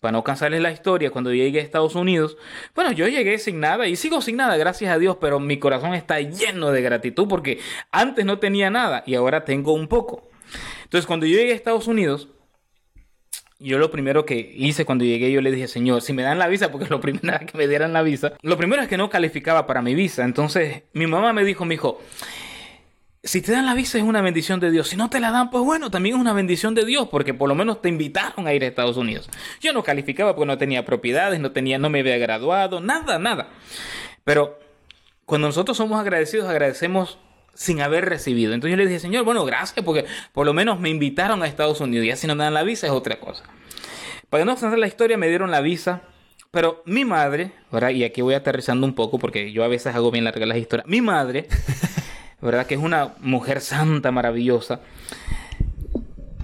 Para 0.00 0.10
no 0.10 0.24
cansarles 0.24 0.60
la 0.60 0.72
historia, 0.72 1.12
cuando 1.12 1.32
llegué 1.32 1.60
a 1.60 1.62
Estados 1.62 1.94
Unidos, 1.94 2.36
bueno, 2.74 2.90
yo 2.90 3.06
llegué 3.06 3.38
sin 3.38 3.60
nada 3.60 3.86
y 3.86 3.94
sigo 3.94 4.22
sin 4.22 4.38
nada, 4.38 4.56
gracias 4.56 4.92
a 4.92 4.98
Dios, 4.98 5.18
pero 5.20 5.38
mi 5.38 5.60
corazón 5.60 5.94
está 5.94 6.20
lleno 6.20 6.72
de 6.72 6.82
gratitud 6.82 7.28
porque 7.28 7.60
antes 7.92 8.24
no 8.24 8.40
tenía 8.40 8.70
nada 8.70 9.04
y 9.06 9.14
ahora 9.14 9.44
tengo 9.44 9.72
un 9.72 9.86
poco. 9.86 10.28
Entonces, 10.88 11.06
cuando 11.06 11.26
yo 11.26 11.36
llegué 11.36 11.52
a 11.52 11.54
Estados 11.54 11.86
Unidos, 11.86 12.28
yo 13.58 13.78
lo 13.78 13.90
primero 13.90 14.24
que 14.24 14.54
hice 14.56 14.86
cuando 14.86 15.04
llegué, 15.04 15.30
yo 15.30 15.42
le 15.42 15.50
dije, 15.50 15.68
Señor, 15.68 16.00
si 16.00 16.14
me 16.14 16.22
dan 16.22 16.38
la 16.38 16.48
visa, 16.48 16.72
porque 16.72 16.86
lo 16.88 16.98
primero 16.98 17.38
que 17.46 17.58
me 17.58 17.68
dieran 17.68 17.92
la 17.92 18.00
visa, 18.00 18.32
lo 18.40 18.56
primero 18.56 18.80
es 18.80 18.88
que 18.88 18.96
no 18.96 19.10
calificaba 19.10 19.66
para 19.66 19.82
mi 19.82 19.94
visa. 19.94 20.24
Entonces, 20.24 20.84
mi 20.94 21.06
mamá 21.06 21.34
me 21.34 21.44
dijo, 21.44 21.66
mi 21.66 21.74
hijo, 21.74 22.00
si 23.22 23.42
te 23.42 23.52
dan 23.52 23.66
la 23.66 23.74
visa 23.74 23.98
es 23.98 24.04
una 24.04 24.22
bendición 24.22 24.60
de 24.60 24.70
Dios. 24.70 24.88
Si 24.88 24.96
no 24.96 25.10
te 25.10 25.20
la 25.20 25.30
dan, 25.30 25.50
pues 25.50 25.62
bueno, 25.62 25.90
también 25.90 26.14
es 26.16 26.20
una 26.22 26.32
bendición 26.32 26.74
de 26.74 26.86
Dios, 26.86 27.08
porque 27.10 27.34
por 27.34 27.50
lo 27.50 27.54
menos 27.54 27.82
te 27.82 27.90
invitaron 27.90 28.46
a 28.46 28.54
ir 28.54 28.64
a 28.64 28.66
Estados 28.66 28.96
Unidos. 28.96 29.28
Yo 29.60 29.74
no 29.74 29.82
calificaba 29.82 30.34
porque 30.34 30.46
no 30.46 30.56
tenía 30.56 30.86
propiedades, 30.86 31.38
no 31.38 31.52
tenía, 31.52 31.78
no 31.78 31.90
me 31.90 32.00
había 32.00 32.16
graduado, 32.16 32.80
nada, 32.80 33.18
nada. 33.18 33.48
Pero 34.24 34.58
cuando 35.26 35.48
nosotros 35.48 35.76
somos 35.76 36.00
agradecidos, 36.00 36.48
agradecemos 36.48 37.18
sin 37.58 37.80
haber 37.80 38.04
recibido. 38.04 38.54
Entonces 38.54 38.70
yo 38.70 38.76
le 38.76 38.86
dije, 38.86 39.00
Señor, 39.00 39.24
bueno, 39.24 39.44
gracias, 39.44 39.84
porque 39.84 40.04
por 40.32 40.46
lo 40.46 40.54
menos 40.54 40.78
me 40.78 40.90
invitaron 40.90 41.42
a 41.42 41.48
Estados 41.48 41.80
Unidos. 41.80 42.06
Y 42.06 42.12
así 42.12 42.28
no 42.28 42.36
me 42.36 42.44
dan 42.44 42.54
la 42.54 42.62
visa 42.62 42.86
es 42.86 42.92
otra 42.92 43.18
cosa. 43.18 43.42
Para 44.30 44.44
no 44.44 44.52
extender 44.52 44.78
la 44.78 44.86
historia, 44.86 45.18
me 45.18 45.28
dieron 45.28 45.50
la 45.50 45.60
visa. 45.60 46.02
Pero 46.52 46.84
mi 46.86 47.04
madre, 47.04 47.50
¿verdad? 47.72 47.90
Y 47.90 48.04
aquí 48.04 48.22
voy 48.22 48.34
aterrizando 48.34 48.86
un 48.86 48.94
poco 48.94 49.18
porque 49.18 49.50
yo 49.50 49.64
a 49.64 49.68
veces 49.68 49.92
hago 49.96 50.12
bien 50.12 50.22
largas 50.22 50.46
las 50.46 50.56
historias. 50.56 50.86
Mi 50.86 51.00
madre, 51.00 51.48
¿verdad? 52.40 52.64
Que 52.64 52.74
es 52.74 52.80
una 52.80 53.16
mujer 53.18 53.60
santa, 53.60 54.12
maravillosa. 54.12 54.80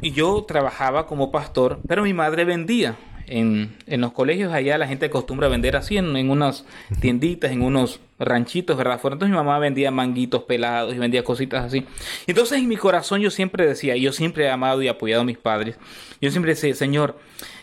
Y 0.01 0.11
yo 0.11 0.45
trabajaba 0.49 1.07
como 1.07 1.31
pastor, 1.31 1.79
pero 1.87 2.03
mi 2.03 2.13
madre 2.13 2.45
vendía. 2.45 2.97
En, 3.27 3.77
en, 3.87 4.01
los 4.01 4.13
colegios 4.13 4.53
allá 4.53 4.77
la 4.77 4.87
gente 4.87 5.07
acostumbra 5.07 5.47
a 5.47 5.51
vender 5.51 5.77
así 5.77 5.97
en, 5.97 6.15
en, 6.17 6.31
unas 6.31 6.67
tienditas, 7.01 7.53
en 7.53 7.63
unos 7.63 8.01
ranchitos, 8.19 8.77
¿verdad? 8.77 9.01
Entonces 9.03 9.29
mi 9.29 9.37
mamá 9.37 9.59
vendía 9.59 9.91
manguitos 9.91 10.45
pelados 10.45 10.95
y 10.95 10.99
vendía 10.99 11.25
cositas 11.25 11.65
así. 11.65 11.87
Entonces 12.27 12.59
en 12.59 12.69
mi 12.69 12.77
corazón 12.77 13.21
yo 13.21 13.31
siempre 13.31 13.67
decía, 13.67 13.97
yo 13.97 14.13
siempre 14.13 14.45
he 14.45 14.51
amado 14.51 14.83
y 14.83 14.89
apoyado 14.89 15.23
a 15.23 15.25
mis 15.25 15.39
padres. 15.39 15.77
Yo 16.21 16.31
siempre 16.31 16.53
decía, 16.55 16.75
Señor, 16.75 17.19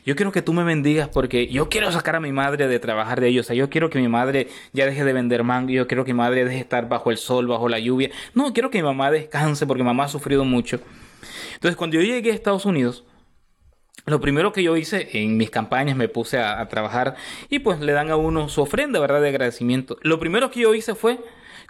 yo 0.06 0.16
quiero 0.16 0.32
que 0.32 0.42
tú 0.42 0.54
me 0.54 0.64
bendigas 0.64 1.10
porque 1.10 1.48
yo 1.48 1.70
quiero 1.70 1.92
sacar 1.92 2.16
a 2.16 2.20
mi 2.20 2.32
madre 2.32 2.68
de 2.68 2.80
trabajar 2.80 3.22
de 3.22 3.28
ellos. 3.28 3.46
O 3.46 3.48
sea, 3.48 3.56
yo 3.56 3.70
quiero 3.70 3.90
que 3.90 4.00
mi 4.00 4.08
madre 4.08 4.48
ya 4.74 4.86
deje 4.86 5.04
de 5.04 5.14
vender 5.14 5.44
mango. 5.44 5.72
Yo 5.72 5.88
quiero 5.88 6.06
que 6.06 6.14
mi 6.14 6.18
madre 6.18 6.44
deje 6.44 6.56
de 6.56 6.62
estar 6.62 6.90
bajo 6.90 7.12
el 7.12 7.18
sol, 7.18 7.48
bajo 7.48 7.70
la 7.70 7.80
lluvia. 7.80 8.10
No, 8.34 8.52
quiero 8.54 8.70
que 8.72 8.80
mi 8.80 8.84
mamá 8.84 9.12
descanse 9.12 9.66
porque 9.66 9.84
mi 9.84 9.88
mamá 9.88 10.06
ha 10.06 10.10
sufrido 10.10 10.44
mucho. 10.44 10.80
Entonces 11.54 11.76
cuando 11.76 11.98
yo 11.98 12.02
llegué 12.02 12.32
a 12.32 12.34
Estados 12.34 12.66
Unidos, 12.66 13.04
lo 14.06 14.20
primero 14.20 14.52
que 14.52 14.64
yo 14.64 14.78
hice 14.78 15.10
en 15.14 15.38
mis 15.38 15.50
campañas 15.50 15.96
me 15.96 16.08
puse 16.08 16.40
a, 16.40 16.68
trabajar 16.68 17.16
y 17.50 17.60
pues 17.60 17.80
le 17.80 17.92
dan 17.92 18.10
a 18.10 18.16
uno 18.16 18.50
su 18.50 18.62
ofrenda, 18.62 19.00
¿verdad? 19.00 19.22
De 19.22 19.30
agradecimiento. 19.30 19.98
Lo 20.02 20.20
primero 20.20 20.52
que 20.52 20.62
yo 20.62 20.74
hice 20.74 20.96
fue 20.96 21.20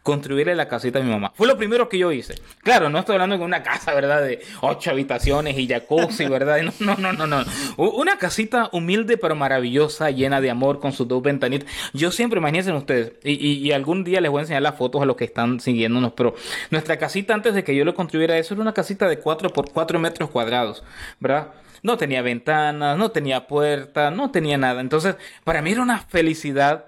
construirle 0.03 0.55
la 0.55 0.67
casita 0.67 0.99
a 0.99 1.03
mi 1.03 1.09
mamá. 1.09 1.31
Fue 1.35 1.47
lo 1.47 1.57
primero 1.57 1.87
que 1.87 1.97
yo 1.97 2.11
hice. 2.11 2.35
Claro, 2.63 2.89
no 2.89 2.99
estoy 2.99 3.13
hablando 3.13 3.37
de 3.37 3.43
una 3.43 3.61
casa, 3.61 3.93
¿verdad? 3.93 4.23
De 4.23 4.41
ocho 4.61 4.89
habitaciones 4.89 5.57
y 5.57 5.67
jacuzzi, 5.67 6.25
¿verdad? 6.25 6.59
No, 6.81 6.95
no, 6.95 7.13
no, 7.13 7.27
no, 7.27 7.45
Una 7.77 8.17
casita 8.17 8.69
humilde 8.71 9.17
pero 9.17 9.35
maravillosa, 9.35 10.09
llena 10.09 10.41
de 10.41 10.49
amor, 10.49 10.79
con 10.79 10.91
sus 10.91 11.07
dos 11.07 11.21
ventanitas. 11.21 11.69
Yo 11.93 12.11
siempre, 12.11 12.39
imagínense 12.39 12.71
ustedes, 12.71 13.13
y, 13.23 13.71
algún 13.71 14.03
día 14.03 14.19
les 14.19 14.31
voy 14.31 14.39
a 14.39 14.41
enseñar 14.41 14.63
las 14.63 14.75
fotos 14.75 15.01
a 15.01 15.05
los 15.05 15.15
que 15.15 15.25
están 15.25 15.59
siguiéndonos, 15.59 16.13
pero 16.13 16.35
nuestra 16.71 16.97
casita 16.97 17.33
antes 17.33 17.53
de 17.53 17.63
que 17.63 17.75
yo 17.75 17.85
le 17.85 17.93
construyera 17.93 18.37
eso 18.37 18.53
era 18.53 18.61
una 18.61 18.73
casita 18.73 19.07
de 19.07 19.19
4 19.19 19.49
por 19.51 19.71
4 19.71 19.99
metros 19.99 20.29
cuadrados, 20.29 20.83
¿verdad? 21.19 21.49
No 21.83 21.97
tenía 21.97 22.21
ventanas, 22.21 22.97
no 22.97 23.11
tenía 23.11 23.47
puertas, 23.47 24.13
no 24.13 24.31
tenía 24.31 24.57
nada. 24.57 24.81
Entonces, 24.81 25.15
para 25.43 25.61
mí 25.61 25.71
era 25.71 25.81
una 25.81 25.99
felicidad. 25.99 26.85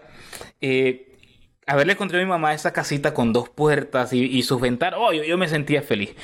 Eh, 0.62 1.13
haberle 1.68 1.96
construido 1.96 2.24
a 2.24 2.26
mi 2.26 2.30
mamá 2.30 2.54
esa 2.54 2.74
casita 2.74 3.14
con 3.14 3.34
dos 3.34 3.50
puertas 3.50 4.14
y, 4.14 4.42
sus 4.44 4.60
ventanas, 4.60 5.00
oh, 5.02 5.14
yo, 5.14 5.38
me 5.38 5.48
sentía 5.48 5.82
feliz. 5.82 6.16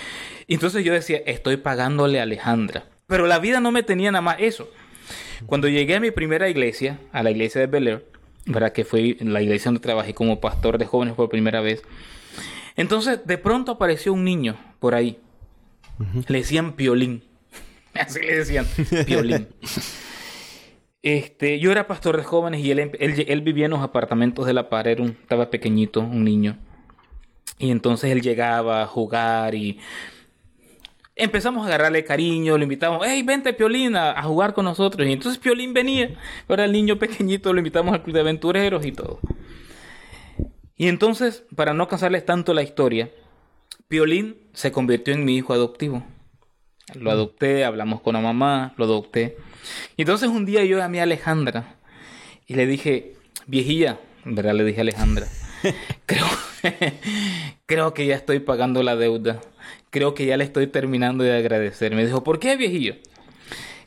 Entonces 0.47 0.83
yo 0.83 0.93
decía, 0.93 1.21
estoy 1.25 1.57
pagándole 1.57 2.19
a 2.19 2.23
Alejandra. 2.23 2.85
Pero 3.07 3.27
la 3.27 3.39
vida 3.39 3.59
no 3.59 3.71
me 3.71 3.83
tenía 3.83 4.11
nada 4.11 4.21
más 4.21 4.37
eso. 4.39 4.69
Cuando 5.45 5.67
llegué 5.67 5.95
a 5.95 5.99
mi 5.99 6.11
primera 6.11 6.49
iglesia, 6.49 6.99
a 7.11 7.23
la 7.23 7.31
iglesia 7.31 7.61
de 7.61 7.67
Bel 7.67 7.87
Air, 7.87 8.05
¿verdad? 8.45 8.73
que 8.73 8.85
fue 8.85 9.17
la 9.19 9.41
iglesia 9.41 9.69
donde 9.69 9.79
trabajé 9.79 10.13
como 10.13 10.39
pastor 10.39 10.77
de 10.77 10.85
jóvenes 10.85 11.15
por 11.15 11.29
primera 11.29 11.61
vez, 11.61 11.83
entonces 12.75 13.21
de 13.25 13.37
pronto 13.37 13.73
apareció 13.73 14.13
un 14.13 14.23
niño 14.23 14.57
por 14.79 14.95
ahí. 14.95 15.19
Le 16.27 16.39
decían 16.39 16.73
Piolín. 16.73 17.23
Así 17.93 18.19
le 18.19 18.37
decían, 18.37 18.65
Piolín. 19.05 19.47
Este, 21.01 21.59
yo 21.59 21.71
era 21.71 21.87
pastor 21.87 22.17
de 22.17 22.23
jóvenes 22.23 22.61
y 22.61 22.71
él, 22.71 22.91
él, 22.99 23.41
vivía 23.41 23.65
en 23.65 23.71
los 23.71 23.81
apartamentos 23.81 24.45
de 24.45 24.53
la 24.53 24.69
pared, 24.69 24.99
estaba 24.99 25.49
pequeñito, 25.49 26.01
un 26.01 26.25
niño. 26.25 26.57
Y 27.57 27.71
entonces 27.71 28.11
él 28.11 28.21
llegaba 28.21 28.81
a 28.81 28.85
jugar 28.85 29.55
y 29.55 29.79
empezamos 31.15 31.63
a 31.63 31.67
agarrarle 31.67 32.03
cariño, 32.03 32.57
lo 32.57 32.63
invitamos, 32.63 33.05
hey, 33.05 33.23
vente 33.23 33.53
Piolín 33.53 33.95
a, 33.95 34.21
jugar 34.23 34.53
con 34.53 34.65
nosotros. 34.65 35.07
Y 35.07 35.13
entonces 35.13 35.39
Piolín 35.39 35.73
venía, 35.73 36.17
era 36.47 36.65
el 36.65 36.71
niño 36.71 36.97
pequeñito, 36.99 37.53
lo 37.53 37.59
invitamos 37.59 37.93
al 37.93 38.03
club 38.03 38.15
de 38.15 38.21
aventureros 38.21 38.85
y 38.85 38.91
todo. 38.91 39.19
Y 40.75 40.87
entonces, 40.87 41.43
para 41.55 41.73
no 41.73 41.87
cansarles 41.87 42.25
tanto 42.25 42.53
la 42.53 42.63
historia, 42.63 43.09
Piolín 43.87 44.37
se 44.53 44.71
convirtió 44.71 45.13
en 45.13 45.25
mi 45.25 45.35
hijo 45.35 45.53
adoptivo. 45.53 46.03
Lo 46.95 47.11
adopté, 47.11 47.65
hablamos 47.65 48.01
con 48.01 48.13
la 48.13 48.21
mamá, 48.21 48.73
lo 48.77 48.85
adopté. 48.85 49.37
Y 49.97 50.03
entonces 50.03 50.29
un 50.29 50.45
día 50.45 50.63
yo 50.63 50.77
llamé 50.77 50.99
a 50.99 51.03
Alejandra 51.03 51.75
y 52.47 52.55
le 52.55 52.65
dije, 52.65 53.13
viejilla, 53.47 53.99
¿verdad? 54.25 54.53
Le 54.53 54.63
dije 54.63 54.79
a 54.79 54.81
Alejandra, 54.81 55.27
creo, 56.05 56.25
creo 57.65 57.93
que 57.93 58.05
ya 58.05 58.15
estoy 58.15 58.39
pagando 58.39 58.83
la 58.83 58.95
deuda. 58.95 59.41
Creo 59.89 60.13
que 60.13 60.25
ya 60.25 60.37
le 60.37 60.43
estoy 60.43 60.67
terminando 60.67 61.23
de 61.23 61.35
agradecer. 61.35 61.95
Me 61.95 62.05
dijo, 62.05 62.23
¿por 62.23 62.39
qué, 62.39 62.55
viejillo? 62.55 62.95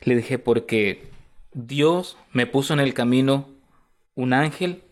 Le 0.03 0.17
dije, 0.17 0.39
porque 0.39 1.05
Dios 1.53 2.17
me 2.33 2.47
puso 2.47 2.75
en 2.75 2.81
el 2.81 2.95
camino 2.95 3.49
un 4.15 4.33
ángel 4.33 4.83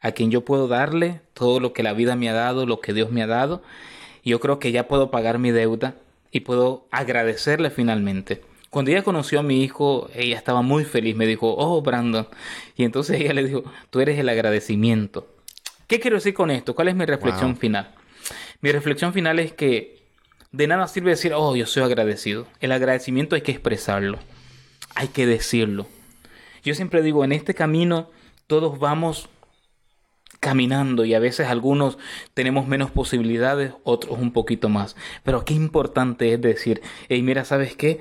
a 0.00 0.12
quien 0.12 0.30
yo 0.30 0.44
puedo 0.44 0.68
darle 0.68 1.20
todo 1.34 1.60
lo 1.60 1.72
que 1.72 1.82
la 1.82 1.92
vida 1.92 2.16
me 2.16 2.28
ha 2.28 2.34
dado, 2.34 2.66
lo 2.66 2.80
que 2.80 2.92
Dios 2.92 3.10
me 3.10 3.22
ha 3.22 3.26
dado. 3.26 3.62
Y 4.22 4.30
yo 4.30 4.40
creo 4.40 4.58
que 4.58 4.72
ya 4.72 4.88
puedo 4.88 5.10
pagar 5.10 5.38
mi 5.38 5.50
deuda 5.50 5.94
y 6.30 6.40
puedo 6.40 6.86
agradecerle 6.90 7.70
finalmente. 7.70 8.42
Cuando 8.70 8.92
ella 8.92 9.02
conoció 9.02 9.40
a 9.40 9.42
mi 9.42 9.62
hijo, 9.62 10.08
ella 10.14 10.36
estaba 10.36 10.62
muy 10.62 10.84
feliz. 10.84 11.16
Me 11.16 11.26
dijo, 11.26 11.54
oh, 11.58 11.82
Brandon. 11.82 12.28
Y 12.76 12.84
entonces 12.84 13.20
ella 13.20 13.34
le 13.34 13.44
dijo, 13.44 13.64
tú 13.90 14.00
eres 14.00 14.18
el 14.18 14.28
agradecimiento. 14.28 15.26
¿Qué 15.88 15.98
quiero 15.98 16.16
decir 16.16 16.34
con 16.34 16.52
esto? 16.52 16.76
¿Cuál 16.76 16.88
es 16.88 16.94
mi 16.94 17.04
reflexión 17.04 17.56
final? 17.56 17.92
Mi 18.60 18.70
reflexión 18.70 19.12
final 19.12 19.40
es 19.40 19.52
que 19.52 20.00
de 20.52 20.68
nada 20.68 20.86
sirve 20.86 21.10
decir, 21.10 21.32
oh, 21.34 21.56
yo 21.56 21.66
soy 21.66 21.82
agradecido. 21.82 22.46
El 22.60 22.70
agradecimiento 22.70 23.34
hay 23.34 23.42
que 23.42 23.52
expresarlo. 23.52 24.20
Hay 24.94 25.08
que 25.08 25.26
decirlo. 25.26 25.88
Yo 26.62 26.74
siempre 26.74 27.02
digo, 27.02 27.24
en 27.24 27.32
este 27.32 27.54
camino 27.54 28.10
todos 28.46 28.78
vamos 28.78 29.28
caminando 30.40 31.04
y 31.04 31.14
a 31.14 31.18
veces 31.18 31.48
algunos 31.48 31.98
tenemos 32.34 32.66
menos 32.66 32.90
posibilidades, 32.90 33.72
otros 33.84 34.18
un 34.18 34.32
poquito 34.32 34.68
más. 34.68 34.96
Pero 35.22 35.44
qué 35.44 35.54
importante 35.54 36.32
es 36.32 36.40
decir, 36.40 36.80
hey, 37.08 37.22
mira, 37.22 37.44
¿sabes 37.44 37.76
qué? 37.76 38.00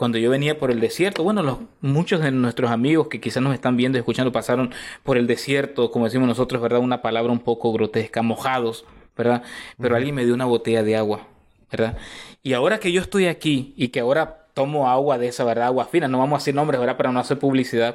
Cuando 0.00 0.16
yo 0.16 0.30
venía 0.30 0.58
por 0.58 0.70
el 0.70 0.80
desierto, 0.80 1.22
bueno, 1.22 1.42
los, 1.42 1.58
muchos 1.82 2.22
de 2.22 2.30
nuestros 2.30 2.70
amigos 2.70 3.08
que 3.08 3.20
quizás 3.20 3.42
nos 3.42 3.52
están 3.52 3.76
viendo 3.76 3.98
y 3.98 4.00
escuchando 4.00 4.32
pasaron 4.32 4.72
por 5.02 5.18
el 5.18 5.26
desierto, 5.26 5.90
como 5.90 6.06
decimos 6.06 6.26
nosotros, 6.26 6.62
¿verdad? 6.62 6.80
Una 6.80 7.02
palabra 7.02 7.30
un 7.30 7.40
poco 7.40 7.70
grotesca, 7.70 8.22
mojados, 8.22 8.86
¿verdad? 9.14 9.42
Pero 9.78 9.96
alguien 9.96 10.14
me 10.14 10.24
dio 10.24 10.32
una 10.32 10.46
botella 10.46 10.82
de 10.82 10.96
agua, 10.96 11.28
¿verdad? 11.70 11.98
Y 12.42 12.54
ahora 12.54 12.80
que 12.80 12.92
yo 12.92 13.02
estoy 13.02 13.26
aquí 13.26 13.74
y 13.76 13.88
que 13.88 14.00
ahora 14.00 14.46
tomo 14.54 14.88
agua 14.88 15.18
de 15.18 15.28
esa, 15.28 15.44
¿verdad? 15.44 15.66
Agua 15.66 15.84
fina, 15.84 16.08
no 16.08 16.18
vamos 16.18 16.38
a 16.38 16.40
decir 16.40 16.54
nombres, 16.54 16.80
¿verdad? 16.80 16.96
Para 16.96 17.12
no 17.12 17.20
hacer 17.20 17.38
publicidad. 17.38 17.94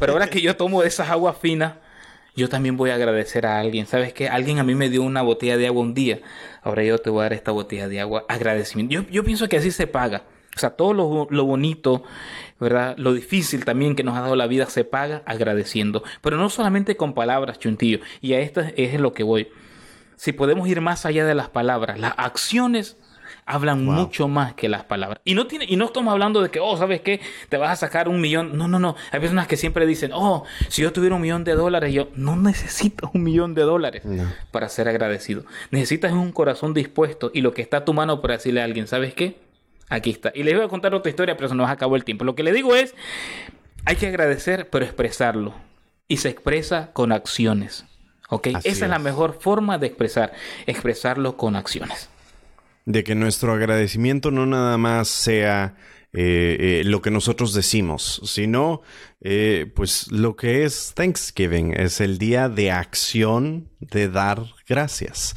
Pero 0.00 0.14
ahora 0.14 0.28
que 0.28 0.40
yo 0.40 0.56
tomo 0.56 0.80
de 0.80 0.88
esas 0.88 1.10
aguas 1.10 1.36
finas, 1.36 1.74
yo 2.34 2.48
también 2.48 2.78
voy 2.78 2.88
a 2.88 2.94
agradecer 2.94 3.44
a 3.44 3.60
alguien. 3.60 3.84
¿Sabes 3.84 4.14
qué? 4.14 4.26
Alguien 4.26 4.58
a 4.58 4.64
mí 4.64 4.74
me 4.74 4.88
dio 4.88 5.02
una 5.02 5.20
botella 5.20 5.58
de 5.58 5.66
agua 5.66 5.82
un 5.82 5.92
día. 5.92 6.18
Ahora 6.62 6.82
yo 6.82 6.96
te 6.96 7.10
voy 7.10 7.20
a 7.20 7.22
dar 7.24 7.34
esta 7.34 7.52
botella 7.52 7.88
de 7.88 8.00
agua. 8.00 8.24
Agradecimiento. 8.26 8.94
Yo, 8.94 9.02
yo 9.10 9.22
pienso 9.22 9.50
que 9.50 9.58
así 9.58 9.70
se 9.70 9.86
paga. 9.86 10.22
O 10.54 10.58
sea, 10.58 10.70
todo 10.70 10.92
lo, 10.92 11.26
lo, 11.30 11.44
bonito, 11.44 12.02
¿verdad? 12.60 12.94
Lo 12.98 13.14
difícil 13.14 13.64
también 13.64 13.96
que 13.96 14.04
nos 14.04 14.16
ha 14.16 14.20
dado 14.20 14.36
la 14.36 14.46
vida 14.46 14.66
se 14.66 14.84
paga 14.84 15.22
agradeciendo. 15.24 16.02
Pero 16.20 16.36
no 16.36 16.50
solamente 16.50 16.96
con 16.96 17.14
palabras, 17.14 17.58
chuntillo. 17.58 18.00
Y 18.20 18.34
a 18.34 18.40
esto 18.40 18.60
es 18.76 19.00
lo 19.00 19.12
que 19.14 19.22
voy. 19.22 19.48
Si 20.16 20.32
podemos 20.32 20.68
ir 20.68 20.80
más 20.80 21.06
allá 21.06 21.24
de 21.24 21.34
las 21.34 21.48
palabras, 21.48 21.98
las 21.98 22.12
acciones 22.16 22.96
hablan 23.46 23.84
mucho 23.84 24.28
más 24.28 24.54
que 24.54 24.68
las 24.68 24.84
palabras. 24.84 25.20
Y 25.24 25.34
no 25.34 25.46
tiene, 25.46 25.64
y 25.68 25.76
no 25.76 25.86
estamos 25.86 26.12
hablando 26.12 26.42
de 26.42 26.50
que, 26.50 26.60
oh, 26.60 26.76
¿sabes 26.76 27.00
qué? 27.00 27.20
Te 27.48 27.56
vas 27.56 27.70
a 27.70 27.76
sacar 27.76 28.08
un 28.08 28.20
millón. 28.20 28.56
No, 28.56 28.68
no, 28.68 28.78
no. 28.78 28.94
Hay 29.10 29.20
personas 29.20 29.46
que 29.46 29.56
siempre 29.56 29.86
dicen, 29.86 30.12
oh, 30.14 30.44
si 30.68 30.82
yo 30.82 30.92
tuviera 30.92 31.16
un 31.16 31.22
millón 31.22 31.44
de 31.44 31.54
dólares, 31.54 31.92
yo 31.92 32.08
no 32.14 32.36
necesito 32.36 33.10
un 33.14 33.22
millón 33.22 33.54
de 33.54 33.62
dólares 33.62 34.02
para 34.50 34.68
ser 34.68 34.88
agradecido. 34.88 35.44
Necesitas 35.70 36.12
un 36.12 36.32
corazón 36.32 36.74
dispuesto 36.74 37.30
y 37.34 37.40
lo 37.40 37.54
que 37.54 37.62
está 37.62 37.78
a 37.78 37.84
tu 37.84 37.94
mano 37.94 38.20
para 38.20 38.34
decirle 38.34 38.60
a 38.60 38.64
alguien, 38.64 38.86
¿sabes 38.86 39.14
qué? 39.14 39.51
Aquí 39.94 40.10
está. 40.10 40.32
Y 40.34 40.42
les 40.42 40.54
voy 40.54 40.64
a 40.64 40.68
contar 40.68 40.94
otra 40.94 41.10
historia, 41.10 41.36
pero 41.36 41.48
se 41.48 41.54
nos 41.54 41.68
acabó 41.68 41.96
el 41.96 42.04
tiempo. 42.04 42.24
Lo 42.24 42.34
que 42.34 42.42
le 42.42 42.52
digo 42.52 42.74
es, 42.74 42.94
hay 43.84 43.96
que 43.96 44.06
agradecer, 44.06 44.68
pero 44.70 44.84
expresarlo. 44.84 45.54
Y 46.08 46.18
se 46.18 46.28
expresa 46.28 46.92
con 46.92 47.12
acciones. 47.12 47.84
¿Ok? 48.28 48.48
Esa 48.64 48.68
es 48.84 48.90
la 48.90 48.98
mejor 48.98 49.38
forma 49.40 49.78
de 49.78 49.88
expresar. 49.88 50.32
Expresarlo 50.66 51.36
con 51.36 51.56
acciones 51.56 52.08
de 52.84 53.04
que 53.04 53.14
nuestro 53.14 53.52
agradecimiento 53.52 54.30
no 54.30 54.46
nada 54.46 54.76
más 54.78 55.08
sea 55.08 55.76
eh, 56.12 56.56
eh, 56.58 56.82
lo 56.84 57.00
que 57.00 57.10
nosotros 57.10 57.54
decimos, 57.54 58.20
sino 58.24 58.82
eh, 59.20 59.70
pues 59.74 60.10
lo 60.10 60.36
que 60.36 60.64
es 60.64 60.92
Thanksgiving, 60.94 61.74
es 61.74 62.00
el 62.00 62.18
día 62.18 62.48
de 62.48 62.70
acción 62.70 63.70
de 63.80 64.08
dar 64.08 64.42
gracias. 64.68 65.34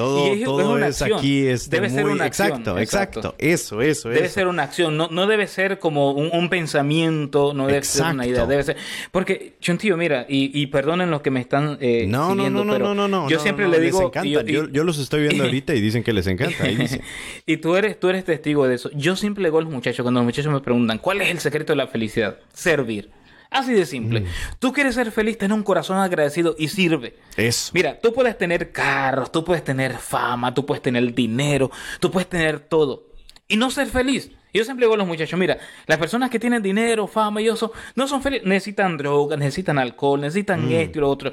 Todo, 0.00 0.34
todo 0.46 0.78
es, 0.78 1.02
aquí 1.02 1.46
este, 1.46 1.76
debe 1.76 1.90
ser 1.90 2.06
una 2.06 2.26
exacto, 2.26 2.78
exacto, 2.78 3.34
Eso, 3.36 3.82
eso, 3.82 4.08
Debe 4.08 4.30
ser 4.30 4.46
una 4.46 4.62
acción, 4.62 4.96
no, 4.96 5.08
no 5.08 5.26
debe 5.26 5.46
ser 5.46 5.78
como 5.78 6.12
un, 6.12 6.48
pensamiento, 6.48 7.52
no 7.52 7.66
debe 7.66 7.82
ser 7.82 8.14
una 8.14 8.26
idea, 8.26 8.46
debe 8.46 8.62
ser... 8.62 8.78
Porque, 9.12 9.56
Chuntillo, 9.60 9.98
mira, 9.98 10.24
y, 10.26 10.58
y 10.58 10.68
perdonen 10.68 11.10
los 11.10 11.20
que 11.20 11.30
me 11.30 11.40
están 11.40 11.76
eh, 11.82 12.06
no, 12.08 12.34
no, 12.34 12.48
no, 12.48 12.64
no, 12.64 12.94
no, 12.94 13.08
no, 13.08 13.28
Yo 13.28 13.40
siempre 13.40 13.68
le 13.68 13.78
digo... 13.78 14.10
yo, 14.24 14.84
los 14.84 14.98
estoy 14.98 15.20
viendo 15.20 15.44
ahorita 15.44 15.74
y 15.74 15.82
dicen 15.82 16.02
que 16.02 16.14
les 16.14 16.26
encanta. 16.26 16.64
y 17.46 17.56
tú 17.58 17.76
eres, 17.76 18.00
tú 18.00 18.08
eres 18.08 18.24
testigo 18.24 18.66
de 18.66 18.76
eso. 18.76 18.90
Yo 18.94 19.16
siempre 19.16 19.42
le 19.42 19.48
digo 19.50 19.58
a 19.58 19.62
los 19.62 19.70
muchachos, 19.70 20.02
cuando 20.02 20.20
los 20.20 20.24
muchachos 20.24 20.50
me 20.50 20.60
preguntan, 20.60 20.96
¿cuál 20.96 21.20
es 21.20 21.28
el 21.28 21.40
secreto 21.40 21.74
de 21.74 21.76
la 21.76 21.88
felicidad? 21.88 22.38
Servir. 22.54 23.19
Así 23.50 23.72
de 23.72 23.84
simple. 23.84 24.20
Mm. 24.20 24.26
Tú 24.58 24.72
quieres 24.72 24.94
ser 24.94 25.10
feliz, 25.10 25.36
tener 25.36 25.56
un 25.56 25.64
corazón 25.64 25.98
agradecido 25.98 26.54
y 26.58 26.68
sirve. 26.68 27.16
Eso. 27.36 27.72
Mira, 27.74 27.98
tú 27.98 28.12
puedes 28.12 28.38
tener 28.38 28.70
carros, 28.70 29.32
tú 29.32 29.44
puedes 29.44 29.64
tener 29.64 29.96
fama, 29.96 30.54
tú 30.54 30.64
puedes 30.64 30.82
tener 30.82 31.12
dinero, 31.14 31.70
tú 31.98 32.10
puedes 32.10 32.28
tener 32.28 32.60
todo 32.60 33.10
y 33.50 33.56
no 33.56 33.70
ser 33.70 33.88
feliz. 33.88 34.30
Yo 34.52 34.64
siempre 34.64 34.86
digo 34.86 34.94
a 34.94 34.96
los 34.96 35.06
muchachos, 35.06 35.38
mira, 35.38 35.58
las 35.86 35.98
personas 35.98 36.30
que 36.30 36.40
tienen 36.40 36.62
dinero, 36.62 37.06
fama 37.06 37.40
y 37.40 37.48
eso, 37.48 37.72
no 37.94 38.08
son 38.08 38.22
felices. 38.22 38.46
Necesitan 38.46 38.96
drogas, 38.96 39.38
necesitan 39.38 39.78
alcohol, 39.78 40.20
necesitan 40.20 40.68
mm. 40.68 40.72
esto 40.72 40.98
y 40.98 41.00
lo 41.00 41.10
otro. 41.10 41.32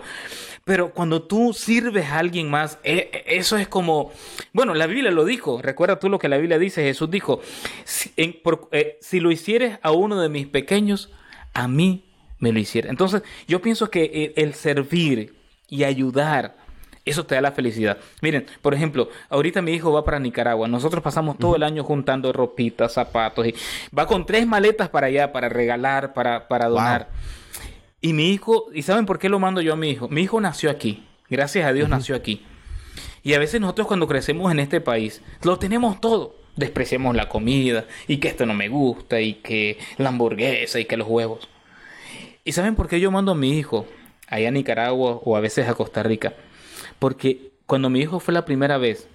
Pero 0.64 0.94
cuando 0.94 1.24
tú 1.24 1.54
sirves 1.54 2.08
a 2.08 2.20
alguien 2.20 2.50
más, 2.50 2.78
e, 2.84 3.10
e, 3.12 3.38
eso 3.38 3.58
es 3.58 3.68
como... 3.68 4.12
Bueno, 4.54 4.76
la 4.76 4.86
Biblia 4.86 5.12
lo 5.12 5.26
dijo. 5.26 5.62
Recuerda 5.62 5.98
tú 5.98 6.10
lo 6.10 6.20
que 6.20 6.30
la 6.30 6.38
Biblia 6.38 6.60
dice. 6.60 6.84
Jesús 6.84 7.10
dijo, 7.10 7.42
si, 7.86 8.12
eh, 8.72 8.98
si 9.02 9.20
lo 9.20 9.32
hicieres 9.32 9.80
a 9.82 9.92
uno 9.92 10.20
de 10.22 10.30
mis 10.30 10.46
pequeños, 10.46 11.12
a 11.54 11.68
mí 11.68 12.07
me 12.39 12.52
lo 12.52 12.60
hiciera. 12.60 12.89
Entonces, 12.89 13.23
yo 13.47 13.62
pienso 13.62 13.89
que 13.89 14.34
el, 14.36 14.54
servir 14.54 15.36
y 15.69 15.84
ayudar 15.84 16.56
Eso 17.06 17.26
te 17.26 17.36
da 17.36 17.41
la 17.41 17.54
felicidad. 17.54 17.97
Miren, 18.21 18.45
por 18.62 18.73
ejemplo, 18.73 19.10
ahorita 19.30 19.62
mi 19.62 19.71
hijo 19.71 19.93
va 19.93 20.04
para 20.04 20.19
Nicaragua. 20.19 20.67
Nosotros 20.67 21.02
pasamos 21.02 21.38
todo 21.38 21.56
el 21.56 21.63
año 21.63 21.84
juntando 21.84 22.34
ropitas, 22.34 22.93
zapatos. 22.93 23.47
Y 23.47 23.56
va 23.97 24.06
con 24.06 24.26
tres 24.26 24.45
maletas 24.45 24.89
para 24.89 25.08
allá, 25.08 25.32
para 25.32 25.47
regalar, 25.47 26.13
para, 26.13 26.50
para 26.50 26.67
donar. 26.67 27.08
Y 28.02 28.12
mi 28.12 28.32
hijo, 28.32 28.67
¿y 28.73 28.82
saben 28.82 29.06
por 29.06 29.19
qué 29.19 29.30
lo 29.30 29.39
mando 29.39 29.62
yo 29.62 29.73
a 29.73 29.78
mi 29.78 29.89
hijo? 29.89 30.10
Mi 30.10 30.21
hijo 30.21 30.41
nació 30.41 30.69
aquí. 30.69 31.06
Gracias 31.30 31.65
a 31.65 31.73
Dios 31.73 31.89
nació 31.89 32.15
aquí. 32.15 32.45
Y 33.23 33.34
a 33.34 33.39
veces 33.39 33.60
nosotros 33.60 33.88
cuando 33.88 34.08
crecemos 34.08 34.52
en 34.52 34.60
este 34.60 34.82
país, 34.82 35.21
lo 35.43 35.60
tenemos 35.60 36.00
todo. 36.00 36.36
Despreciamos 36.56 37.15
la 37.15 37.30
comida 37.30 37.86
y 38.08 38.17
que 38.17 38.30
esto 38.30 38.45
no 38.45 38.54
me 38.54 38.69
gusta 38.69 39.21
y 39.21 39.36
que 39.36 39.78
la 39.97 40.10
hamburguesa 40.10 40.80
y 40.80 40.86
que 40.86 40.97
los 40.97 41.08
huevos. 41.08 41.47
¿Y 42.48 42.54
saben 42.54 42.76
por 42.76 42.88
qué 42.88 43.02
yo 43.02 43.12
mando 43.12 43.34
a 43.34 43.36
mi 43.36 43.58
hijo 43.60 43.86
allá 44.26 44.48
a 44.48 44.52
Nicaragua 44.52 45.20
o 45.22 45.36
a 45.36 45.42
veces 45.42 45.68
a 45.68 45.74
Costa 45.74 46.02
Rica? 46.02 46.34
Porque 46.98 47.52
cuando 47.66 47.90
mi 47.90 48.00
hijo 48.00 48.22
fue 48.22 48.34
la 48.34 48.46
primera 48.46 48.78
vez 48.78 49.10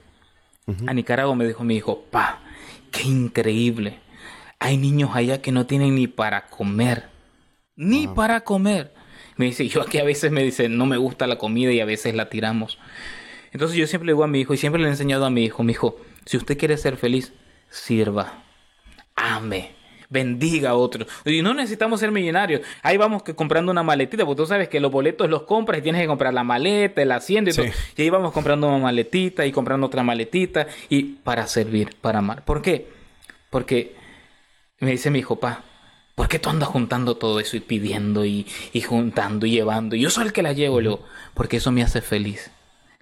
a 0.87 0.93
Nicaragua 0.93 1.35
me 1.35 1.47
dijo 1.47 1.65
mi 1.65 1.77
hijo, 1.77 2.05
pa, 2.11 2.43
qué 2.91 3.05
increíble. 3.05 4.01
Hay 4.59 4.77
niños 4.77 5.13
allá 5.15 5.41
que 5.41 5.51
no 5.51 5.65
tienen 5.65 5.95
ni 5.95 6.09
para 6.09 6.45
comer. 6.49 7.09
Ni 7.75 8.07
para 8.07 8.43
comer. 8.43 8.93
Me 9.39 9.47
dice, 9.47 9.67
yo 9.67 9.81
aquí 9.81 9.97
a 9.97 10.05
veces 10.05 10.31
me 10.31 10.43
dice, 10.43 10.69
no 10.69 10.85
me 10.85 10.99
gusta 10.99 11.27
la 11.27 11.39
comida 11.39 11.73
y 11.73 11.81
a 11.81 11.87
veces 11.87 12.15
la 12.15 12.29
tiramos. 12.29 12.79
Entonces 13.51 13.79
yo 13.79 13.87
siempre 13.87 14.09
le 14.09 14.13
digo 14.13 14.25
a 14.25 14.29
mi 14.29 14.41
hijo 14.41 14.53
y 14.53 14.59
siempre 14.59 14.83
le 14.83 14.89
he 14.89 14.91
enseñado 14.91 15.25
a 15.25 15.31
mi 15.31 15.43
hijo, 15.43 15.63
mi 15.63 15.73
hijo, 15.73 15.97
si 16.27 16.37
usted 16.37 16.59
quiere 16.59 16.77
ser 16.77 16.99
feliz, 16.99 17.33
sirva, 17.71 18.45
ame, 19.17 19.71
bendiga 20.13 20.71
a 20.71 20.75
otros. 20.75 21.09
Y 21.25 21.43
no 21.43 21.55
necesitamos 21.55 21.99
ser 21.99 22.13
millonarios. 22.13 22.61
Ahí 22.83 22.97
vamos 22.97 23.23
que 23.23 23.35
comprando 23.35 23.73
una 23.73 23.83
maletita, 23.83 24.25
porque 24.25 24.43
tú 24.43 24.47
sabes 24.47 24.69
que 24.69 24.79
los 24.79 24.93
boletos 24.93 25.29
los 25.29 25.43
compras 25.43 25.79
y 25.79 25.83
tienes 25.83 26.03
que 26.03 26.07
comprar 26.07 26.35
la 26.35 26.45
maleta, 26.45 27.03
el 27.03 27.11
asiento 27.11 27.51
y 27.51 27.55
todo. 27.55 27.67
Y 27.97 28.03
ahí 28.03 28.11
vamos 28.11 28.33
comprando 28.33 28.69
una 28.69 28.79
maletita 28.79 29.47
y 29.47 29.53
comprando 29.53 29.87
otra 29.87 30.03
maletita 30.03 30.67
y 30.89 31.03
para 31.03 31.47
servir, 31.47 31.97
para 32.01 32.19
amar. 32.19 32.45
¿Por 32.45 32.63
qué? 32.63 32.89
Porque 33.51 33.97
me 34.81 34.91
dice 34.91 35.11
mi 35.11 35.21
hijo, 35.21 35.37
pa, 35.37 35.65
¿por 36.15 36.29
qué 36.29 36.39
tú 36.39 36.51
andas 36.51 36.69
juntando 36.69 37.17
todo 37.17 37.41
eso 37.41 37.57
y 37.57 37.61
pidiendo 37.61 38.25
y, 38.25 38.47
juntando 38.87 39.47
y 39.47 39.53
llevando? 39.53 39.97
Yo 39.97 40.11
soy 40.11 40.27
el 40.27 40.33
que 40.33 40.43
la 40.43 40.53
llevo, 40.53 40.81
luego, 40.81 41.05
porque 41.35 41.57
eso 41.57 41.73
me 41.73 41.83
hace 41.83 42.03
feliz. 42.03 42.51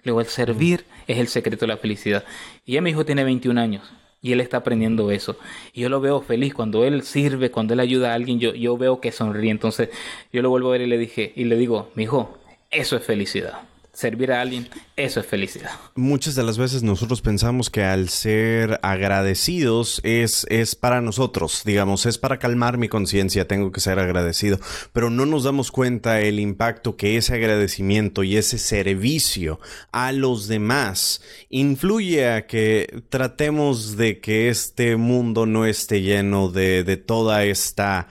Luego, 0.03 0.21
el 0.21 0.27
servir 0.27 0.85
es 1.07 1.19
el 1.19 1.27
secreto 1.27 1.65
de 1.65 1.73
la 1.73 1.77
felicidad. 1.77 2.23
Y 2.65 2.73
ya 2.73 2.81
mi 2.81 2.89
hijo 2.89 3.05
tiene 3.05 3.23
21 3.23 3.59
años 3.61 3.91
y 4.21 4.31
él 4.33 4.41
está 4.41 4.57
aprendiendo 4.57 5.11
eso. 5.11 5.37
Y 5.73 5.81
yo 5.81 5.89
lo 5.89 6.01
veo 6.01 6.21
feliz 6.21 6.53
cuando 6.53 6.83
él 6.83 7.03
sirve, 7.03 7.51
cuando 7.51 7.73
él 7.73 7.79
ayuda 7.79 8.11
a 8.11 8.15
alguien, 8.15 8.39
yo, 8.39 8.53
yo 8.53 8.77
veo 8.77 9.01
que 9.01 9.11
sonríe. 9.11 9.51
Entonces 9.51 9.89
yo 10.31 10.41
lo 10.41 10.49
vuelvo 10.49 10.69
a 10.69 10.73
ver 10.73 10.81
y 10.81 10.87
le 10.87 10.97
dije, 10.97 11.33
y 11.35 11.45
le 11.45 11.57
digo, 11.57 11.89
mi 11.95 12.03
hijo, 12.03 12.37
eso 12.69 12.95
es 12.95 13.03
felicidad 13.03 13.70
servir 13.93 14.31
a 14.31 14.41
alguien, 14.41 14.69
eso 14.95 15.19
es 15.19 15.25
felicidad. 15.25 15.71
Muchas 15.95 16.35
de 16.35 16.43
las 16.43 16.57
veces 16.57 16.81
nosotros 16.81 17.21
pensamos 17.21 17.69
que 17.69 17.83
al 17.83 18.09
ser 18.09 18.79
agradecidos 18.83 19.99
es, 20.03 20.45
es 20.49 20.75
para 20.75 21.01
nosotros, 21.01 21.63
digamos, 21.65 22.05
es 22.05 22.17
para 22.17 22.39
calmar 22.39 22.77
mi 22.77 22.87
conciencia, 22.87 23.47
tengo 23.47 23.71
que 23.71 23.81
ser 23.81 23.99
agradecido, 23.99 24.59
pero 24.93 25.09
no 25.09 25.25
nos 25.25 25.43
damos 25.43 25.71
cuenta 25.71 26.21
el 26.21 26.39
impacto 26.39 26.95
que 26.95 27.17
ese 27.17 27.35
agradecimiento 27.35 28.23
y 28.23 28.37
ese 28.37 28.57
servicio 28.57 29.59
a 29.91 30.11
los 30.11 30.47
demás 30.47 31.21
influye 31.49 32.29
a 32.31 32.47
que 32.47 33.03
tratemos 33.09 33.97
de 33.97 34.19
que 34.19 34.49
este 34.49 34.95
mundo 34.95 35.45
no 35.45 35.65
esté 35.65 36.01
lleno 36.01 36.49
de, 36.49 36.83
de 36.83 36.97
toda 36.97 37.43
esta 37.43 38.07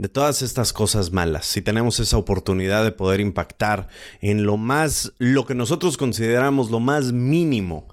de 0.00 0.08
todas 0.08 0.40
estas 0.40 0.72
cosas 0.72 1.12
malas, 1.12 1.44
si 1.44 1.60
tenemos 1.60 2.00
esa 2.00 2.16
oportunidad 2.16 2.84
de 2.84 2.90
poder 2.90 3.20
impactar 3.20 3.88
en 4.22 4.44
lo 4.44 4.56
más, 4.56 5.12
lo 5.18 5.44
que 5.44 5.54
nosotros 5.54 5.98
consideramos 5.98 6.70
lo 6.70 6.80
más 6.80 7.12
mínimo 7.12 7.86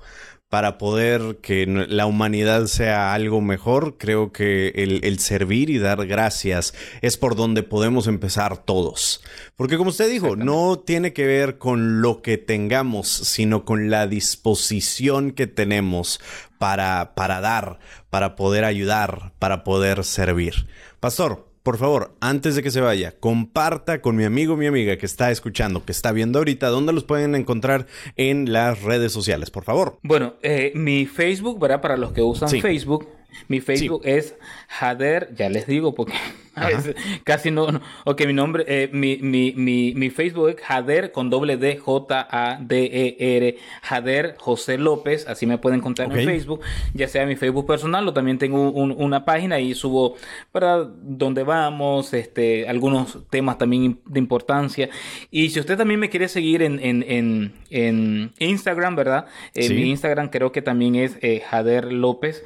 para 0.48 0.78
poder 0.78 1.40
que 1.42 1.66
la 1.68 2.06
humanidad 2.06 2.68
sea 2.68 3.14
algo 3.14 3.42
mejor, 3.42 3.98
creo 3.98 4.32
que 4.32 4.70
el, 4.70 5.20
servir 5.20 5.70
y 5.70 5.80
dar 5.80 6.08
gracias 6.08 6.74
es 7.02 7.18
por 7.18 7.36
donde 7.36 7.64
podemos 7.64 8.08
empezar 8.08 8.64
todos. 8.64 9.22
Porque 9.58 9.76
como 9.76 9.90
usted 9.90 10.10
dijo, 10.10 10.38
no 10.38 10.80
tiene 10.80 11.12
que 11.12 11.26
ver 11.26 11.58
con 11.58 12.02
lo 12.02 12.22
que 12.22 12.38
tengamos, 12.38 13.10
sino 13.10 13.66
con 13.66 13.90
la 13.90 14.08
disposición 14.08 15.32
que 15.32 15.48
tenemos 15.48 16.22
para, 16.58 17.14
para 17.16 17.42
dar, 17.42 17.80
para 18.10 18.38
poder 18.38 18.64
ayudar, 18.64 19.34
para 19.40 19.66
poder 19.66 20.06
servir. 20.06 20.68
Pastor, 21.02 21.48
por 21.68 21.78
favor, 21.78 22.16
antes 22.22 22.56
de 22.56 22.64
que 22.64 22.72
se 22.72 22.80
vaya, 22.80 23.16
comparta 23.20 24.00
con 24.02 24.16
mi 24.16 24.24
amigo 24.24 24.56
mi 24.56 24.68
amiga 24.68 24.96
que 24.98 25.06
está 25.06 25.32
escuchando, 25.32 25.84
que 25.84 25.92
está 25.92 26.14
viendo 26.14 26.40
ahorita, 26.40 26.70
dónde 26.70 26.94
los 26.94 27.04
pueden 27.04 27.36
encontrar 27.36 27.88
en 28.16 28.54
las 28.54 28.84
redes 28.84 29.12
sociales, 29.12 29.52
por 29.52 29.66
favor. 29.66 30.00
Bueno, 30.02 30.36
eh, 30.44 30.72
mi 30.76 31.06
Facebook, 31.06 31.60
¿verdad? 31.60 31.82
Para 31.82 31.98
los 31.98 32.14
que 32.14 32.22
usan 32.22 32.48
Facebook, 32.48 33.10
mi 33.50 33.60
Facebook 33.60 34.04
es 34.06 34.36
Jader, 34.70 35.36
ya 35.36 35.50
les 35.50 35.68
digo 35.68 35.94
porque 35.94 36.14
casi 37.24 37.52
no, 37.52 37.72
no, 37.72 37.82
Ok, 38.06 38.26
mi 38.26 38.34
nombre, 38.34 38.64
eh, 38.68 38.90
mi, 38.92 39.18
mi, 39.18 39.54
mi, 39.56 39.94
mi, 39.96 40.10
Facebook 40.10 40.50
es 40.50 40.56
Jader 40.62 41.12
con 41.12 41.30
doble 41.30 41.58
D, 41.58 41.78
J-A-D-E-R, 41.78 43.58
Jader 43.82 44.36
José 44.40 44.78
López, 44.78 45.28
así 45.28 45.46
me 45.46 45.58
pueden 45.58 45.80
encontrar 45.80 46.12
en 46.12 46.26
Facebook, 46.26 46.62
ya 46.94 47.08
sea 47.08 47.26
mi 47.26 47.36
Facebook 47.36 47.68
personal 47.68 48.08
o 48.08 48.14
también 48.14 48.38
tengo 48.38 48.72
una 48.72 49.26
página 49.26 49.60
y 49.60 49.74
subo 49.74 50.16
para 50.52 50.78
donde 50.78 51.44
vamos, 51.44 52.14
este, 52.14 52.68
algunos 52.68 53.20
temas 53.30 53.58
también 53.58 54.00
de 54.06 54.20
importancia. 54.20 54.90
Y 55.32 55.50
si 55.50 55.60
usted 55.60 55.78
también 55.78 56.00
me 56.00 56.10
quiere 56.10 56.28
seguir 56.28 56.62
en, 56.62 56.80
en, 56.80 57.04
en, 57.08 57.54
en 57.70 58.34
Instagram, 58.40 58.96
¿verdad? 58.96 59.26
Eh, 59.54 59.70
mi 59.70 59.90
Instagram 59.90 60.30
creo 60.30 60.52
que 60.52 60.62
también 60.62 60.96
es 60.96 61.18
eh, 61.22 61.42
Jader 61.50 61.92
López. 61.92 62.44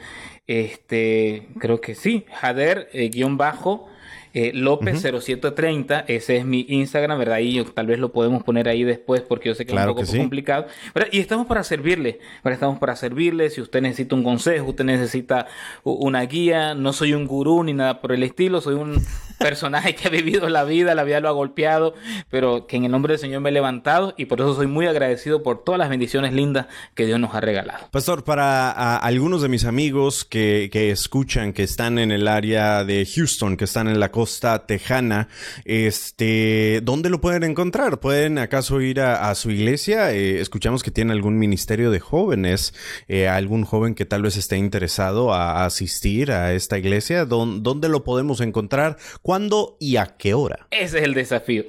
Este, 0.48 1.48
creo 1.60 1.80
que 1.80 1.96
sí, 1.96 2.26
Jader, 2.34 2.90
guion 3.14 3.38
bajo, 3.38 3.88
eh, 4.34 4.52
López 4.54 5.02
0730, 5.02 6.06
ese 6.08 6.38
es 6.38 6.46
mi 6.46 6.66
Instagram, 6.70 7.20
¿verdad? 7.20 7.40
Y 7.40 7.64
tal 7.66 7.88
vez 7.88 8.00
lo 8.00 8.12
podemos 8.12 8.44
poner 8.44 8.70
ahí 8.70 8.84
después 8.84 9.22
porque 9.22 9.50
yo 9.50 9.56
sé 9.56 9.66
que 9.66 9.74
es 9.74 9.80
un 9.80 9.88
poco 9.88 10.04
complicado. 10.06 10.68
Y 11.12 11.20
estamos 11.20 11.48
para 11.48 11.64
servirle, 11.64 12.20
Estamos 12.44 12.80
para 12.80 12.96
servirle. 12.96 13.50
Si 13.50 13.62
usted 13.62 13.82
necesita 13.82 14.16
un 14.16 14.24
consejo, 14.24 14.70
usted 14.70 14.86
necesita 14.86 15.48
una 15.84 16.22
guía, 16.22 16.76
no 16.76 16.94
soy 16.94 17.14
un 17.14 17.26
gurú 17.28 17.64
ni 17.64 17.74
nada 17.74 18.02
por 18.02 18.12
el 18.12 18.24
estilo, 18.24 18.62
soy 18.62 18.76
un 18.76 19.02
personaje 19.42 19.96
que 19.96 20.08
ha 20.08 20.12
vivido 20.12 20.50
la 20.50 20.64
vida, 20.64 20.96
la 20.96 21.04
vida 21.04 21.20
lo 21.20 21.30
ha 21.30 21.34
golpeado, 21.34 21.94
pero 22.30 22.68
que 22.68 22.78
en 22.78 22.86
el 22.86 22.92
nombre 22.92 23.14
del 23.14 23.20
Señor 23.20 23.42
me 23.42 23.50
he 23.50 23.54
levantado 23.54 24.14
y 24.18 24.26
por 24.26 24.40
eso 24.40 24.56
soy 24.56 24.68
muy 24.68 24.88
agradecido 24.88 25.44
por 25.44 25.64
todas 25.64 25.80
las 25.80 25.90
bendiciones 25.90 26.34
lindas 26.34 26.68
que 26.96 27.06
Dios 27.06 27.20
nos 27.20 27.36
ha 27.36 27.42
regalado. 27.42 27.88
Pastor, 27.92 28.24
para 28.24 28.98
algunos 28.98 29.42
de 29.42 29.50
mis 29.50 29.66
amigos 29.66 30.26
que, 30.26 30.70
que 30.72 30.92
escuchan, 30.92 31.54
que 31.54 31.64
están 31.64 32.00
en 32.00 32.12
el 32.12 32.28
área 32.28 32.84
de 32.84 33.06
Houston, 33.06 33.58
que 33.58 33.66
están 33.66 33.88
en 33.88 34.00
la 34.00 34.12
costa 34.12 34.66
tejana, 34.66 35.28
este, 35.66 36.82
¿dónde 36.84 37.10
lo 37.10 37.22
pueden 37.22 37.44
encontrar? 37.44 38.00
¿Pueden 38.00 38.38
acaso 38.38 38.82
ir 38.82 39.00
a, 39.00 39.34
su 39.36 39.52
iglesia? 39.52 40.12
Eh, 40.14 40.40
escuchamos 40.40 40.84
que 40.84 40.92
tiene 40.92 41.14
algún 41.14 41.38
ministerio 41.38 41.92
de 41.92 42.00
jóvenes, 42.00 42.74
eh, 43.08 43.28
algún 43.28 43.64
joven 43.64 43.96
que 43.96 44.06
tal 44.06 44.22
vez 44.22 44.38
esté 44.38 44.58
interesado 44.58 45.34
a, 45.34 45.66
asistir 45.66 46.32
a 46.32 46.54
esta 46.54 46.78
iglesia. 46.78 47.26
¿Dónde, 47.26 47.90
lo 47.90 48.04
podemos 48.04 48.42
encontrar? 48.42 48.98
¿Cuándo 49.32 49.78
y 49.80 49.96
a 49.96 50.18
qué 50.18 50.34
hora? 50.34 50.68
Ese 50.72 50.98
es 50.98 51.06
el 51.06 51.14
desafío. 51.14 51.64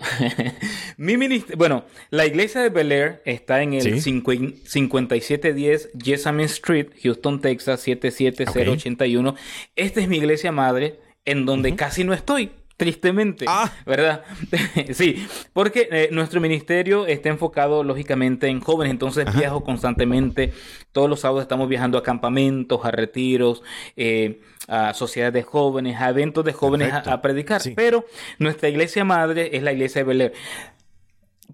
Mi 0.96 1.14
bueno, 1.56 1.84
la 2.10 2.26
iglesia 2.26 2.60
de 2.60 2.70
Bel 2.70 2.90
Air 2.90 3.22
está 3.24 3.62
en 3.62 3.74
el 3.74 4.00
5710 4.02 5.90
Jessamine 5.96 6.46
Street, 6.46 6.88
Houston, 7.04 7.40
Texas 7.40 7.80
77081. 7.82 9.36
Esta 9.76 10.00
es 10.00 10.08
mi 10.08 10.16
iglesia 10.16 10.50
madre 10.50 10.98
en 11.24 11.46
donde 11.46 11.76
casi 11.76 12.02
no 12.02 12.12
estoy 12.12 12.50
tristemente, 12.76 13.44
ah. 13.46 13.72
¿verdad? 13.86 14.24
sí, 14.92 15.24
porque 15.52 15.88
eh, 15.92 16.08
nuestro 16.10 16.40
ministerio 16.40 17.06
está 17.06 17.28
enfocado 17.28 17.84
lógicamente 17.84 18.48
en 18.48 18.58
jóvenes, 18.58 18.90
entonces 18.90 19.32
viajo 19.36 19.62
constantemente, 19.62 20.52
todos 20.90 21.08
los 21.08 21.20
sábados 21.20 21.42
estamos 21.42 21.68
viajando 21.68 21.96
a 21.96 22.02
campamentos, 22.02 22.84
a 22.84 22.90
retiros, 22.90 23.62
eh, 23.96 24.40
a 24.68 24.94
sociedades 24.94 25.34
de 25.34 25.42
jóvenes, 25.42 26.00
a 26.00 26.08
eventos 26.08 26.44
de 26.44 26.52
jóvenes 26.52 26.92
a, 26.92 27.22
predicar, 27.22 27.60
pero 27.74 28.04
nuestra 28.38 28.68
iglesia 28.68 29.04
madre 29.04 29.50
es 29.56 29.62
la 29.62 29.72
iglesia 29.72 30.00
de 30.00 30.04
Bel 30.04 30.32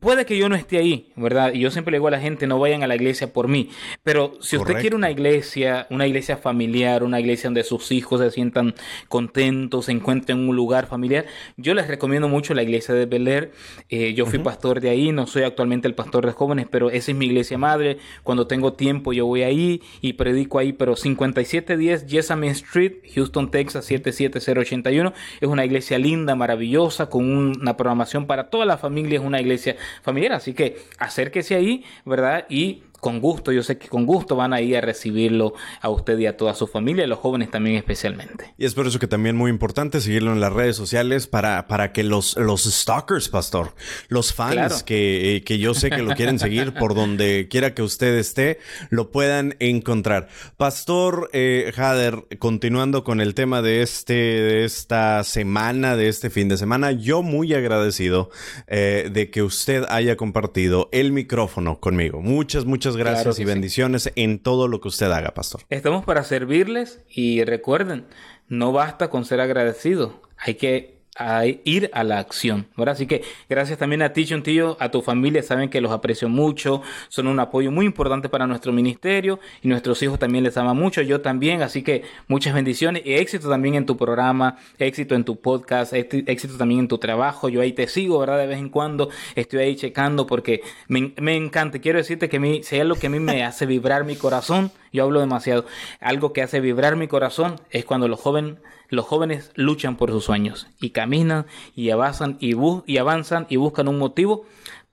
puede 0.01 0.27
que 0.27 0.37
yo 0.37 0.49
no 0.49 0.55
esté 0.55 0.79
ahí, 0.79 1.13
¿verdad? 1.17 1.53
Y 1.53 1.61
yo 1.61 1.71
siempre 1.71 1.93
le 1.93 1.99
digo 1.99 2.09
a 2.09 2.11
la 2.11 2.21
gente, 2.21 2.47
no 2.47 2.59
vayan 2.59 2.83
a 2.83 2.87
la 2.87 2.95
iglesia 2.95 3.33
por 3.33 3.49
mí. 3.49 3.71
Pero 4.03 4.35
si 4.41 4.57
usted 4.57 4.81
quiere 4.81 4.97
una 4.97 5.11
iglesia, 5.11 5.87
una 5.91 6.07
iglesia 6.07 6.37
familiar, 6.37 7.03
una 7.03 7.21
iglesia 7.21 7.49
donde 7.49 7.65
sus 7.65 7.91
hijos 7.93 8.21
se 8.21 8.31
sientan 8.31 8.75
contentos, 9.09 9.87
se 9.87 9.93
encuentren 9.93 10.39
en 10.39 10.49
un 10.49 10.57
lugar 10.57 10.87
familiar, 10.87 11.27
yo 11.57 11.75
les 11.75 11.89
recomiendo 11.89 12.29
mucho 12.29 12.55
la 12.55 12.63
iglesia 12.63 12.95
de 12.95 13.07
Bel 13.07 13.29
Air. 13.29 13.53
Eh, 13.89 14.15
yo 14.15 14.27
fui 14.27 14.39
pastor 14.39 14.81
de 14.81 14.91
ahí, 14.91 15.13
no 15.13 15.27
soy 15.27 15.43
actualmente 15.43 15.89
el 15.89 15.95
pastor 15.95 16.27
de 16.27 16.33
jóvenes, 16.33 16.67
pero 16.71 16.91
esa 16.91 17.11
es 17.11 17.17
mi 17.17 17.27
iglesia 17.27 17.59
madre. 17.59 17.99
Cuando 18.23 18.47
tengo 18.47 18.75
tiempo 18.75 19.13
yo 19.13 19.27
voy 19.27 19.43
ahí 19.43 19.83
y 20.01 20.15
predico 20.15 20.59
ahí, 20.59 20.73
pero 20.73 20.97
5710 20.97 22.07
Jessamine 22.09 22.53
Street, 22.53 22.93
Houston, 23.15 23.51
Texas 23.51 23.85
77081. 23.87 25.13
Es 25.41 25.49
una 25.49 25.65
iglesia 25.65 25.99
linda, 25.99 26.35
maravillosa, 26.35 27.09
con 27.09 27.31
una 27.31 27.77
programación 27.77 28.27
para 28.27 28.51
toda 28.51 28.65
la 28.65 28.79
familia, 28.79 29.19
es 29.19 29.25
una 29.25 29.41
iglesia 29.41 29.77
familiar. 30.03 30.33
Así 30.33 30.55
que 30.55 30.79
acérquese 30.99 31.55
ahí, 31.55 31.85
¿verdad? 32.05 32.47
Y 32.49 32.83
con 33.01 33.21
gusto, 33.21 33.53
yo 33.53 33.63
sé 33.63 33.79
que 33.79 33.89
con 33.89 34.07
gusto 34.07 34.37
van 34.37 34.53
a 34.53 34.61
ir 34.61 34.77
a 34.77 34.81
recibirlo 34.81 35.55
a 35.81 35.89
usted 35.89 36.19
y 36.19 36.27
a 36.27 36.37
toda 36.37 36.55
su 36.55 36.67
familia, 36.67 37.05
a 37.05 37.07
los 37.07 37.19
jóvenes 37.19 37.51
también 37.51 37.77
especialmente. 37.77 38.55
Y 38.59 38.65
es 38.65 38.75
por 38.75 38.87
eso 38.87 38.99
que 38.99 39.07
también 39.07 39.37
muy 39.37 39.51
importante 39.51 40.01
seguirlo 40.01 40.33
en 40.33 40.41
las 40.41 40.53
redes 40.53 40.77
sociales 40.77 41.27
para, 41.27 41.67
para 41.67 41.93
que 41.93 42.03
los, 42.03 42.37
los 42.37 42.65
stalkers, 42.65 43.29
pastor, 43.29 43.75
los 44.09 44.33
fans 44.33 44.83
que, 44.83 45.43
que 45.45 45.59
yo 45.59 45.75
sé 45.75 45.91
que 45.91 46.03
lo 46.03 46.15
quieren 46.15 46.39
seguir 46.39 46.75
por 46.75 46.95
donde 46.95 47.49
quiera 47.49 47.75
que 47.75 47.83
usted 47.83 48.15
esté, 48.17 48.59
lo 48.91 49.11
puedan 49.11 49.57
encontrar. 49.59 50.29
Pastor 50.57 51.31
eh, 51.33 51.73
Hader, 51.77 52.25
continuando 52.39 53.05
con 53.05 53.21
el 53.21 53.35
tema 53.35 53.63
de, 53.63 53.83
este, 53.83 54.15
de 54.15 54.65
esta 54.65 55.25
semana, 55.25 55.97
de 55.97 56.09
este 56.09 56.31
fin 56.31 56.49
de 56.49 56.57
semana, 56.57 56.93
yo 56.93 57.23
muy 57.23 57.55
agradecido 57.55 58.31
eh, 58.67 59.11
de 59.13 59.31
que 59.31 59.43
usted 59.43 59.85
haya 59.89 60.17
compartido 60.17 60.89
el 60.93 61.13
micrófono 61.13 61.81
conmigo. 61.81 62.21
Muchas, 62.21 62.65
muchas 62.65 62.88
gracias 62.97 63.39
y 63.39 63.45
bendiciones 63.45 64.13
en 64.17 64.39
todo 64.39 64.69
lo 64.69 64.81
que 64.81 64.89
usted 64.89 65.11
haga, 65.11 65.35
pastor. 65.35 65.63
Estamos 65.71 66.05
para 66.05 66.25
servirles 66.25 67.01
y 67.09 67.45
recuerden, 67.45 68.07
no 68.49 68.73
basta 68.73 69.11
con 69.11 69.25
ser 69.25 69.41
agradecido, 69.41 70.23
hay 70.37 70.55
que 70.55 70.98
a 71.19 71.45
ir 71.47 71.91
a 71.93 72.05
la 72.05 72.19
acción. 72.19 72.67
¿verdad? 72.77 72.95
Así 72.95 73.07
que 73.07 73.23
gracias 73.49 73.79
también 73.79 74.03
a 74.03 74.13
ti, 74.13 74.25
Chuntillo, 74.25 74.77
a 74.81 74.91
tu 74.91 75.03
familia, 75.03 75.43
saben 75.43 75.69
que 75.69 75.81
los 75.81 75.93
aprecio 75.93 76.29
mucho, 76.29 76.83
son 77.09 77.27
un 77.27 77.41
apoyo 77.41 77.71
muy 77.71 77.87
importante 77.87 78.29
para 78.29 78.47
nuestro 78.47 78.73
ministerio 78.73 79.41
y 79.63 79.69
nuestros 79.69 80.03
hijos 80.03 80.19
también 80.19 80.45
les 80.45 80.57
aman 80.57 80.77
mucho, 80.77 81.03
yo 81.03 81.21
también, 81.21 81.63
así 81.63 81.83
que 81.83 82.03
muchas 82.29 82.55
bendiciones 82.55 83.03
y 83.05 83.15
éxito 83.15 83.49
también 83.49 83.75
en 83.75 83.87
tu 83.87 83.97
programa, 83.97 84.57
éxito 84.79 85.15
en 85.15 85.25
tu 85.25 85.41
podcast, 85.41 85.93
éxito 85.93 86.57
también 86.57 86.81
en 86.81 86.89
tu 86.89 86.99
trabajo, 86.99 87.49
yo 87.49 87.61
ahí 87.61 87.73
te 87.73 87.89
sigo, 87.89 88.21
¿verdad? 88.21 88.39
De 88.39 88.47
vez 88.47 88.59
en 88.59 88.69
cuando 88.69 89.11
estoy 89.35 89.61
ahí 89.61 89.77
checando 89.77 90.27
porque 90.27 90.63
me, 90.87 91.37
encanta, 91.37 91.81
quiero 91.81 91.99
decirte 91.99 92.29
que 92.29 92.37
a 92.37 92.41
mí, 92.41 92.61
hay 92.71 92.81
algo 92.81 92.97
que 92.97 93.09
a 93.09 93.11
mí 93.11 93.19
me 93.19 93.45
hace 93.45 93.67
vibrar 93.67 94.05
mi 94.05 94.17
corazón, 94.17 94.71
yo 94.93 95.05
hablo 95.05 95.21
demasiado, 95.21 95.65
algo 96.01 96.33
que 96.33 96.43
hace 96.43 96.61
vibrar 96.61 96.97
mi 96.97 97.09
corazón 97.09 97.61
es 97.71 97.85
cuando 97.85 98.09
los 98.09 98.21
jóvenes 98.21 98.57
los 98.91 99.05
jóvenes 99.05 99.53
luchan 99.55 99.97
por 99.97 100.11
sus 100.11 100.25
sueños 100.25 100.67
y 100.81 100.91
caminan 100.91 101.47
y 101.77 101.91
avanzan 101.91 102.39
y, 102.41 102.55
y 102.87 102.99
avanzan 102.99 103.47
y 103.51 103.57
buscan 103.57 103.89
un 103.89 103.99
motivo 103.99 104.47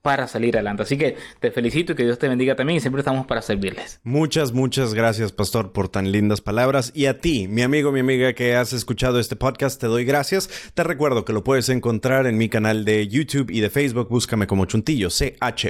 para 0.05 0.27
salir 0.27 0.55
adelante. 0.55 0.83
Así 0.83 0.99
que 0.99 1.17
te 1.39 1.49
felicito 1.49 1.93
y 1.93 1.95
que 1.95 2.03
Dios 2.03 2.19
te 2.19 2.27
bendiga 2.29 2.55
también 2.55 2.77
y 2.77 2.79
siempre 2.79 2.99
estamos 2.99 3.25
para 3.25 3.41
servirles. 3.41 3.99
Muchas, 4.03 4.53
muchas 4.53 4.93
gracias, 4.93 5.31
pastor, 5.31 5.71
por 5.71 5.89
tan 5.89 6.11
lindas 6.11 6.41
palabras. 6.41 6.91
Y 6.93 7.07
a 7.07 7.17
ti, 7.17 7.47
mi 7.47 7.63
amigo, 7.63 7.91
mi 7.91 8.01
amiga 8.01 8.33
que 8.33 8.55
has 8.55 8.71
escuchado 8.71 9.19
este 9.19 9.35
podcast, 9.35 9.81
te 9.81 9.87
doy 9.87 10.05
gracias. 10.05 10.47
Te 10.75 10.83
recuerdo 10.83 11.25
que 11.25 11.33
lo 11.33 11.43
puedes 11.43 11.69
encontrar 11.69 12.27
en 12.27 12.37
mi 12.37 12.49
canal 12.49 12.85
de 12.85 13.07
YouTube 13.07 13.49
y 13.49 13.61
de 13.61 13.71
Facebook. 13.71 14.07
Búscame 14.07 14.45
como 14.45 14.65
Chuntillo, 14.65 15.09
C-H-U-N-T-I-L-L-O. 15.09 15.69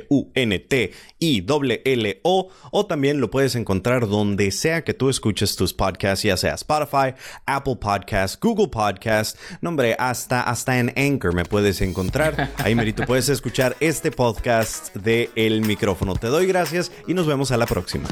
O 2.71 2.85
también 2.87 3.21
lo 3.21 3.31
puedes 3.31 3.55
encontrar 3.55 4.09
donde 4.09 4.51
sea 4.51 4.83
que 4.83 4.93
tú 4.93 5.07
escuches 5.07 5.55
tus 5.55 5.73
podcasts, 5.73 6.23
ya 6.23 6.35
sea 6.35 6.55
Spotify, 6.55 7.13
Apple 7.45 7.77
Podcasts, 7.77 8.37
Google 8.37 8.67
Podcasts. 8.67 9.39
Nombre, 9.61 9.95
hasta, 9.97 10.41
hasta 10.41 10.77
en 10.77 10.91
Anchor 10.97 11.33
me 11.33 11.45
puedes 11.45 11.79
encontrar. 11.79 12.51
Ahí, 12.57 12.75
Merito, 12.75 13.05
puedes 13.05 13.29
escuchar 13.29 13.77
este 13.79 14.11
podcast 14.11 14.24
podcast 14.25 14.95
de 14.95 15.29
El 15.35 15.61
Micrófono. 15.61 16.15
Te 16.15 16.25
doy 16.25 16.47
gracias 16.47 16.91
y 17.05 17.13
nos 17.13 17.27
vemos 17.27 17.51
a 17.51 17.57
la 17.57 17.67
próxima. 17.67 18.07